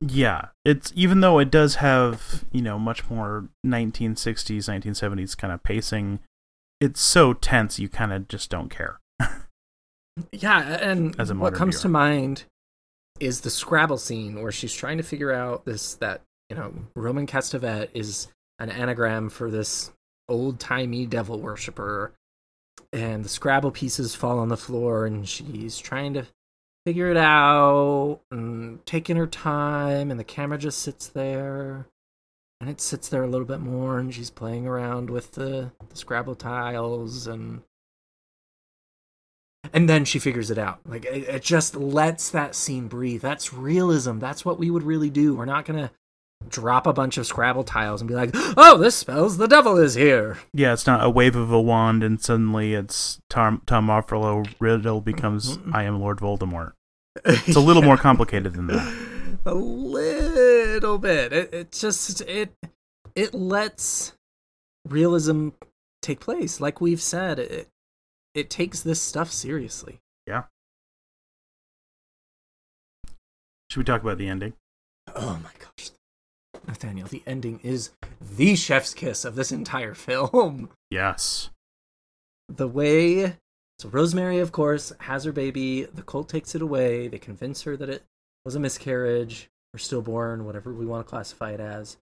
yeah 0.00 0.46
it's 0.64 0.92
even 0.96 1.20
though 1.20 1.38
it 1.38 1.50
does 1.50 1.76
have 1.76 2.44
you 2.52 2.62
know 2.62 2.78
much 2.78 3.08
more 3.10 3.48
1960s 3.66 4.64
1970s 4.64 5.36
kind 5.36 5.52
of 5.52 5.62
pacing 5.62 6.20
it's 6.80 7.00
so 7.00 7.34
tense 7.34 7.78
you 7.78 7.88
kind 7.88 8.12
of 8.12 8.26
just 8.26 8.48
don't 8.48 8.70
care 8.70 8.98
yeah 10.32 10.78
and 10.80 11.18
As 11.20 11.30
a 11.30 11.34
what 11.34 11.54
comes 11.54 11.76
viewer. 11.76 11.82
to 11.82 11.88
mind 11.88 12.44
is 13.18 13.42
the 13.42 13.50
scrabble 13.50 13.98
scene 13.98 14.40
where 14.40 14.52
she's 14.52 14.74
trying 14.74 14.96
to 14.96 15.02
figure 15.02 15.32
out 15.32 15.66
this 15.66 15.94
that 15.96 16.22
you 16.48 16.56
know 16.56 16.72
roman 16.96 17.26
castevet 17.26 17.88
is 17.92 18.28
an 18.58 18.70
anagram 18.70 19.28
for 19.28 19.50
this 19.50 19.90
old-timey 20.30 21.04
devil 21.04 21.38
worshiper 21.38 22.12
and 22.92 23.24
the 23.24 23.28
scrabble 23.28 23.70
pieces 23.70 24.14
fall 24.14 24.38
on 24.38 24.48
the 24.48 24.56
floor 24.56 25.04
and 25.04 25.28
she's 25.28 25.78
trying 25.78 26.14
to 26.14 26.26
figure 26.86 27.10
it 27.10 27.16
out 27.16 28.20
and 28.30 28.84
taking 28.86 29.16
her 29.16 29.26
time 29.26 30.10
and 30.10 30.18
the 30.18 30.24
camera 30.24 30.58
just 30.58 30.80
sits 30.80 31.08
there 31.08 31.86
and 32.60 32.70
it 32.70 32.80
sits 32.80 33.08
there 33.08 33.22
a 33.22 33.28
little 33.28 33.46
bit 33.46 33.60
more 33.60 33.98
and 33.98 34.14
she's 34.14 34.30
playing 34.30 34.66
around 34.66 35.10
with 35.10 35.32
the, 35.32 35.70
the 35.88 35.96
scrabble 35.96 36.34
tiles 36.34 37.26
and 37.26 37.62
and 39.72 39.88
then 39.88 40.04
she 40.04 40.18
figures 40.18 40.50
it 40.50 40.58
out. 40.58 40.80
Like 40.86 41.04
it, 41.04 41.28
it 41.28 41.42
just 41.42 41.76
lets 41.76 42.30
that 42.30 42.54
scene 42.54 42.88
breathe. 42.88 43.20
That's 43.20 43.52
realism. 43.52 44.18
That's 44.18 44.44
what 44.44 44.58
we 44.58 44.70
would 44.70 44.82
really 44.82 45.10
do. 45.10 45.34
We're 45.34 45.44
not 45.44 45.66
gonna 45.66 45.90
drop 46.48 46.86
a 46.86 46.92
bunch 46.92 47.18
of 47.18 47.26
Scrabble 47.26 47.64
tiles 47.64 48.00
and 48.00 48.08
be 48.08 48.14
like, 48.14 48.30
"Oh, 48.34 48.78
this 48.78 48.96
spells 48.96 49.36
the 49.36 49.48
devil 49.48 49.76
is 49.76 49.94
here." 49.94 50.38
Yeah, 50.52 50.72
it's 50.72 50.86
not 50.86 51.04
a 51.04 51.10
wave 51.10 51.36
of 51.36 51.52
a 51.52 51.60
wand 51.60 52.02
and 52.02 52.20
suddenly 52.20 52.74
it's 52.74 53.20
Tom 53.28 53.62
Tom 53.66 53.86
Marvolo 53.86 54.48
riddle 54.58 55.00
becomes 55.00 55.58
I 55.72 55.84
am 55.84 56.00
Lord 56.00 56.18
Voldemort. 56.18 56.72
It's 57.24 57.56
a 57.56 57.60
little 57.60 57.82
more 57.82 57.96
complicated 57.96 58.54
than 58.54 58.68
that. 58.68 59.38
a 59.44 59.54
little 59.54 60.98
bit. 60.98 61.32
It, 61.32 61.52
it 61.52 61.72
just 61.72 62.20
it 62.22 62.52
it 63.14 63.34
lets 63.34 64.14
realism 64.88 65.50
take 66.02 66.20
place. 66.20 66.60
Like 66.60 66.80
we've 66.80 67.02
said, 67.02 67.38
it 67.38 67.68
it 68.34 68.48
takes 68.48 68.80
this 68.80 69.00
stuff 69.00 69.30
seriously. 69.30 69.98
Yeah. 70.26 70.44
Should 73.70 73.78
we 73.78 73.84
talk 73.84 74.02
about 74.02 74.18
the 74.18 74.28
ending? 74.28 74.54
Oh 75.14 75.38
my 75.42 75.50
gosh. 75.58 75.90
Nathaniel, 76.70 77.08
the 77.08 77.22
ending 77.26 77.60
is 77.62 77.90
the 78.20 78.56
chef's 78.56 78.94
kiss 78.94 79.24
of 79.24 79.34
this 79.34 79.52
entire 79.52 79.94
film. 79.94 80.70
Yes. 80.90 81.50
The 82.48 82.68
way 82.68 83.36
so 83.80 83.88
Rosemary, 83.88 84.40
of 84.40 84.52
course, 84.52 84.92
has 85.00 85.24
her 85.24 85.32
baby. 85.32 85.84
The 85.84 86.02
cult 86.02 86.28
takes 86.28 86.54
it 86.54 86.60
away. 86.60 87.08
They 87.08 87.18
convince 87.18 87.62
her 87.62 87.78
that 87.78 87.88
it 87.88 88.04
was 88.44 88.54
a 88.54 88.60
miscarriage 88.60 89.48
or 89.72 89.78
stillborn, 89.78 90.44
whatever 90.44 90.74
we 90.74 90.84
want 90.84 91.06
to 91.06 91.08
classify 91.08 91.52
it 91.52 91.60
as. 91.60 91.96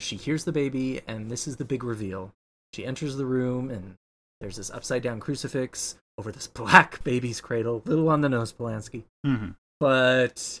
She 0.00 0.16
hears 0.16 0.42
the 0.42 0.50
baby, 0.50 1.00
and 1.06 1.30
this 1.30 1.46
is 1.46 1.58
the 1.58 1.64
big 1.64 1.84
reveal. 1.84 2.32
She 2.72 2.84
enters 2.84 3.14
the 3.14 3.24
room, 3.24 3.70
and 3.70 3.94
there's 4.40 4.56
this 4.56 4.70
upside 4.70 5.02
down 5.02 5.20
crucifix 5.20 5.94
over 6.18 6.32
this 6.32 6.46
black 6.54 7.04
baby's 7.04 7.40
cradle. 7.40 7.80
Little 7.84 8.08
on 8.08 8.22
the 8.22 8.28
nose, 8.28 8.52
Polanski. 8.52 9.04
Mm-hmm. 9.24 9.50
But 9.78 10.60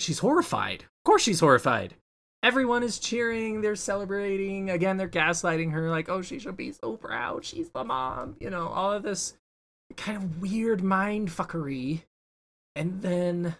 she's 0.00 0.18
horrified. 0.18 0.82
Of 0.82 1.04
course, 1.04 1.22
she's 1.22 1.38
horrified. 1.38 1.94
Everyone 2.42 2.82
is 2.82 2.98
cheering. 2.98 3.60
They're 3.60 3.76
celebrating. 3.76 4.70
Again, 4.70 4.96
they're 4.96 5.08
gaslighting 5.08 5.72
her, 5.72 5.90
like, 5.90 6.08
oh, 6.08 6.22
she 6.22 6.38
should 6.38 6.56
be 6.56 6.72
so 6.72 6.96
proud. 6.96 7.44
She's 7.44 7.68
the 7.70 7.84
mom. 7.84 8.36
You 8.40 8.50
know, 8.50 8.68
all 8.68 8.92
of 8.92 9.02
this 9.02 9.34
kind 9.96 10.16
of 10.16 10.40
weird 10.40 10.82
mind 10.82 11.28
fuckery. 11.28 12.02
And 12.74 13.02
then 13.02 13.56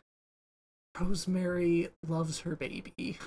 Rosemary 0.98 1.90
loves 2.06 2.40
her 2.40 2.56
baby. 2.56 3.18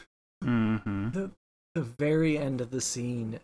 Mm-hmm. 0.43 1.11
The, 1.11 1.31
the 1.75 1.81
very 1.81 2.37
end 2.37 2.61
of 2.61 2.71
the 2.71 2.81
scene, 2.81 3.39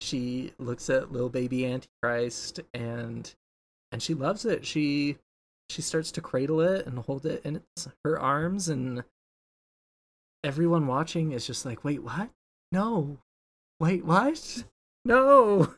she 0.00 0.52
looks 0.58 0.90
at 0.90 1.12
little 1.12 1.28
baby 1.28 1.66
Antichrist 1.66 2.60
and 2.74 3.32
and 3.92 4.02
she 4.02 4.14
loves 4.14 4.44
it. 4.44 4.66
She 4.66 5.18
she 5.70 5.82
starts 5.82 6.10
to 6.12 6.20
cradle 6.20 6.60
it 6.60 6.86
and 6.86 6.98
hold 6.98 7.24
it 7.24 7.42
in 7.44 7.62
her 8.04 8.18
arms 8.18 8.68
and 8.68 9.04
everyone 10.44 10.86
watching 10.86 11.32
is 11.32 11.46
just 11.46 11.64
like, 11.64 11.84
wait, 11.84 12.02
what? 12.02 12.30
No. 12.70 13.18
Wait, 13.80 14.04
what? 14.04 14.64
No. 15.04 15.74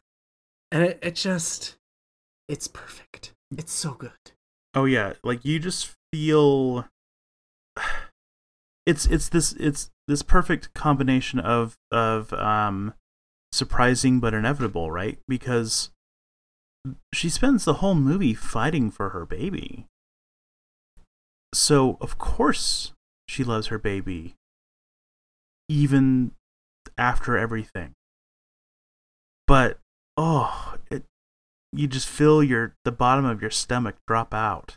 And 0.70 0.84
it, 0.84 0.98
it 1.02 1.14
just, 1.14 1.76
it's 2.48 2.68
perfect. 2.68 3.32
It's 3.56 3.72
so 3.72 3.92
good. 3.92 4.32
Oh 4.74 4.86
yeah, 4.86 5.14
like 5.22 5.44
you 5.44 5.58
just 5.58 5.94
feel 6.12 6.88
it's 8.86 9.06
it's 9.06 9.28
this 9.28 9.52
it's 9.52 9.90
this 10.08 10.22
perfect 10.22 10.74
combination 10.74 11.38
of 11.38 11.76
of 11.92 12.32
um 12.32 12.94
surprising 13.52 14.18
but 14.18 14.34
inevitable, 14.34 14.90
right? 14.90 15.18
Because 15.28 15.90
she 17.14 17.30
spends 17.30 17.64
the 17.64 17.74
whole 17.74 17.94
movie 17.94 18.34
fighting 18.34 18.90
for 18.90 19.10
her 19.10 19.24
baby. 19.24 19.86
So, 21.54 21.96
of 22.00 22.18
course, 22.18 22.92
she 23.28 23.44
loves 23.44 23.68
her 23.68 23.78
baby 23.78 24.34
even 25.68 26.32
after 26.98 27.36
everything. 27.36 27.94
But 29.46 29.78
oh, 30.16 30.76
it 30.90 31.04
you 31.72 31.86
just 31.86 32.08
feel 32.08 32.42
your 32.42 32.74
the 32.84 32.92
bottom 32.92 33.24
of 33.24 33.40
your 33.42 33.50
stomach 33.50 33.96
drop 34.06 34.32
out. 34.32 34.76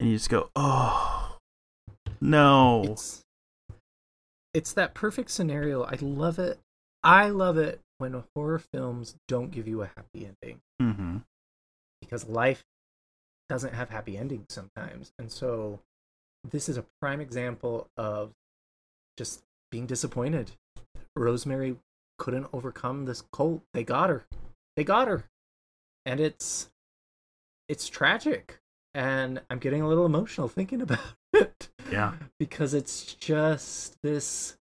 And 0.00 0.10
you 0.10 0.16
just 0.16 0.30
go, 0.30 0.50
"Oh, 0.56 1.36
no." 2.20 2.82
It's, 2.84 3.22
it's 4.52 4.72
that 4.72 4.94
perfect 4.94 5.30
scenario. 5.30 5.82
I 5.82 5.96
love 6.00 6.38
it. 6.38 6.58
I 7.02 7.28
love 7.28 7.58
it 7.58 7.80
when 7.98 8.24
horror 8.34 8.58
films 8.58 9.16
don't 9.28 9.50
give 9.50 9.68
you 9.68 9.82
a 9.82 9.86
happy 9.86 10.26
ending 10.26 10.60
Mhm. 10.80 11.22
because 12.00 12.26
life 12.26 12.64
doesn't 13.48 13.74
have 13.74 13.90
happy 13.90 14.16
endings 14.16 14.46
sometimes. 14.48 15.12
And 15.18 15.30
so 15.30 15.80
this 16.44 16.68
is 16.68 16.76
a 16.76 16.84
prime 17.00 17.20
example 17.20 17.88
of 17.96 18.32
just 19.16 19.42
being 19.74 19.86
disappointed. 19.86 20.52
Rosemary 21.16 21.74
couldn't 22.16 22.46
overcome 22.52 23.06
this 23.06 23.24
cult. 23.32 23.64
They 23.72 23.82
got 23.82 24.08
her. 24.08 24.24
They 24.76 24.84
got 24.84 25.08
her. 25.08 25.24
And 26.06 26.20
it's 26.20 26.70
it's 27.68 27.88
tragic. 27.88 28.60
And 28.94 29.42
I'm 29.50 29.58
getting 29.58 29.82
a 29.82 29.88
little 29.88 30.06
emotional 30.06 30.46
thinking 30.46 30.80
about 30.80 31.00
it. 31.32 31.70
Yeah. 31.90 32.12
Because 32.38 32.72
it's 32.72 33.14
just 33.14 33.96
this 34.04 34.56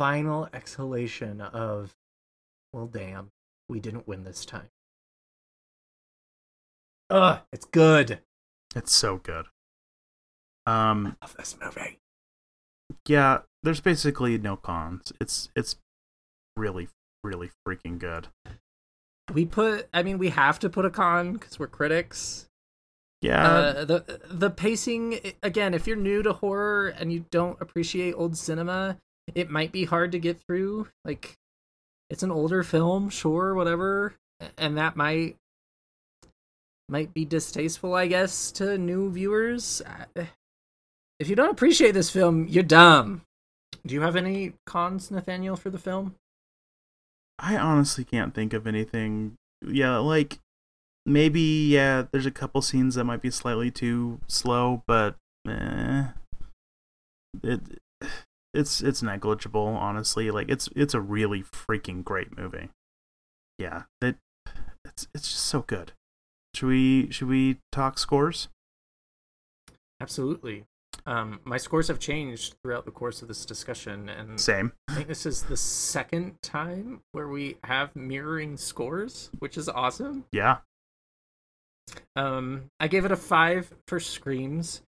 final 0.00 0.48
exhalation 0.52 1.40
of 1.40 1.94
well 2.72 2.88
damn, 2.88 3.30
we 3.68 3.78
didn't 3.78 4.08
win 4.08 4.24
this 4.24 4.44
time. 4.44 4.70
Ugh, 7.08 7.38
it's 7.52 7.66
good. 7.66 8.18
It's 8.74 8.92
so 8.92 9.18
good. 9.18 9.46
Um 10.66 11.16
Love 11.22 11.36
this 11.36 11.56
movie. 11.62 12.00
yeah, 13.06 13.42
there's 13.62 13.80
basically 13.80 14.38
no 14.38 14.56
cons. 14.56 15.12
It's 15.20 15.50
it's 15.56 15.76
really 16.56 16.88
really 17.24 17.50
freaking 17.66 17.98
good. 17.98 18.28
We 19.32 19.46
put 19.46 19.88
I 19.92 20.02
mean 20.02 20.18
we 20.18 20.30
have 20.30 20.58
to 20.60 20.68
put 20.70 20.84
a 20.84 20.90
con 20.90 21.34
because 21.34 21.58
we're 21.58 21.68
critics. 21.68 22.46
Yeah. 23.20 23.46
uh, 23.46 23.84
the 23.84 24.20
the 24.28 24.50
pacing 24.50 25.20
again 25.44 25.74
if 25.74 25.86
you're 25.86 25.94
new 25.96 26.24
to 26.24 26.32
horror 26.32 26.88
and 26.88 27.12
you 27.12 27.24
don't 27.30 27.56
appreciate 27.62 28.14
old 28.14 28.36
cinema 28.36 28.98
it 29.36 29.48
might 29.48 29.70
be 29.70 29.84
hard 29.84 30.10
to 30.10 30.18
get 30.18 30.40
through 30.40 30.88
like 31.04 31.36
it's 32.10 32.24
an 32.24 32.32
older 32.32 32.64
film 32.64 33.10
sure 33.10 33.54
whatever 33.54 34.14
and 34.58 34.76
that 34.76 34.96
might 34.96 35.36
might 36.88 37.14
be 37.14 37.24
distasteful 37.24 37.94
i 37.94 38.08
guess 38.08 38.50
to 38.50 38.76
new 38.76 39.08
viewers 39.08 39.80
Uh, 39.86 40.24
if 41.20 41.28
you 41.28 41.36
don't 41.36 41.52
appreciate 41.52 41.92
this 41.92 42.10
film 42.10 42.48
you're 42.48 42.64
dumb 42.64 43.22
do 43.86 43.94
you 43.94 44.00
have 44.00 44.16
any 44.16 44.52
cons 44.66 45.10
nathaniel 45.10 45.56
for 45.56 45.70
the 45.70 45.78
film 45.78 46.14
I 47.42 47.56
honestly 47.56 48.04
can't 48.04 48.34
think 48.34 48.52
of 48.52 48.66
anything. 48.68 49.34
Yeah, 49.66 49.98
like 49.98 50.38
maybe 51.04 51.40
yeah, 51.40 52.04
there's 52.12 52.26
a 52.26 52.30
couple 52.30 52.62
scenes 52.62 52.94
that 52.94 53.04
might 53.04 53.20
be 53.20 53.30
slightly 53.30 53.70
too 53.70 54.20
slow, 54.28 54.84
but 54.86 55.16
eh, 55.48 56.04
it 57.42 57.60
it's 58.54 58.80
it's 58.80 59.02
negligible, 59.02 59.66
honestly. 59.66 60.30
Like 60.30 60.48
it's 60.48 60.68
it's 60.76 60.94
a 60.94 61.00
really 61.00 61.42
freaking 61.42 62.04
great 62.04 62.36
movie. 62.36 62.68
Yeah, 63.58 63.84
it 64.00 64.16
it's 64.84 65.08
it's 65.12 65.28
just 65.32 65.44
so 65.44 65.62
good. 65.62 65.92
Should 66.54 66.68
we 66.68 67.10
should 67.10 67.28
we 67.28 67.58
talk 67.72 67.98
scores? 67.98 68.48
absolutely 70.00 70.64
um 71.06 71.40
my 71.44 71.56
scores 71.56 71.88
have 71.88 71.98
changed 71.98 72.54
throughout 72.62 72.84
the 72.84 72.90
course 72.90 73.22
of 73.22 73.28
this 73.28 73.44
discussion 73.44 74.08
and 74.08 74.40
Same. 74.40 74.72
I 74.88 74.94
think 74.94 75.08
this 75.08 75.26
is 75.26 75.42
the 75.42 75.56
second 75.56 76.40
time 76.42 77.00
where 77.12 77.28
we 77.28 77.56
have 77.64 77.94
mirroring 77.96 78.56
scores, 78.56 79.30
which 79.38 79.56
is 79.56 79.68
awesome. 79.68 80.24
Yeah. 80.32 80.58
Um, 82.14 82.70
I 82.78 82.88
gave 82.88 83.04
it 83.04 83.12
a 83.12 83.16
five 83.16 83.72
for 83.88 83.98
screams. 83.98 84.82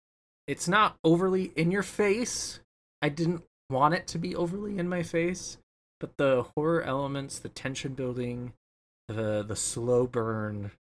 It's 0.47 0.69
not 0.69 0.97
overly 1.05 1.53
in 1.57 1.71
your 1.71 1.85
face. 1.85 2.61
I 3.01 3.09
didn't 3.09 3.45
want 3.71 3.95
it 3.95 4.07
to 4.09 4.19
be 4.19 4.35
overly 4.35 4.79
in 4.79 4.89
my 4.89 5.03
face, 5.03 5.59
but 6.01 6.17
the 6.17 6.47
horror 6.57 6.83
elements, 6.83 7.39
the 7.39 7.49
tension 7.49 7.95
building, 7.95 8.53
the 9.09 9.45
the 9.47 9.57
slow 9.57 10.07
burn, 10.07 10.73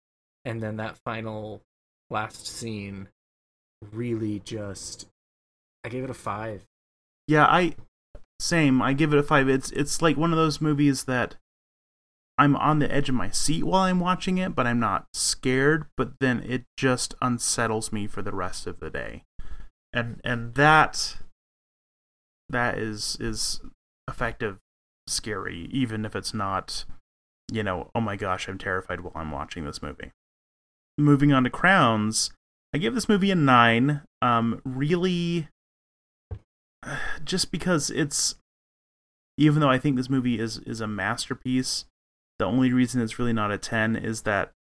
and 0.43 0.61
then 0.61 0.77
that 0.77 0.97
final 0.97 1.61
last 2.09 2.47
scene 2.47 3.09
really 3.91 4.39
just 4.39 5.07
I 5.83 5.89
gave 5.89 6.03
it 6.03 6.09
a 6.09 6.15
five. 6.15 6.63
Yeah, 7.27 7.45
I 7.45 7.75
same. 8.39 8.81
I 8.81 8.93
give 8.93 9.13
it 9.13 9.19
a 9.19 9.23
five. 9.23 9.49
It's 9.49 9.71
it's 9.71 10.01
like 10.01 10.17
one 10.17 10.31
of 10.31 10.37
those 10.37 10.61
movies 10.61 11.05
that 11.05 11.35
I'm 12.37 12.55
on 12.55 12.79
the 12.79 12.91
edge 12.91 13.09
of 13.09 13.15
my 13.15 13.29
seat 13.29 13.63
while 13.63 13.83
I'm 13.83 13.99
watching 13.99 14.37
it, 14.37 14.55
but 14.55 14.65
I'm 14.65 14.79
not 14.79 15.07
scared. 15.13 15.85
But 15.97 16.19
then 16.19 16.43
it 16.47 16.63
just 16.77 17.13
unsettles 17.21 17.91
me 17.91 18.07
for 18.07 18.21
the 18.21 18.31
rest 18.31 18.65
of 18.67 18.79
the 18.79 18.89
day, 18.89 19.23
and 19.93 20.21
and 20.23 20.55
that 20.55 21.17
that 22.49 22.77
is 22.77 23.17
is 23.19 23.61
effective, 24.07 24.57
scary, 25.07 25.67
even 25.71 26.05
if 26.05 26.15
it's 26.15 26.33
not, 26.33 26.85
you 27.51 27.61
know, 27.63 27.91
oh 27.93 28.01
my 28.01 28.15
gosh, 28.15 28.47
I'm 28.47 28.57
terrified 28.57 29.01
while 29.01 29.13
I'm 29.15 29.31
watching 29.31 29.65
this 29.65 29.81
movie. 29.81 30.11
Moving 30.97 31.31
on 31.31 31.43
to 31.43 31.49
Crowns, 31.49 32.31
I 32.73 32.77
give 32.77 32.95
this 32.95 33.09
movie 33.09 33.31
a 33.31 33.35
nine. 33.35 34.01
Um, 34.21 34.61
really 34.65 35.47
just 37.23 37.51
because 37.51 37.89
it's 37.89 38.35
even 39.37 39.61
though 39.61 39.69
I 39.69 39.79
think 39.79 39.95
this 39.95 40.09
movie 40.09 40.39
is 40.39 40.57
is 40.59 40.81
a 40.81 40.87
masterpiece, 40.87 41.85
the 42.39 42.45
only 42.45 42.73
reason 42.73 43.01
it's 43.01 43.17
really 43.19 43.33
not 43.33 43.51
a 43.51 43.57
10 43.57 43.95
is 43.95 44.23
that 44.23 44.51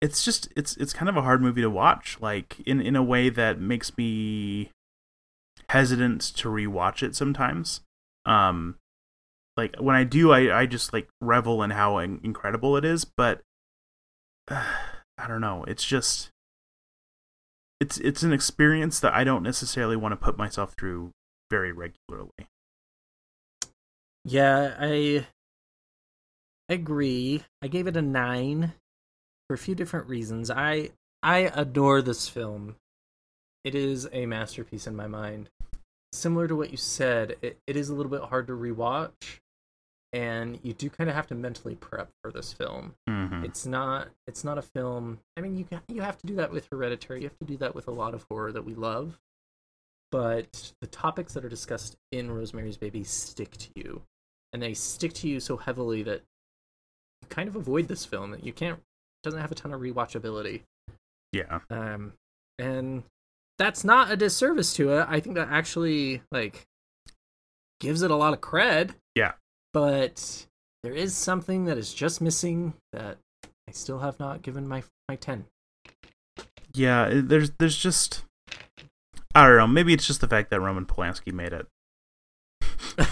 it's 0.00 0.24
just 0.24 0.48
it's 0.56 0.76
it's 0.76 0.92
kind 0.92 1.08
of 1.08 1.16
a 1.16 1.22
hard 1.22 1.42
movie 1.42 1.62
to 1.62 1.70
watch 1.70 2.18
like 2.20 2.60
in 2.66 2.80
in 2.80 2.96
a 2.96 3.02
way 3.02 3.28
that 3.28 3.60
makes 3.60 3.96
me 3.96 4.70
hesitant 5.68 6.20
to 6.20 6.48
rewatch 6.48 7.02
it 7.02 7.14
sometimes. 7.14 7.80
Um 8.26 8.76
like 9.56 9.76
when 9.76 9.96
I 9.96 10.04
do 10.04 10.32
I 10.32 10.60
I 10.60 10.66
just 10.66 10.92
like 10.92 11.08
revel 11.20 11.62
in 11.62 11.70
how 11.70 11.98
incredible 11.98 12.76
it 12.76 12.84
is, 12.84 13.04
but 13.04 13.40
uh, 14.48 14.64
I 15.18 15.26
don't 15.26 15.40
know, 15.40 15.64
it's 15.66 15.84
just 15.84 16.30
it's 17.80 17.98
it's 17.98 18.22
an 18.22 18.32
experience 18.32 19.00
that 19.00 19.14
I 19.14 19.24
don't 19.24 19.42
necessarily 19.42 19.96
want 19.96 20.12
to 20.12 20.16
put 20.16 20.36
myself 20.36 20.74
through 20.78 21.12
very 21.50 21.72
regularly. 21.72 22.48
Yeah, 24.24 24.74
I 24.78 25.26
agree. 26.68 27.44
I 27.62 27.68
gave 27.68 27.86
it 27.86 27.96
a 27.96 28.02
nine 28.02 28.74
for 29.48 29.54
a 29.54 29.58
few 29.58 29.74
different 29.74 30.08
reasons. 30.08 30.50
I 30.50 30.90
I 31.22 31.50
adore 31.54 32.02
this 32.02 32.28
film. 32.28 32.76
It 33.64 33.74
is 33.74 34.08
a 34.12 34.26
masterpiece 34.26 34.86
in 34.86 34.96
my 34.96 35.06
mind. 35.06 35.50
Similar 36.12 36.48
to 36.48 36.56
what 36.56 36.70
you 36.70 36.76
said, 36.76 37.36
it, 37.42 37.58
it 37.66 37.76
is 37.76 37.90
a 37.90 37.94
little 37.94 38.10
bit 38.10 38.22
hard 38.22 38.46
to 38.46 38.54
rewatch, 38.54 39.40
and 40.12 40.58
you 40.62 40.72
do 40.72 40.88
kind 40.88 41.10
of 41.10 41.16
have 41.16 41.26
to 41.28 41.34
mentally 41.34 41.74
prep 41.74 42.10
for 42.22 42.32
this 42.32 42.52
film. 42.52 42.94
Mm-hmm. 43.08 43.44
It's 43.44 43.66
not 43.66 44.08
it's 44.26 44.44
not 44.44 44.58
a 44.58 44.62
film. 44.62 45.18
I 45.36 45.40
mean, 45.40 45.56
you 45.56 45.64
ca- 45.64 45.82
you 45.88 46.00
have 46.02 46.18
to 46.18 46.26
do 46.26 46.36
that 46.36 46.50
with 46.50 46.68
Hereditary. 46.70 47.22
You 47.22 47.28
have 47.28 47.38
to 47.38 47.44
do 47.44 47.56
that 47.58 47.74
with 47.74 47.88
a 47.88 47.92
lot 47.92 48.14
of 48.14 48.24
horror 48.30 48.52
that 48.52 48.64
we 48.64 48.74
love. 48.74 49.18
But 50.10 50.72
the 50.80 50.86
topics 50.86 51.34
that 51.34 51.44
are 51.44 51.50
discussed 51.50 51.96
in 52.10 52.30
Rosemary's 52.30 52.78
Baby 52.78 53.04
stick 53.04 53.56
to 53.58 53.68
you, 53.76 54.02
and 54.52 54.62
they 54.62 54.72
stick 54.72 55.12
to 55.14 55.28
you 55.28 55.38
so 55.40 55.58
heavily 55.58 56.02
that 56.04 56.22
you 57.22 57.28
kind 57.28 57.48
of 57.48 57.56
avoid 57.56 57.88
this 57.88 58.06
film. 58.06 58.30
That 58.30 58.44
you 58.44 58.52
can't 58.52 58.78
it 58.78 59.24
doesn't 59.24 59.40
have 59.40 59.52
a 59.52 59.54
ton 59.54 59.74
of 59.74 59.80
rewatchability. 59.80 60.62
Yeah. 61.32 61.60
Um, 61.68 62.14
and 62.58 63.02
that's 63.58 63.84
not 63.84 64.10
a 64.10 64.16
disservice 64.16 64.72
to 64.74 64.94
it. 64.94 65.06
I 65.08 65.20
think 65.20 65.36
that 65.36 65.48
actually 65.50 66.22
like 66.32 66.66
gives 67.80 68.02
it 68.02 68.10
a 68.10 68.16
lot 68.16 68.32
of 68.32 68.40
cred. 68.40 68.94
Yeah. 69.14 69.32
But 69.72 70.46
there 70.82 70.94
is 70.94 71.14
something 71.14 71.66
that 71.66 71.78
is 71.78 71.92
just 71.92 72.20
missing 72.20 72.74
that 72.92 73.18
I 73.68 73.72
still 73.72 73.98
have 73.98 74.18
not 74.18 74.42
given 74.42 74.66
my 74.66 74.82
my 75.08 75.16
ten. 75.16 75.46
Yeah, 76.74 77.10
there's 77.12 77.50
there's 77.58 77.76
just 77.76 78.24
I 79.34 79.46
don't 79.46 79.56
know, 79.58 79.66
maybe 79.66 79.92
it's 79.92 80.06
just 80.06 80.20
the 80.20 80.28
fact 80.28 80.50
that 80.50 80.60
Roman 80.60 80.86
Polanski 80.86 81.32
made 81.32 81.52
it. 81.52 81.66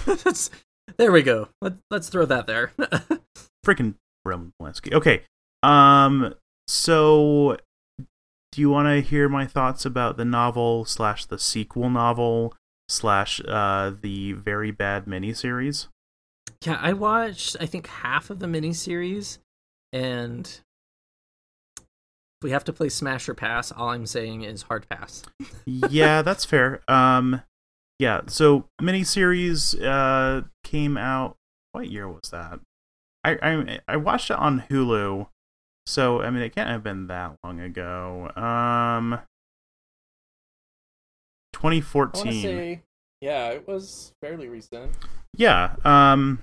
That's- 0.07 0.51
there 0.99 1.13
we 1.13 1.23
go. 1.23 1.49
Let, 1.61 1.75
let's 1.91 2.09
throw 2.09 2.25
that 2.27 2.47
there. 2.47 2.73
Freaking 3.67 3.95
Roman 4.25 4.53
Polanski. 4.61 4.93
Okay. 4.93 5.23
Um 5.63 6.35
so 6.69 7.57
do 8.53 8.61
you 8.61 8.71
want 8.71 8.89
to 8.89 9.07
hear 9.07 9.29
my 9.29 9.47
thoughts 9.47 9.85
about 9.85 10.17
the 10.17 10.25
novel 10.25 10.85
slash 10.85 11.27
the 11.27 11.39
sequel 11.39 11.91
novel 11.91 12.55
slash 12.89 13.41
uh 13.47 13.93
the 14.01 14.33
very 14.33 14.71
bad 14.71 15.05
miniseries? 15.07 15.89
Yeah, 16.65 16.79
I 16.81 16.93
watched 16.93 17.57
I 17.61 17.67
think 17.67 17.87
half 17.87 18.31
of 18.31 18.39
the 18.39 18.47
miniseries, 18.47 19.39
and 19.93 20.47
if 21.77 22.43
we 22.43 22.51
have 22.51 22.65
to 22.65 22.73
play 22.73 22.89
Smash 22.89 23.29
or 23.29 23.35
Pass, 23.35 23.73
all 23.73 23.91
I'm 23.91 24.07
saying 24.07 24.43
is 24.43 24.63
hard 24.63 24.89
pass. 24.89 25.23
yeah, 25.67 26.23
that's 26.23 26.45
fair. 26.45 26.81
Um, 26.89 27.43
yeah. 27.99 28.23
So 28.27 28.67
miniseries 28.81 29.81
uh 29.83 30.43
came 30.65 30.97
out. 30.97 31.37
What 31.73 31.91
year 31.91 32.09
was 32.09 32.31
that? 32.31 32.61
I 33.25 33.39
I 33.43 33.81
I 33.89 33.97
watched 33.97 34.31
it 34.31 34.37
on 34.39 34.65
Hulu. 34.71 35.29
So 35.87 36.21
I 36.21 36.31
mean, 36.31 36.43
it 36.43 36.55
can't 36.55 36.69
have 36.69 36.83
been 36.83 37.07
that 37.07 37.37
long 37.45 37.61
ago. 37.61 38.31
Um, 38.37 39.21
2014. 41.53 42.83
yeah, 43.21 43.49
it 43.49 43.67
was 43.67 44.13
fairly 44.21 44.49
recent. 44.49 44.93
Yeah. 45.37 45.77
Um. 45.85 46.43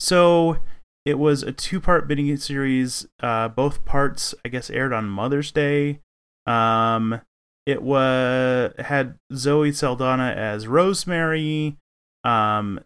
So 0.00 0.58
it 1.04 1.18
was 1.18 1.42
a 1.42 1.52
two-part 1.52 2.08
miniseries. 2.08 3.06
Uh, 3.20 3.48
both 3.48 3.84
parts, 3.84 4.34
I 4.44 4.48
guess, 4.48 4.68
aired 4.70 4.92
on 4.92 5.08
Mother's 5.08 5.50
Day. 5.50 6.00
Um, 6.46 7.20
it 7.66 7.82
was 7.82 8.72
had 8.78 9.16
Zoe 9.34 9.72
Saldana 9.72 10.34
as 10.36 10.66
Rosemary. 10.66 11.76
Um, 12.24 12.80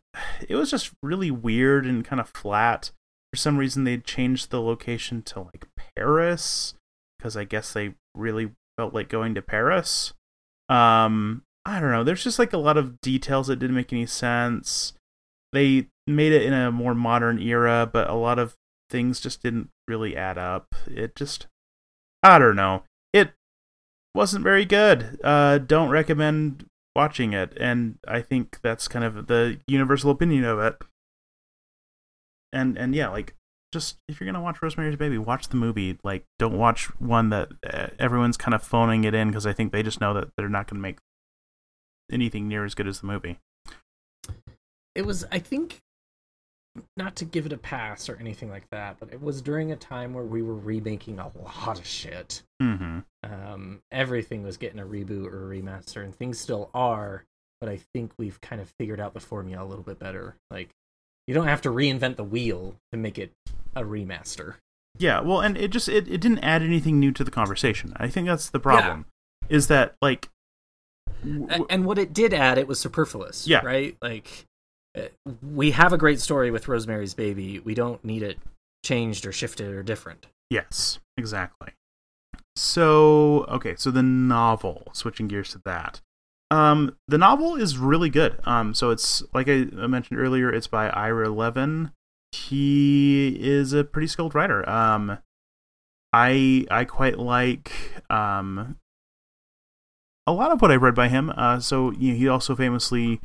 it 0.49 0.57
was 0.57 0.71
just 0.71 0.93
really 1.03 1.31
weird 1.31 1.87
and 1.87 2.05
kind 2.05 2.21
of 2.21 2.29
flat. 2.29 2.91
For 3.33 3.37
some 3.37 3.57
reason, 3.57 3.85
they 3.85 3.99
changed 3.99 4.51
the 4.51 4.61
location 4.61 5.23
to 5.23 5.41
like 5.41 5.67
Paris 5.97 6.75
because 7.19 7.37
I 7.37 7.45
guess 7.45 7.73
they 7.73 7.95
really 8.15 8.53
felt 8.77 8.95
like 8.95 9.09
going 9.09 9.35
to 9.35 9.43
Paris. 9.43 10.13
Um, 10.69 11.43
I 11.65 11.81
don't 11.81 11.93
know. 11.93 12.05
There's 12.05 12.25
just 12.25 12.39
like 12.39 12.53
a 12.53 12.59
lot 12.59 12.77
of 12.77 13.01
details 13.01 13.47
that 13.47 13.57
didn't 13.57 13.77
make 13.77 13.93
any 13.93 14.07
sense. 14.07 14.95
They 15.53 15.89
made 16.07 16.33
it 16.33 16.43
in 16.43 16.53
a 16.53 16.73
more 16.73 16.95
modern 16.95 17.41
era, 17.41 17.89
but 17.91 18.09
a 18.09 18.15
lot 18.15 18.39
of 18.39 18.57
things 18.91 19.21
just 19.21 19.43
didn't 19.43 19.71
really 19.87 20.17
add 20.17 20.39
up. 20.39 20.75
It 20.87 21.15
just, 21.15 21.47
I 22.23 22.39
don't 22.39 22.57
know. 22.57 22.83
It 23.13 23.33
wasn't 24.15 24.45
very 24.45 24.65
good. 24.65 25.21
Uh, 25.23 25.59
don't 25.59 25.91
recommend 25.91 26.67
watching 26.97 27.33
it, 27.33 27.57
and 27.61 27.99
I 28.09 28.21
think 28.21 28.59
that's 28.63 28.89
kind 28.89 29.05
of 29.05 29.27
the 29.27 29.61
universal 29.67 30.11
opinion 30.11 30.45
of 30.45 30.59
it. 30.59 30.77
And 32.53 32.77
and 32.77 32.95
yeah, 32.95 33.09
like 33.09 33.35
just 33.73 33.97
if 34.09 34.21
you're 34.21 34.27
gonna 34.27 34.43
watch 34.43 34.61
Rosemary's 34.61 34.97
Baby, 34.97 35.19
watch 35.19 35.49
the 35.49 35.57
movie. 35.57 35.99
Like, 36.05 36.25
don't 36.39 36.59
watch 36.59 36.87
one 37.01 37.31
that 37.31 37.49
uh, 37.69 37.89
everyone's 37.99 38.37
kind 38.37 38.55
of 38.55 38.63
phoning 38.63 39.05
it 39.05 39.15
in 39.15 39.29
because 39.29 39.47
I 39.47 39.53
think 39.53 39.73
they 39.73 39.83
just 39.83 40.01
know 40.01 40.13
that 40.15 40.29
they're 40.37 40.49
not 40.49 40.69
gonna 40.69 40.83
make 40.83 40.99
anything 42.13 42.49
near 42.49 42.65
as 42.65 42.75
good 42.75 42.87
as 42.87 43.01
the 43.01 43.07
movie. 43.07 43.39
It 44.95 45.07
was, 45.07 45.25
I 45.33 45.39
think, 45.39 45.81
not 46.97 47.17
to 47.17 47.25
give 47.25 47.47
it 47.47 47.53
a 47.53 47.59
pass 47.59 48.09
or 48.09 48.17
anything 48.21 48.51
like 48.51 48.69
that, 48.71 48.97
but 48.99 49.13
it 49.13 49.23
was 49.23 49.43
during 49.43 49.73
a 49.73 49.77
time 49.77 50.15
where 50.15 50.25
we 50.25 50.43
were 50.43 50.55
remaking 50.55 51.19
a 51.19 51.31
lot 51.39 51.79
of 51.79 51.87
shit. 51.87 52.43
Mm-hmm. 52.63 53.01
Um, 53.25 53.81
everything 53.91 54.43
was 54.43 54.57
getting 54.57 54.81
a 54.81 54.87
reboot 54.87 55.33
or 55.33 55.53
a 55.53 55.57
remaster, 55.57 56.03
and 56.03 56.15
things 56.15 56.39
still 56.39 56.71
are. 56.75 57.25
But 57.61 57.69
I 57.69 57.81
think 57.95 58.13
we've 58.19 58.41
kind 58.41 58.61
of 58.61 58.73
figured 58.79 59.01
out 59.01 59.15
the 59.15 59.21
formula 59.21 59.65
a 59.65 59.69
little 59.69 59.85
bit 59.85 59.99
better. 59.99 60.35
Like, 60.51 60.71
you 61.27 61.35
don't 61.35 61.47
have 61.47 61.63
to 61.63 61.71
reinvent 61.71 62.17
the 62.17 62.25
wheel 62.25 62.77
to 62.91 62.99
make 62.99 63.19
it 63.19 63.33
a 63.77 63.83
remaster. 63.83 64.57
Yeah, 64.99 65.21
well, 65.21 65.41
and 65.41 65.57
it 65.57 65.69
just 65.69 65.89
it, 65.89 66.09
it 66.09 66.21
didn't 66.21 66.41
add 66.41 66.63
anything 66.63 66.99
new 67.01 67.13
to 67.13 67.25
the 67.25 67.31
conversation. 67.31 67.93
I 67.97 68.09
think 68.09 68.27
that's 68.27 68.51
the 68.51 68.61
problem. 68.61 69.07
Is 69.49 69.69
that 69.69 69.95
like 70.03 70.29
and 71.23 71.85
what 71.85 71.99
it 71.99 72.13
did 72.13 72.35
add, 72.35 72.59
it 72.59 72.67
was 72.67 72.81
superfluous. 72.81 73.47
Yeah. 73.47 73.65
Right? 73.65 73.97
Like, 74.03 74.47
uh, 74.97 75.09
we 75.43 75.71
have 75.73 75.93
a 75.93 75.99
great 75.99 76.21
story 76.21 76.51
with 76.51 76.69
Rosemary's 76.69 77.15
Baby. 77.15 77.61
We 77.61 77.75
don't 77.75 78.05
need 78.05 78.23
it 78.23 78.39
changed 78.85 79.27
or 79.27 79.33
shifted 79.33 79.73
or 79.73 79.83
different. 79.83 80.27
Yes, 80.51 80.99
exactly. 81.17 81.71
So, 82.57 83.45
okay, 83.49 83.75
so 83.77 83.91
the 83.91 84.03
novel, 84.03 84.89
switching 84.93 85.29
gears 85.29 85.51
to 85.53 85.63
that. 85.65 86.01
Um, 86.51 86.97
the 87.09 87.17
novel 87.17 87.57
is 87.57 87.79
really 87.79 88.11
good. 88.11 88.39
Um, 88.45 88.75
so 88.75 88.91
it's 88.91 89.23
like 89.33 89.49
I 89.49 89.67
I 89.81 89.87
mentioned 89.87 90.21
earlier, 90.21 90.53
it's 90.53 90.67
by 90.67 90.91
Ira 90.91 91.31
Levin. 91.31 91.93
He 92.33 93.39
is 93.41 93.73
a 93.73 93.85
pretty 93.85 94.07
skilled 94.07 94.35
writer. 94.35 94.69
Um, 94.69 95.19
I 96.13 96.67
I 96.71 96.85
quite 96.85 97.19
like 97.19 97.73
um 98.11 98.77
a 100.27 100.33
lot 100.33 100.53
of 100.53 100.61
what 100.61 100.71
I've 100.71 100.83
read 100.83 100.95
by 100.95 101.09
him. 101.09 101.33
Uh, 101.37 101.61
so 101.61 101.91
you 101.93 102.13
know, 102.13 102.19
he 102.19 102.29
also 102.29 102.55
famously 102.55 103.21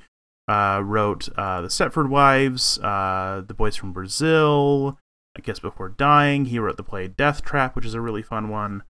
uh, 0.48 0.82
wrote 0.84 1.30
uh, 1.38 1.62
the 1.62 1.68
Stepford 1.68 2.10
Wives, 2.10 2.80
uh, 2.80 3.44
The 3.46 3.54
Boys 3.54 3.76
from 3.76 3.94
Brazil, 3.94 4.98
I 5.38 5.42
guess 5.42 5.60
before 5.60 5.90
dying, 5.90 6.46
he 6.46 6.60
wrote 6.60 6.78
the 6.78 6.84
play 6.84 7.08
Death 7.08 7.44
Trap, 7.44 7.76
which 7.76 7.86
is 7.86 7.94
a 7.94 8.02
really 8.02 8.24
fun 8.24 8.50
one. 8.50 8.84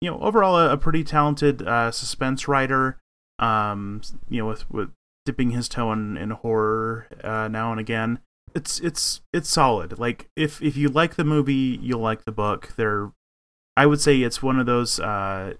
You 0.00 0.10
know, 0.10 0.20
overall 0.20 0.56
a, 0.56 0.72
a 0.72 0.76
pretty 0.76 1.04
talented 1.04 1.62
uh, 1.62 1.90
suspense 1.90 2.46
writer. 2.46 2.98
Um, 3.38 4.02
you 4.28 4.38
know, 4.42 4.48
with 4.48 4.70
with 4.70 4.90
dipping 5.26 5.50
his 5.50 5.68
toe 5.68 5.92
in, 5.92 6.16
in 6.16 6.30
horror 6.30 7.06
uh, 7.22 7.48
now 7.48 7.70
and 7.70 7.80
again. 7.80 8.20
It's 8.54 8.80
it's 8.80 9.20
it's 9.32 9.48
solid. 9.48 9.98
Like 9.98 10.28
if 10.36 10.60
if 10.62 10.76
you 10.76 10.88
like 10.88 11.14
the 11.14 11.24
movie, 11.24 11.78
you'll 11.80 12.00
like 12.00 12.24
the 12.24 12.32
book. 12.32 12.74
They're, 12.76 13.12
I 13.76 13.86
would 13.86 14.00
say 14.00 14.20
it's 14.20 14.42
one 14.42 14.58
of 14.58 14.66
those 14.66 14.98
uh, 14.98 15.54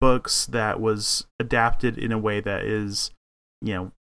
books 0.00 0.46
that 0.46 0.80
was 0.80 1.26
adapted 1.38 1.98
in 1.98 2.12
a 2.12 2.18
way 2.18 2.40
that 2.40 2.64
is, 2.64 3.10
you 3.60 3.74
know, 3.74 3.92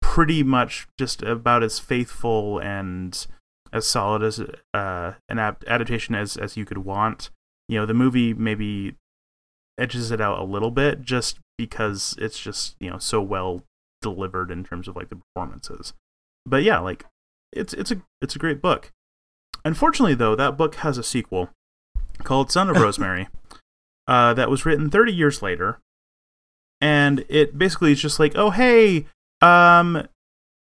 pretty 0.00 0.42
much 0.42 0.88
just 0.98 1.22
about 1.22 1.62
as 1.62 1.78
faithful 1.78 2.58
and 2.58 3.26
as 3.72 3.86
solid 3.86 4.22
as 4.22 4.40
uh, 4.74 5.12
an 5.28 5.38
adaptation 5.38 6.14
as 6.14 6.36
as 6.36 6.56
you 6.56 6.64
could 6.64 6.78
want. 6.78 7.30
You 7.68 7.78
know, 7.78 7.86
the 7.86 7.94
movie 7.94 8.34
maybe 8.34 8.96
edges 9.78 10.10
it 10.10 10.20
out 10.20 10.38
a 10.38 10.44
little 10.44 10.70
bit 10.70 11.02
just 11.02 11.38
because 11.56 12.16
it's 12.18 12.38
just 12.38 12.74
you 12.80 12.90
know 12.90 12.98
so 12.98 13.20
well 13.20 13.62
delivered 14.02 14.50
in 14.50 14.64
terms 14.64 14.88
of 14.88 14.96
like 14.96 15.10
the 15.10 15.16
performances. 15.16 15.92
But 16.46 16.62
yeah, 16.62 16.78
like 16.78 17.04
it's 17.52 17.74
it's 17.74 17.90
a 17.90 18.02
it's 18.20 18.34
a 18.34 18.40
great 18.40 18.60
book. 18.60 18.90
Unfortunately, 19.64 20.14
though, 20.14 20.34
that 20.34 20.56
book 20.56 20.76
has 20.76 20.96
a 20.98 21.02
sequel 21.02 21.50
called 22.24 22.50
Son 22.50 22.70
of 22.70 22.76
Rosemary 22.80 23.28
uh, 24.10 24.34
that 24.34 24.50
was 24.50 24.66
written 24.66 24.90
30 24.90 25.12
years 25.12 25.40
later, 25.40 25.78
and 26.80 27.24
it 27.28 27.56
basically 27.56 27.92
is 27.92 28.02
just 28.02 28.18
like, 28.18 28.32
oh 28.34 28.50
hey, 28.50 29.06
um, 29.40 30.08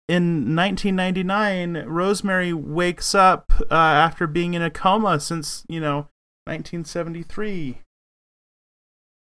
in 0.09 0.55
1999, 0.55 1.85
Rosemary 1.85 2.51
wakes 2.51 3.13
up 3.13 3.51
uh, 3.69 3.75
after 3.75 4.25
being 4.25 4.55
in 4.55 4.63
a 4.63 4.71
coma 4.71 5.19
since 5.19 5.63
you 5.69 5.79
know 5.79 6.09
1973. 6.45 7.81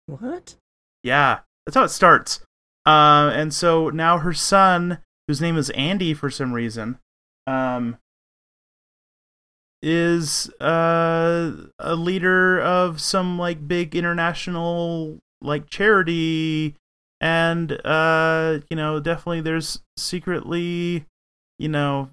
What? 0.05 0.55
Yeah, 1.03 1.39
that's 1.65 1.75
how 1.75 1.83
it 1.83 1.89
starts. 1.89 2.39
Uh, 2.85 3.29
and 3.33 3.53
so 3.53 3.89
now 3.89 4.19
her 4.19 4.33
son, 4.33 4.99
whose 5.27 5.41
name 5.41 5.57
is 5.57 5.69
Andy 5.71 6.13
for 6.13 6.29
some 6.29 6.53
reason, 6.53 6.99
um, 7.45 7.97
is 9.87 10.49
uh, 10.59 11.51
a 11.79 11.95
leader 11.95 12.59
of 12.59 12.99
some 12.99 13.39
like 13.39 13.67
big 13.67 13.95
international 13.95 15.17
like 15.41 15.69
charity. 15.69 16.75
And 17.19 17.71
uh 17.83 18.59
you 18.69 18.77
know 18.77 18.99
definitely 18.99 19.41
there's 19.41 19.81
secretly 19.97 21.05
you 21.57 21.67
know 21.67 22.09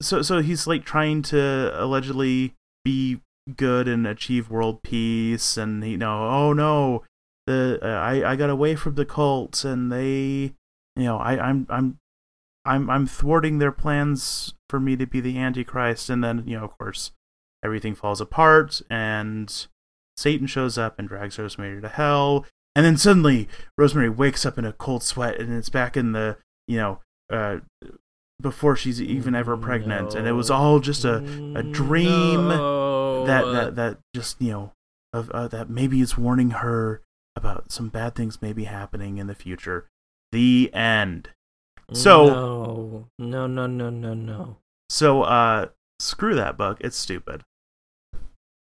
so 0.00 0.22
so 0.22 0.42
he's 0.42 0.68
like 0.68 0.84
trying 0.84 1.22
to 1.22 1.72
allegedly 1.74 2.54
be 2.84 3.20
good 3.56 3.88
and 3.88 4.06
achieve 4.06 4.48
world 4.48 4.84
peace. 4.84 5.56
And 5.56 5.82
you 5.82 5.98
know 5.98 6.28
oh 6.28 6.52
no 6.52 7.02
the 7.46 7.80
uh, 7.82 7.86
I 7.86 8.32
I 8.32 8.36
got 8.36 8.50
away 8.50 8.76
from 8.76 8.94
the 8.94 9.04
cults 9.04 9.64
and 9.64 9.90
they 9.90 10.52
you 10.94 11.04
know 11.04 11.16
I 11.16 11.38
I'm 11.38 11.66
I'm 11.68 11.98
I'm 12.64 12.88
I'm 12.90 13.06
thwarting 13.06 13.58
their 13.58 13.72
plans 13.72 14.54
for 14.70 14.80
me 14.80 14.96
to 14.96 15.06
be 15.06 15.20
the 15.20 15.38
antichrist 15.38 16.08
and 16.10 16.22
then 16.24 16.44
you 16.46 16.58
know 16.58 16.64
of 16.64 16.76
course 16.78 17.12
everything 17.64 17.94
falls 17.94 18.20
apart 18.20 18.80
and 18.90 19.66
Satan 20.16 20.46
shows 20.46 20.78
up 20.78 20.98
and 20.98 21.08
drags 21.08 21.38
Rosemary 21.38 21.80
to 21.80 21.88
hell 21.88 22.46
and 22.76 22.84
then 22.84 22.96
suddenly 22.96 23.48
Rosemary 23.78 24.08
wakes 24.08 24.44
up 24.46 24.58
in 24.58 24.64
a 24.64 24.72
cold 24.72 25.02
sweat 25.02 25.38
and 25.38 25.52
it's 25.52 25.68
back 25.68 25.96
in 25.96 26.12
the 26.12 26.36
you 26.66 26.76
know 26.78 27.00
uh 27.32 27.58
before 28.42 28.76
she's 28.76 29.00
even 29.00 29.34
ever 29.34 29.56
pregnant 29.56 30.12
No. 30.12 30.18
and 30.18 30.26
it 30.28 30.32
was 30.32 30.50
all 30.50 30.80
just 30.80 31.04
a 31.04 31.16
a 31.56 31.62
dream 31.62 32.48
No. 32.48 33.24
that 33.26 33.44
that 33.52 33.76
that 33.76 33.98
just 34.14 34.40
you 34.40 34.50
know 34.50 34.72
of 35.12 35.30
uh, 35.30 35.46
that 35.48 35.70
maybe 35.70 36.00
is 36.00 36.18
warning 36.18 36.50
her 36.50 37.00
about 37.36 37.70
some 37.70 37.88
bad 37.88 38.14
things 38.14 38.42
maybe 38.42 38.64
happening 38.64 39.18
in 39.18 39.26
the 39.28 39.34
future 39.34 39.86
the 40.32 40.70
end 40.74 41.28
so- 41.92 43.06
no, 43.18 43.46
no, 43.46 43.46
no, 43.46 43.66
no, 43.66 43.90
no, 43.90 44.14
no. 44.14 44.56
so 44.88 45.22
uh 45.22 45.66
screw 46.00 46.34
that 46.34 46.56
book 46.56 46.78
it's 46.80 46.96
stupid 46.96 47.42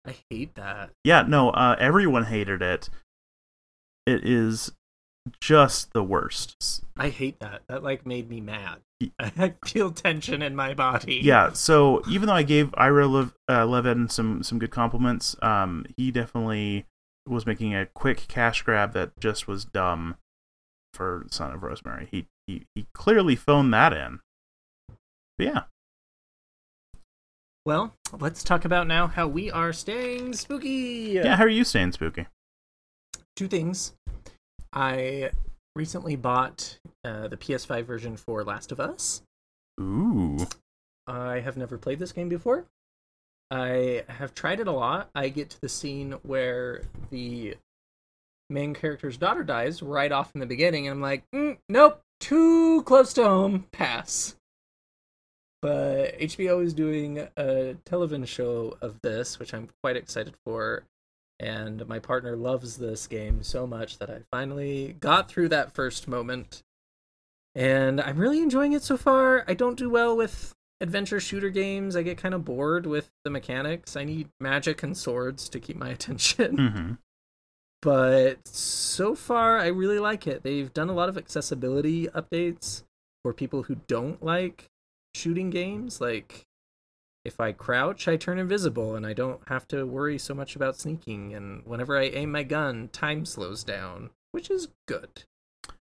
I 0.07 0.15
hate 0.29 0.55
that. 0.55 0.91
yeah 1.03 1.23
no 1.27 1.49
uh 1.51 1.75
everyone 1.79 2.25
hated 2.25 2.61
it 2.61 2.89
it 4.05 4.25
is 4.25 4.71
just 5.41 5.93
the 5.93 6.03
worst 6.03 6.81
I 6.97 7.09
hate 7.09 7.39
that. 7.39 7.61
That 7.67 7.83
like 7.83 8.05
made 8.05 8.29
me 8.29 8.41
mad. 8.41 8.79
I 9.19 9.53
feel 9.65 9.91
tension 9.91 10.41
in 10.41 10.55
my 10.55 10.73
body. 10.73 11.19
yeah 11.23 11.51
so 11.53 12.01
even 12.09 12.27
though 12.27 12.33
i 12.33 12.43
gave 12.43 12.73
ira 12.75 13.05
Lev- 13.07 13.35
uh, 13.49 13.65
levin 13.65 14.09
some 14.09 14.41
some 14.43 14.57
good 14.59 14.71
compliments 14.71 15.35
um 15.41 15.85
he 15.97 16.09
definitely 16.11 16.85
was 17.27 17.45
making 17.45 17.75
a 17.75 17.85
quick 17.85 18.27
cash 18.27 18.63
grab 18.63 18.93
that 18.93 19.11
just 19.19 19.47
was 19.47 19.63
dumb 19.65 20.15
for 20.95 21.27
son 21.29 21.51
of 21.53 21.61
rosemary 21.61 22.07
he 22.11 22.25
he, 22.49 22.65
he 22.75 22.85
clearly 22.93 23.35
phoned 23.35 23.73
that 23.73 23.93
in 23.93 24.19
but 25.37 25.47
yeah 25.47 25.61
Well, 27.65 27.93
let's 28.19 28.43
talk 28.43 28.65
about 28.65 28.87
now 28.87 29.07
how 29.07 29.27
we 29.27 29.51
are 29.51 29.73
staying 29.73 30.33
spooky. 30.33 31.11
yeah 31.23 31.35
how 31.35 31.43
are 31.43 31.49
you 31.49 31.63
staying 31.63 31.91
spooky 31.91 32.25
Two 33.35 33.47
things. 33.47 33.93
I 34.73 35.31
recently 35.75 36.17
bought 36.17 36.77
uh, 37.05 37.29
the 37.29 37.37
PS5 37.37 37.85
version 37.85 38.17
for 38.17 38.43
Last 38.43 38.73
of 38.73 38.81
Us. 38.81 39.21
ooh 39.79 40.45
I 41.07 41.39
have 41.39 41.55
never 41.55 41.77
played 41.77 41.99
this 41.99 42.11
game 42.11 42.27
before. 42.27 42.65
I 43.49 44.03
have 44.09 44.35
tried 44.35 44.59
it 44.59 44.67
a 44.67 44.71
lot. 44.73 45.09
I 45.15 45.29
get 45.29 45.49
to 45.51 45.61
the 45.61 45.69
scene 45.69 46.15
where 46.23 46.81
the 47.11 47.55
main 48.49 48.73
character's 48.73 49.15
daughter 49.17 49.43
dies 49.43 49.81
right 49.81 50.11
off 50.11 50.31
in 50.35 50.39
the 50.41 50.45
beginning, 50.45 50.87
and 50.87 50.95
I'm 50.95 51.01
like, 51.01 51.23
mm, 51.33 51.57
nope, 51.69 52.01
too 52.19 52.83
close 52.83 53.13
to 53.13 53.23
home, 53.23 53.67
pass. 53.71 54.35
But 55.61 56.17
HBO 56.19 56.63
is 56.63 56.73
doing 56.73 57.27
a 57.35 57.75
television 57.85 58.25
show 58.25 58.77
of 58.81 59.01
this, 59.01 59.39
which 59.39 59.53
I'm 59.53 59.69
quite 59.83 59.97
excited 59.97 60.35
for. 60.45 60.83
And 61.39 61.87
my 61.87 61.99
partner 61.99 62.35
loves 62.35 62.77
this 62.77 63.07
game 63.07 63.43
so 63.43 63.65
much 63.65 63.97
that 63.99 64.09
I 64.09 64.19
finally 64.31 64.95
got 64.99 65.29
through 65.29 65.49
that 65.49 65.73
first 65.73 66.07
moment. 66.07 66.63
And 67.55 67.99
I'm 67.99 68.17
really 68.17 68.41
enjoying 68.41 68.73
it 68.73 68.83
so 68.83 68.97
far. 68.97 69.43
I 69.47 69.53
don't 69.53 69.77
do 69.77 69.89
well 69.89 70.15
with 70.15 70.53
adventure 70.81 71.19
shooter 71.19 71.49
games. 71.49 71.95
I 71.95 72.03
get 72.03 72.17
kind 72.17 72.33
of 72.33 72.45
bored 72.45 72.85
with 72.85 73.09
the 73.23 73.29
mechanics. 73.29 73.95
I 73.95 74.03
need 74.03 74.29
magic 74.39 74.83
and 74.83 74.95
swords 74.95 75.49
to 75.49 75.59
keep 75.59 75.77
my 75.77 75.89
attention. 75.97 76.57
mm-hmm. 76.57 76.93
But 77.81 78.47
so 78.47 79.15
far, 79.15 79.57
I 79.57 79.67
really 79.67 79.99
like 79.99 80.27
it. 80.27 80.43
They've 80.43 80.73
done 80.73 80.89
a 80.89 80.93
lot 80.93 81.09
of 81.09 81.17
accessibility 81.17 82.07
updates 82.07 82.83
for 83.23 83.33
people 83.33 83.63
who 83.63 83.75
don't 83.87 84.21
like 84.23 84.65
shooting 85.15 85.49
games. 85.49 86.01
Like, 86.01 86.43
if 87.23 87.39
I 87.39 87.51
crouch, 87.53 88.07
I 88.07 88.17
turn 88.17 88.37
invisible 88.37 88.95
and 88.95 89.05
I 89.05 89.13
don't 89.13 89.41
have 89.47 89.67
to 89.69 89.85
worry 89.85 90.17
so 90.17 90.33
much 90.33 90.55
about 90.55 90.77
sneaking. 90.77 91.33
And 91.33 91.65
whenever 91.65 91.97
I 91.97 92.05
aim 92.05 92.31
my 92.31 92.43
gun, 92.43 92.89
time 92.91 93.25
slows 93.25 93.63
down, 93.63 94.09
which 94.31 94.49
is 94.49 94.67
good. 94.87 95.23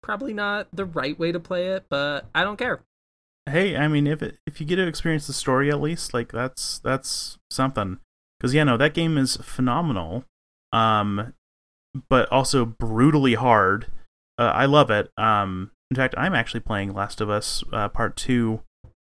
Probably 0.04 0.34
not 0.34 0.68
the 0.74 0.86
right 0.86 1.18
way 1.18 1.32
to 1.32 1.40
play 1.40 1.68
it, 1.68 1.86
but 1.90 2.26
I 2.36 2.44
don't 2.44 2.58
care. 2.58 2.82
hey 3.50 3.78
i 3.78 3.88
mean 3.88 4.08
if 4.08 4.24
it, 4.24 4.40
if 4.48 4.60
you 4.60 4.66
get 4.66 4.78
to 4.78 4.88
experience 4.88 5.28
the 5.28 5.34
story 5.34 5.70
at 5.70 5.80
least 5.80 6.14
like 6.16 6.32
that's 6.32 6.80
that's 6.80 7.38
something 7.52 8.00
because 8.40 8.56
yeah 8.56 8.64
no 8.64 8.76
that 8.76 8.96
game 8.96 9.20
is 9.20 9.38
phenomenal 9.38 10.26
um 10.74 11.32
but 12.10 12.32
also 12.32 12.66
brutally 12.66 13.36
hard. 13.36 13.88
Uh, 14.38 14.52
i 14.54 14.66
love 14.66 14.90
it. 14.90 15.12
Um 15.18 15.72
in 15.92 15.96
fact 15.96 16.16
i'm 16.18 16.34
actually 16.34 16.60
playing 16.60 16.94
last 16.94 17.22
of 17.22 17.30
us 17.30 17.64
uh, 17.72 17.88
part 17.90 18.16
2 18.16 18.62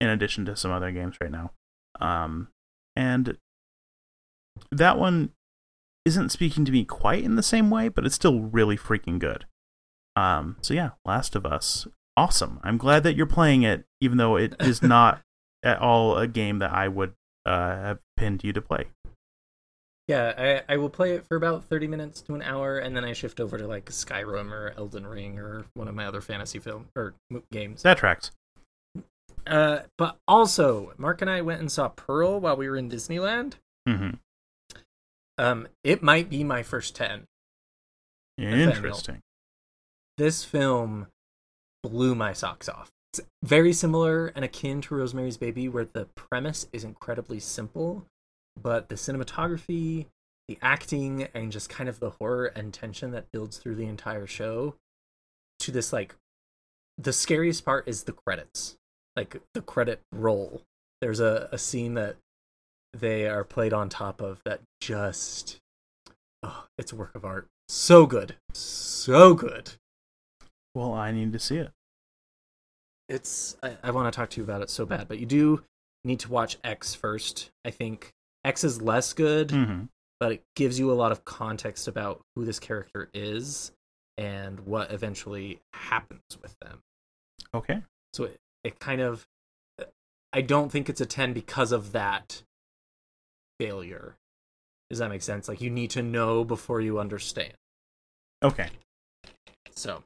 in 0.01 0.09
addition 0.09 0.45
to 0.47 0.57
some 0.57 0.71
other 0.71 0.91
games 0.91 1.17
right 1.21 1.31
now. 1.31 1.53
Um 2.01 2.49
and 2.97 3.39
that 4.71 4.99
one 4.99 5.31
isn't 6.05 6.31
speaking 6.31 6.65
to 6.65 6.73
me 6.73 6.85
quite 6.85 7.23
in 7.23 7.37
the 7.37 7.43
same 7.43 7.71
way 7.71 7.89
but 7.89 8.05
it's 8.05 8.15
still 8.15 8.41
really 8.41 8.77
freaking 8.77 9.19
good. 9.19 9.47
Um 10.17 10.57
so 10.61 10.75
yeah 10.75 10.91
last 11.05 11.37
of 11.37 11.47
us. 11.47 11.87
Awesome. 12.17 12.61
I'm 12.63 12.77
glad 12.77 13.05
that 13.05 13.17
you're 13.17 13.27
playing 13.27 13.63
it, 13.63 13.85
even 14.01 14.19
though 14.19 14.37
it 14.37 14.55
is 14.61 14.83
not 14.83 15.23
at 15.63 15.79
all 15.79 16.19
a 16.19 16.27
game 16.27 16.59
that 16.59 16.73
I 16.73 16.89
would 16.89 17.15
uh, 17.47 17.77
have 17.77 17.99
pinned 18.17 18.45
you 18.45 18.53
to 18.53 18.61
play. 18.61 18.87
Yeah, 20.13 20.61
I, 20.69 20.75
I 20.75 20.77
will 20.77 20.91
play 20.91 21.13
it 21.13 21.27
for 21.27 21.37
about 21.37 21.65
30 21.65 21.87
minutes 21.87 22.21
to 22.23 22.35
an 22.35 22.43
hour, 22.43 22.79
and 22.79 22.95
then 22.95 23.03
I 23.03 23.15
shift 23.15 23.41
over 23.41 23.57
to 23.57 23.67
like 23.67 23.87
Skyrim 23.87 24.53
or 24.53 24.75
Elden 24.77 25.07
Ring 25.07 25.39
or 25.39 25.65
one 25.73 25.89
of 25.89 25.95
my 25.95 26.05
other 26.05 26.21
fantasy 26.21 26.59
film 26.59 26.89
or 26.95 27.15
games. 27.51 27.83
That 27.83 27.97
tracks. 27.97 28.31
Uh, 29.47 29.81
but 29.97 30.19
also, 30.29 30.93
Mark 30.99 31.23
and 31.23 31.31
I 31.31 31.41
went 31.41 31.61
and 31.61 31.73
saw 31.73 31.89
Pearl 31.89 32.39
while 32.41 32.57
we 32.57 32.69
were 32.69 32.77
in 32.77 32.91
Disneyland. 32.91 33.55
hmm 33.89 34.11
Um, 35.39 35.67
it 35.83 36.03
might 36.03 36.29
be 36.29 36.45
my 36.45 36.63
first 36.63 36.95
10. 36.95 37.25
Interesting. 38.37 39.21
This 40.19 40.45
film 40.45 41.07
blew 41.83 42.15
my 42.15 42.35
socks 42.35 42.69
off. 42.69 42.91
It's 43.15 43.27
very 43.43 43.73
similar 43.73 44.27
and 44.29 44.45
akin 44.45 44.83
to 44.83 44.95
Rosemary's 44.95 45.39
Baby, 45.39 45.71
where 45.71 45.87
the 45.87 46.05
premise 46.15 46.67
is 46.71 46.85
incredibly 46.85 47.41
simple, 47.41 48.05
but 48.61 48.89
the 48.89 48.95
cinematography, 48.95 50.07
the 50.49 50.59
acting, 50.63 51.29
and 51.35 51.53
just 51.53 51.69
kind 51.69 51.89
of 51.89 52.01
the 52.01 52.11
horror 52.11 52.47
and 52.47 52.73
tension 52.73 53.11
that 53.13 53.31
builds 53.33 53.59
through 53.59 53.77
the 53.77 53.87
entire 53.87 54.27
show 54.27 54.75
to 55.61 55.71
this 55.71 55.93
like 55.93 56.15
the 56.99 57.13
scariest 57.13 57.65
part 57.65 57.89
is 57.89 58.05
the 58.05 58.13
credits. 58.13 58.77
Like 59.17 59.41
the 59.55 59.63
credit 59.63 60.01
roll. 60.13 60.63
There's 61.01 61.21
a, 61.21 61.49
a 61.53 61.59
scene 61.59 61.95
that 61.95 62.17
they 62.93 63.27
are 63.27 63.45
played 63.45 63.73
on 63.73 63.89
top 63.89 64.21
of 64.21 64.41
that 64.45 64.61
just 64.81 65.59
oh, 66.43 66.67
it's 66.79 66.93
a 66.93 66.97
work 66.97 67.15
of 67.15 67.25
art. 67.25 67.47
So 67.69 68.07
good. 68.07 68.37
So 68.53 69.35
good. 69.35 69.73
Well, 70.75 70.93
I 70.93 71.11
need 71.13 71.33
to 71.33 71.39
see 71.39 71.59
it. 71.59 71.71
it's 73.09 73.57
I, 73.63 73.77
I 73.83 73.91
want 73.91 74.13
to 74.13 74.17
talk 74.17 74.31
to 74.31 74.41
you 74.41 74.45
about 74.45 74.63
it 74.63 74.71
so 74.71 74.87
bad, 74.87 75.09
but 75.09 75.19
you 75.19 75.27
do 75.27 75.63
need 76.05 76.21
to 76.21 76.31
watch 76.31 76.59
X 76.65 76.95
first. 76.95 77.51
I 77.65 77.71
think 77.71 78.13
X 78.45 78.65
is 78.65 78.83
less 78.83 79.13
good, 79.13 79.51
hmm 79.51 79.83
but 80.21 80.31
it 80.31 80.45
gives 80.55 80.79
you 80.79 80.93
a 80.93 80.95
lot 80.95 81.11
of 81.11 81.25
context 81.25 81.89
about 81.89 82.25
who 82.37 82.45
this 82.45 82.61
character 82.61 83.11
is 83.13 83.73
and 84.17 84.61
what 84.61 84.93
eventually 84.93 85.59
happens 85.73 86.39
with 86.41 86.57
them. 86.61 86.79
Okay. 87.53 87.83
So 88.13 88.25
it, 88.25 88.39
it 88.63 88.79
kind 88.79 89.01
of 89.01 89.27
I 90.33 90.41
don't 90.41 90.71
think 90.71 90.89
it's 90.89 91.01
a 91.01 91.07
10 91.07 91.33
because 91.33 91.73
of 91.73 91.91
that 91.91 92.45
failure. 93.59 94.17
Does 94.91 95.01
that 95.01 95.11
make 95.11 95.23
sense? 95.23 95.49
Like 95.49 95.61
you 95.61 95.71
need 95.71 95.91
to 95.91 96.03
know 96.03 96.45
before 96.45 96.81
you 96.81 97.01
understand. 97.01 97.55
Okay. 98.45 98.69
So, 99.75 100.05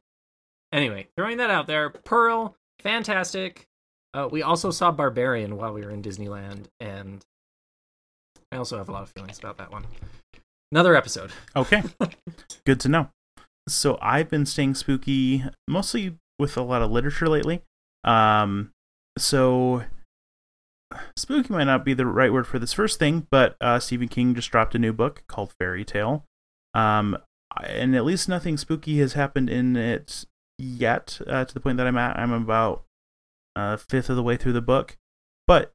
anyway, 0.73 1.09
throwing 1.15 1.37
that 1.37 1.51
out 1.51 1.67
there, 1.67 1.91
Pearl, 1.91 2.57
fantastic. 2.81 3.67
Uh, 4.15 4.29
we 4.31 4.43
also 4.43 4.71
saw 4.71 4.91
Barbarian 4.91 5.57
while 5.57 5.75
we 5.75 5.83
were 5.83 5.91
in 5.91 6.03
Disneyland, 6.03 6.69
and 6.81 7.23
I 8.53 8.57
also 8.57 8.79
have 8.79 8.89
a 8.89 8.93
lot 8.93 9.03
of 9.03 9.11
feelings 9.11 9.39
about 9.39 9.59
that 9.59 9.71
one. 9.71 9.87
Another 10.73 10.97
episode. 10.97 11.33
Okay. 11.55 11.83
Good 12.67 12.81
to 12.81 12.89
know. 12.89 13.11
So 13.69 13.99
I've 14.01 14.29
been 14.29 14.47
staying 14.47 14.75
spooky 14.75 15.45
mostly 15.69 16.17
with 16.39 16.57
a 16.57 16.63
lot 16.63 16.83
of 16.83 16.91
literature 16.91 17.29
lately. 17.29 17.63
Um, 18.05 18.71
so 19.19 19.85
spooky 21.17 21.53
might 21.53 21.65
not 21.65 21.85
be 21.85 21.95
the 21.95 22.07
right 22.07 22.33
word 22.33 22.47
for 22.47 22.59
this 22.59 22.73
first 22.73 22.99
thing, 22.99 23.27
but 23.31 23.57
uh, 23.61 23.79
Stephen 23.79 24.09
King 24.09 24.35
just 24.35 24.51
dropped 24.51 24.75
a 24.75 24.79
new 24.79 24.93
book 24.93 25.25
called 25.29 25.53
Fairy 25.59 25.85
Tale. 25.85 26.25
Um, 26.75 27.19
and 27.65 27.97
at 27.97 28.05
least 28.05 28.29
nothing 28.29 28.57
spooky 28.57 28.99
has 28.99 29.15
happened 29.15 29.49
in 29.49 29.77
it 29.77 30.25
yet 30.59 31.21
uh, 31.27 31.45
to 31.45 31.55
the 31.55 31.61
point 31.61 31.79
that 31.79 31.87
I'm 31.87 31.99
at. 31.99 32.19
I'm 32.19 32.33
about 32.33 32.85
a 33.57 33.61
uh, 33.61 33.77
fifth 33.77 34.11
of 34.11 34.17
the 34.17 34.23
way 34.23 34.37
through 34.37 34.53
the 34.53 34.61
book. 34.61 34.97
But 35.47 35.73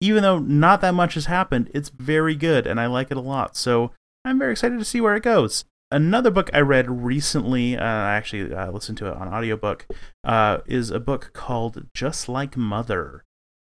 even 0.00 0.22
though 0.22 0.38
not 0.38 0.80
that 0.80 0.94
much 0.94 1.14
has 1.14 1.26
happened, 1.26 1.70
it's 1.74 1.88
very 1.88 2.34
good 2.34 2.66
and 2.66 2.80
I 2.80 2.86
like 2.86 3.10
it 3.10 3.16
a 3.16 3.22
lot. 3.22 3.56
So 3.56 3.92
I'm 4.24 4.38
very 4.38 4.52
excited 4.52 4.78
to 4.78 4.84
see 4.84 5.00
where 5.00 5.16
it 5.16 5.22
goes. 5.22 5.64
Another 5.90 6.30
book 6.30 6.50
I 6.52 6.60
read 6.60 6.90
recently, 6.90 7.76
uh, 7.76 7.84
I 7.84 8.14
actually 8.14 8.52
uh, 8.52 8.70
listened 8.70 8.98
to 8.98 9.06
it 9.06 9.16
on 9.16 9.28
audiobook, 9.28 9.86
uh, 10.24 10.58
is 10.66 10.90
a 10.90 10.98
book 10.98 11.30
called 11.32 11.86
Just 11.94 12.28
Like 12.28 12.56
Mother. 12.56 13.22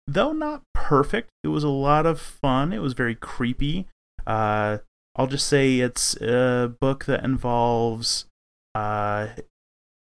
Though 0.06 0.32
not 0.32 0.62
perfect, 0.74 1.30
it 1.42 1.48
was 1.48 1.64
a 1.64 1.68
lot 1.68 2.06
of 2.06 2.20
fun. 2.20 2.72
It 2.72 2.82
was 2.82 2.92
very 2.92 3.14
creepy. 3.14 3.88
Uh, 4.26 4.78
I'll 5.16 5.26
just 5.26 5.46
say 5.46 5.80
it's 5.80 6.16
a 6.20 6.72
book 6.80 7.06
that 7.06 7.24
involves 7.24 8.26
uh, 8.74 9.28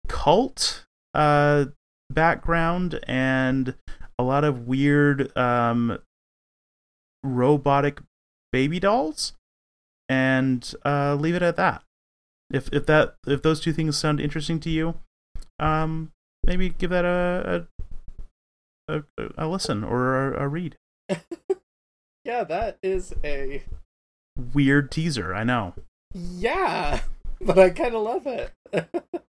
cult 0.07 0.86
uh, 1.14 1.66
background 2.09 2.99
and 3.07 3.76
a 4.18 4.24
lot 4.24 4.43
of 4.43 4.68
weird 4.68 5.36
um, 5.38 5.99
robotic 7.24 8.01
baby 8.51 8.80
dolls, 8.80 9.34
and 10.07 10.74
uh, 10.86 11.16
leave 11.16 11.36
it 11.36 11.41
at 11.41 11.55
that. 11.55 11.84
If 12.51 12.70
if 12.72 12.86
that 12.86 13.16
if 13.26 13.41
those 13.41 13.59
two 13.59 13.74
things 13.74 13.97
sound 13.97 14.20
interesting 14.20 14.59
to 14.61 14.70
you, 14.70 14.95
um, 15.59 16.11
maybe 16.43 16.70
give 16.70 16.91
that 16.91 17.05
a 17.05 17.68
a, 18.88 19.03
a, 19.18 19.30
a 19.38 19.47
listen 19.47 19.84
or 19.84 20.34
a, 20.34 20.43
a 20.43 20.47
read. 20.47 20.78
yeah, 22.24 22.43
that 22.43 22.78
is 22.84 23.14
a 23.24 23.64
weird 24.53 24.91
teaser. 24.91 25.34
I 25.34 25.43
know. 25.43 25.74
Yeah, 26.14 27.01
but 27.41 27.57
I 27.57 27.70
kind 27.70 27.95
of 27.95 28.03
love 28.03 28.28
it. 28.28 28.51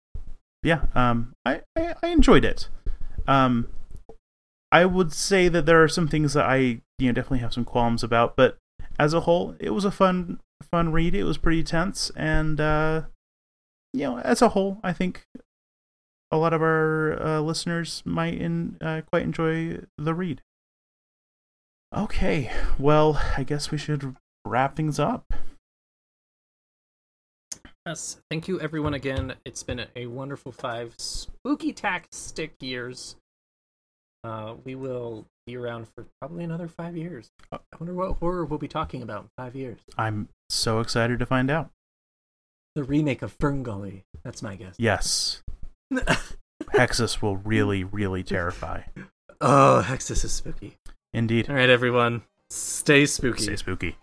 yeah, 0.64 0.86
um, 0.96 1.34
I, 1.46 1.62
I, 1.76 1.96
I 2.02 2.08
enjoyed 2.10 2.46
it. 2.46 2.70
Um, 3.28 3.68
I 4.74 4.86
would 4.86 5.14
say 5.14 5.50
that 5.50 5.68
there 5.68 5.84
are 5.84 5.88
some 5.88 6.08
things 6.08 6.34
that 6.34 6.46
I 6.46 6.82
you 6.98 7.08
know 7.08 7.12
definitely 7.12 7.40
have 7.40 7.54
some 7.54 7.64
qualms 7.64 8.04
about, 8.04 8.36
but 8.36 8.58
as 8.98 9.14
a 9.14 9.22
whole, 9.22 9.56
it 9.60 9.70
was 9.70 9.86
a 9.86 9.92
fun 9.92 10.40
fun 10.64 10.92
read. 10.92 11.14
It 11.14 11.26
was 11.26 11.38
pretty 11.38 11.64
tense, 11.64 12.12
and 12.16 12.60
uh, 12.60 13.04
you 13.94 14.02
know, 14.02 14.18
as 14.18 14.42
a 14.42 14.50
whole, 14.50 14.80
I 14.84 14.92
think 14.92 15.28
a 16.32 16.38
lot 16.38 16.54
of 16.54 16.64
our 16.64 17.22
uh, 17.22 17.40
listeners 17.42 18.02
might 18.04 18.34
in, 18.34 18.78
uh, 18.82 19.02
quite 19.12 19.22
enjoy 19.22 19.78
the 20.00 20.16
read. 20.16 20.42
Okay, 21.96 22.52
well, 22.80 23.22
I 23.38 23.44
guess 23.44 23.70
we 23.70 23.78
should 23.78 24.16
wrap 24.44 24.76
things 24.76 24.98
up. 24.98 25.32
Yes, 27.86 28.18
thank 28.32 28.48
you 28.48 28.60
everyone 28.60 28.96
again. 28.96 29.36
It's 29.46 29.62
been 29.62 29.86
a 29.96 30.08
wonderful 30.08 30.52
five 30.52 30.96
spooky 30.98 31.74
tastic 31.74 32.56
years. 32.60 33.18
Uh, 34.24 34.56
we 34.64 34.76
will 34.76 35.26
be 35.46 35.58
around 35.58 35.88
for 35.94 36.06
probably 36.22 36.44
another 36.44 36.68
five 36.68 36.96
years. 36.96 37.30
I 37.52 37.60
wonder 37.80 37.94
what 37.94 38.18
horror 38.20 38.46
we'll 38.46 38.60
be 38.60 38.70
talking 38.70 39.02
about 39.02 39.24
in 39.24 39.30
five 39.38 39.56
years. 39.56 39.80
I'm 39.98 40.30
so 40.50 40.80
excited 40.80 41.20
to 41.20 41.26
find 41.26 41.52
out. 41.52 41.70
The 42.76 42.84
remake 42.84 43.22
of 43.22 43.38
Ferngully. 43.38 44.04
That's 44.24 44.42
my 44.42 44.56
guess. 44.56 44.76
Yes. 44.78 45.42
Hexxus 46.74 47.22
will 47.22 47.38
really, 47.38 47.84
really 47.84 48.24
terrify. 48.24 48.84
Oh, 49.42 49.84
Hexxus 49.86 50.24
is 50.24 50.32
spooky. 50.32 50.78
Indeed. 51.14 51.50
All 51.50 51.56
right, 51.56 51.70
everyone. 51.70 52.24
Stay 52.50 53.06
spooky. 53.06 53.44
Stay 53.44 53.56
spooky. 53.58 53.98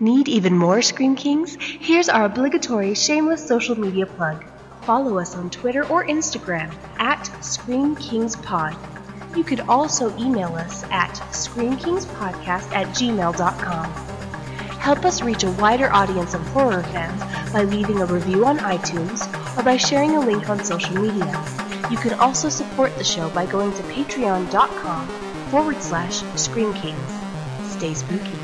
Need 0.00 0.28
even 0.28 0.56
more 0.56 0.80
Scream 0.80 1.16
Kings? 1.16 1.56
Here's 1.60 2.08
our 2.08 2.26
obligatory 2.26 2.94
shameless 2.94 3.46
social 3.46 3.78
media 3.78 4.06
plug. 4.06 4.44
Follow 4.88 5.18
us 5.18 5.34
on 5.34 5.50
Twitter 5.50 5.86
or 5.88 6.06
Instagram 6.06 6.74
at 6.98 7.26
Scream 7.44 7.94
Kings 7.96 8.34
Pod. 8.36 8.74
You 9.36 9.44
could 9.44 9.60
also 9.60 10.16
email 10.16 10.54
us 10.54 10.82
at 10.84 11.10
screamkingspodcast 11.30 12.72
at 12.72 12.86
gmail.com. 12.96 13.84
Help 14.78 15.04
us 15.04 15.20
reach 15.20 15.44
a 15.44 15.50
wider 15.50 15.92
audience 15.92 16.32
of 16.32 16.40
horror 16.54 16.82
fans 16.84 17.52
by 17.52 17.64
leaving 17.64 18.00
a 18.00 18.06
review 18.06 18.46
on 18.46 18.56
iTunes 18.60 19.28
or 19.58 19.62
by 19.62 19.76
sharing 19.76 20.16
a 20.16 20.20
link 20.20 20.48
on 20.48 20.64
social 20.64 20.94
media. 20.94 21.44
You 21.90 21.98
can 21.98 22.14
also 22.14 22.48
support 22.48 22.96
the 22.96 23.04
show 23.04 23.28
by 23.28 23.44
going 23.44 23.72
to 23.72 23.82
patreon.com 23.82 25.06
forward 25.50 25.82
slash 25.82 26.22
Scream 26.40 26.72
Kings. 26.72 27.12
Stay 27.72 27.92
spooky. 27.92 28.37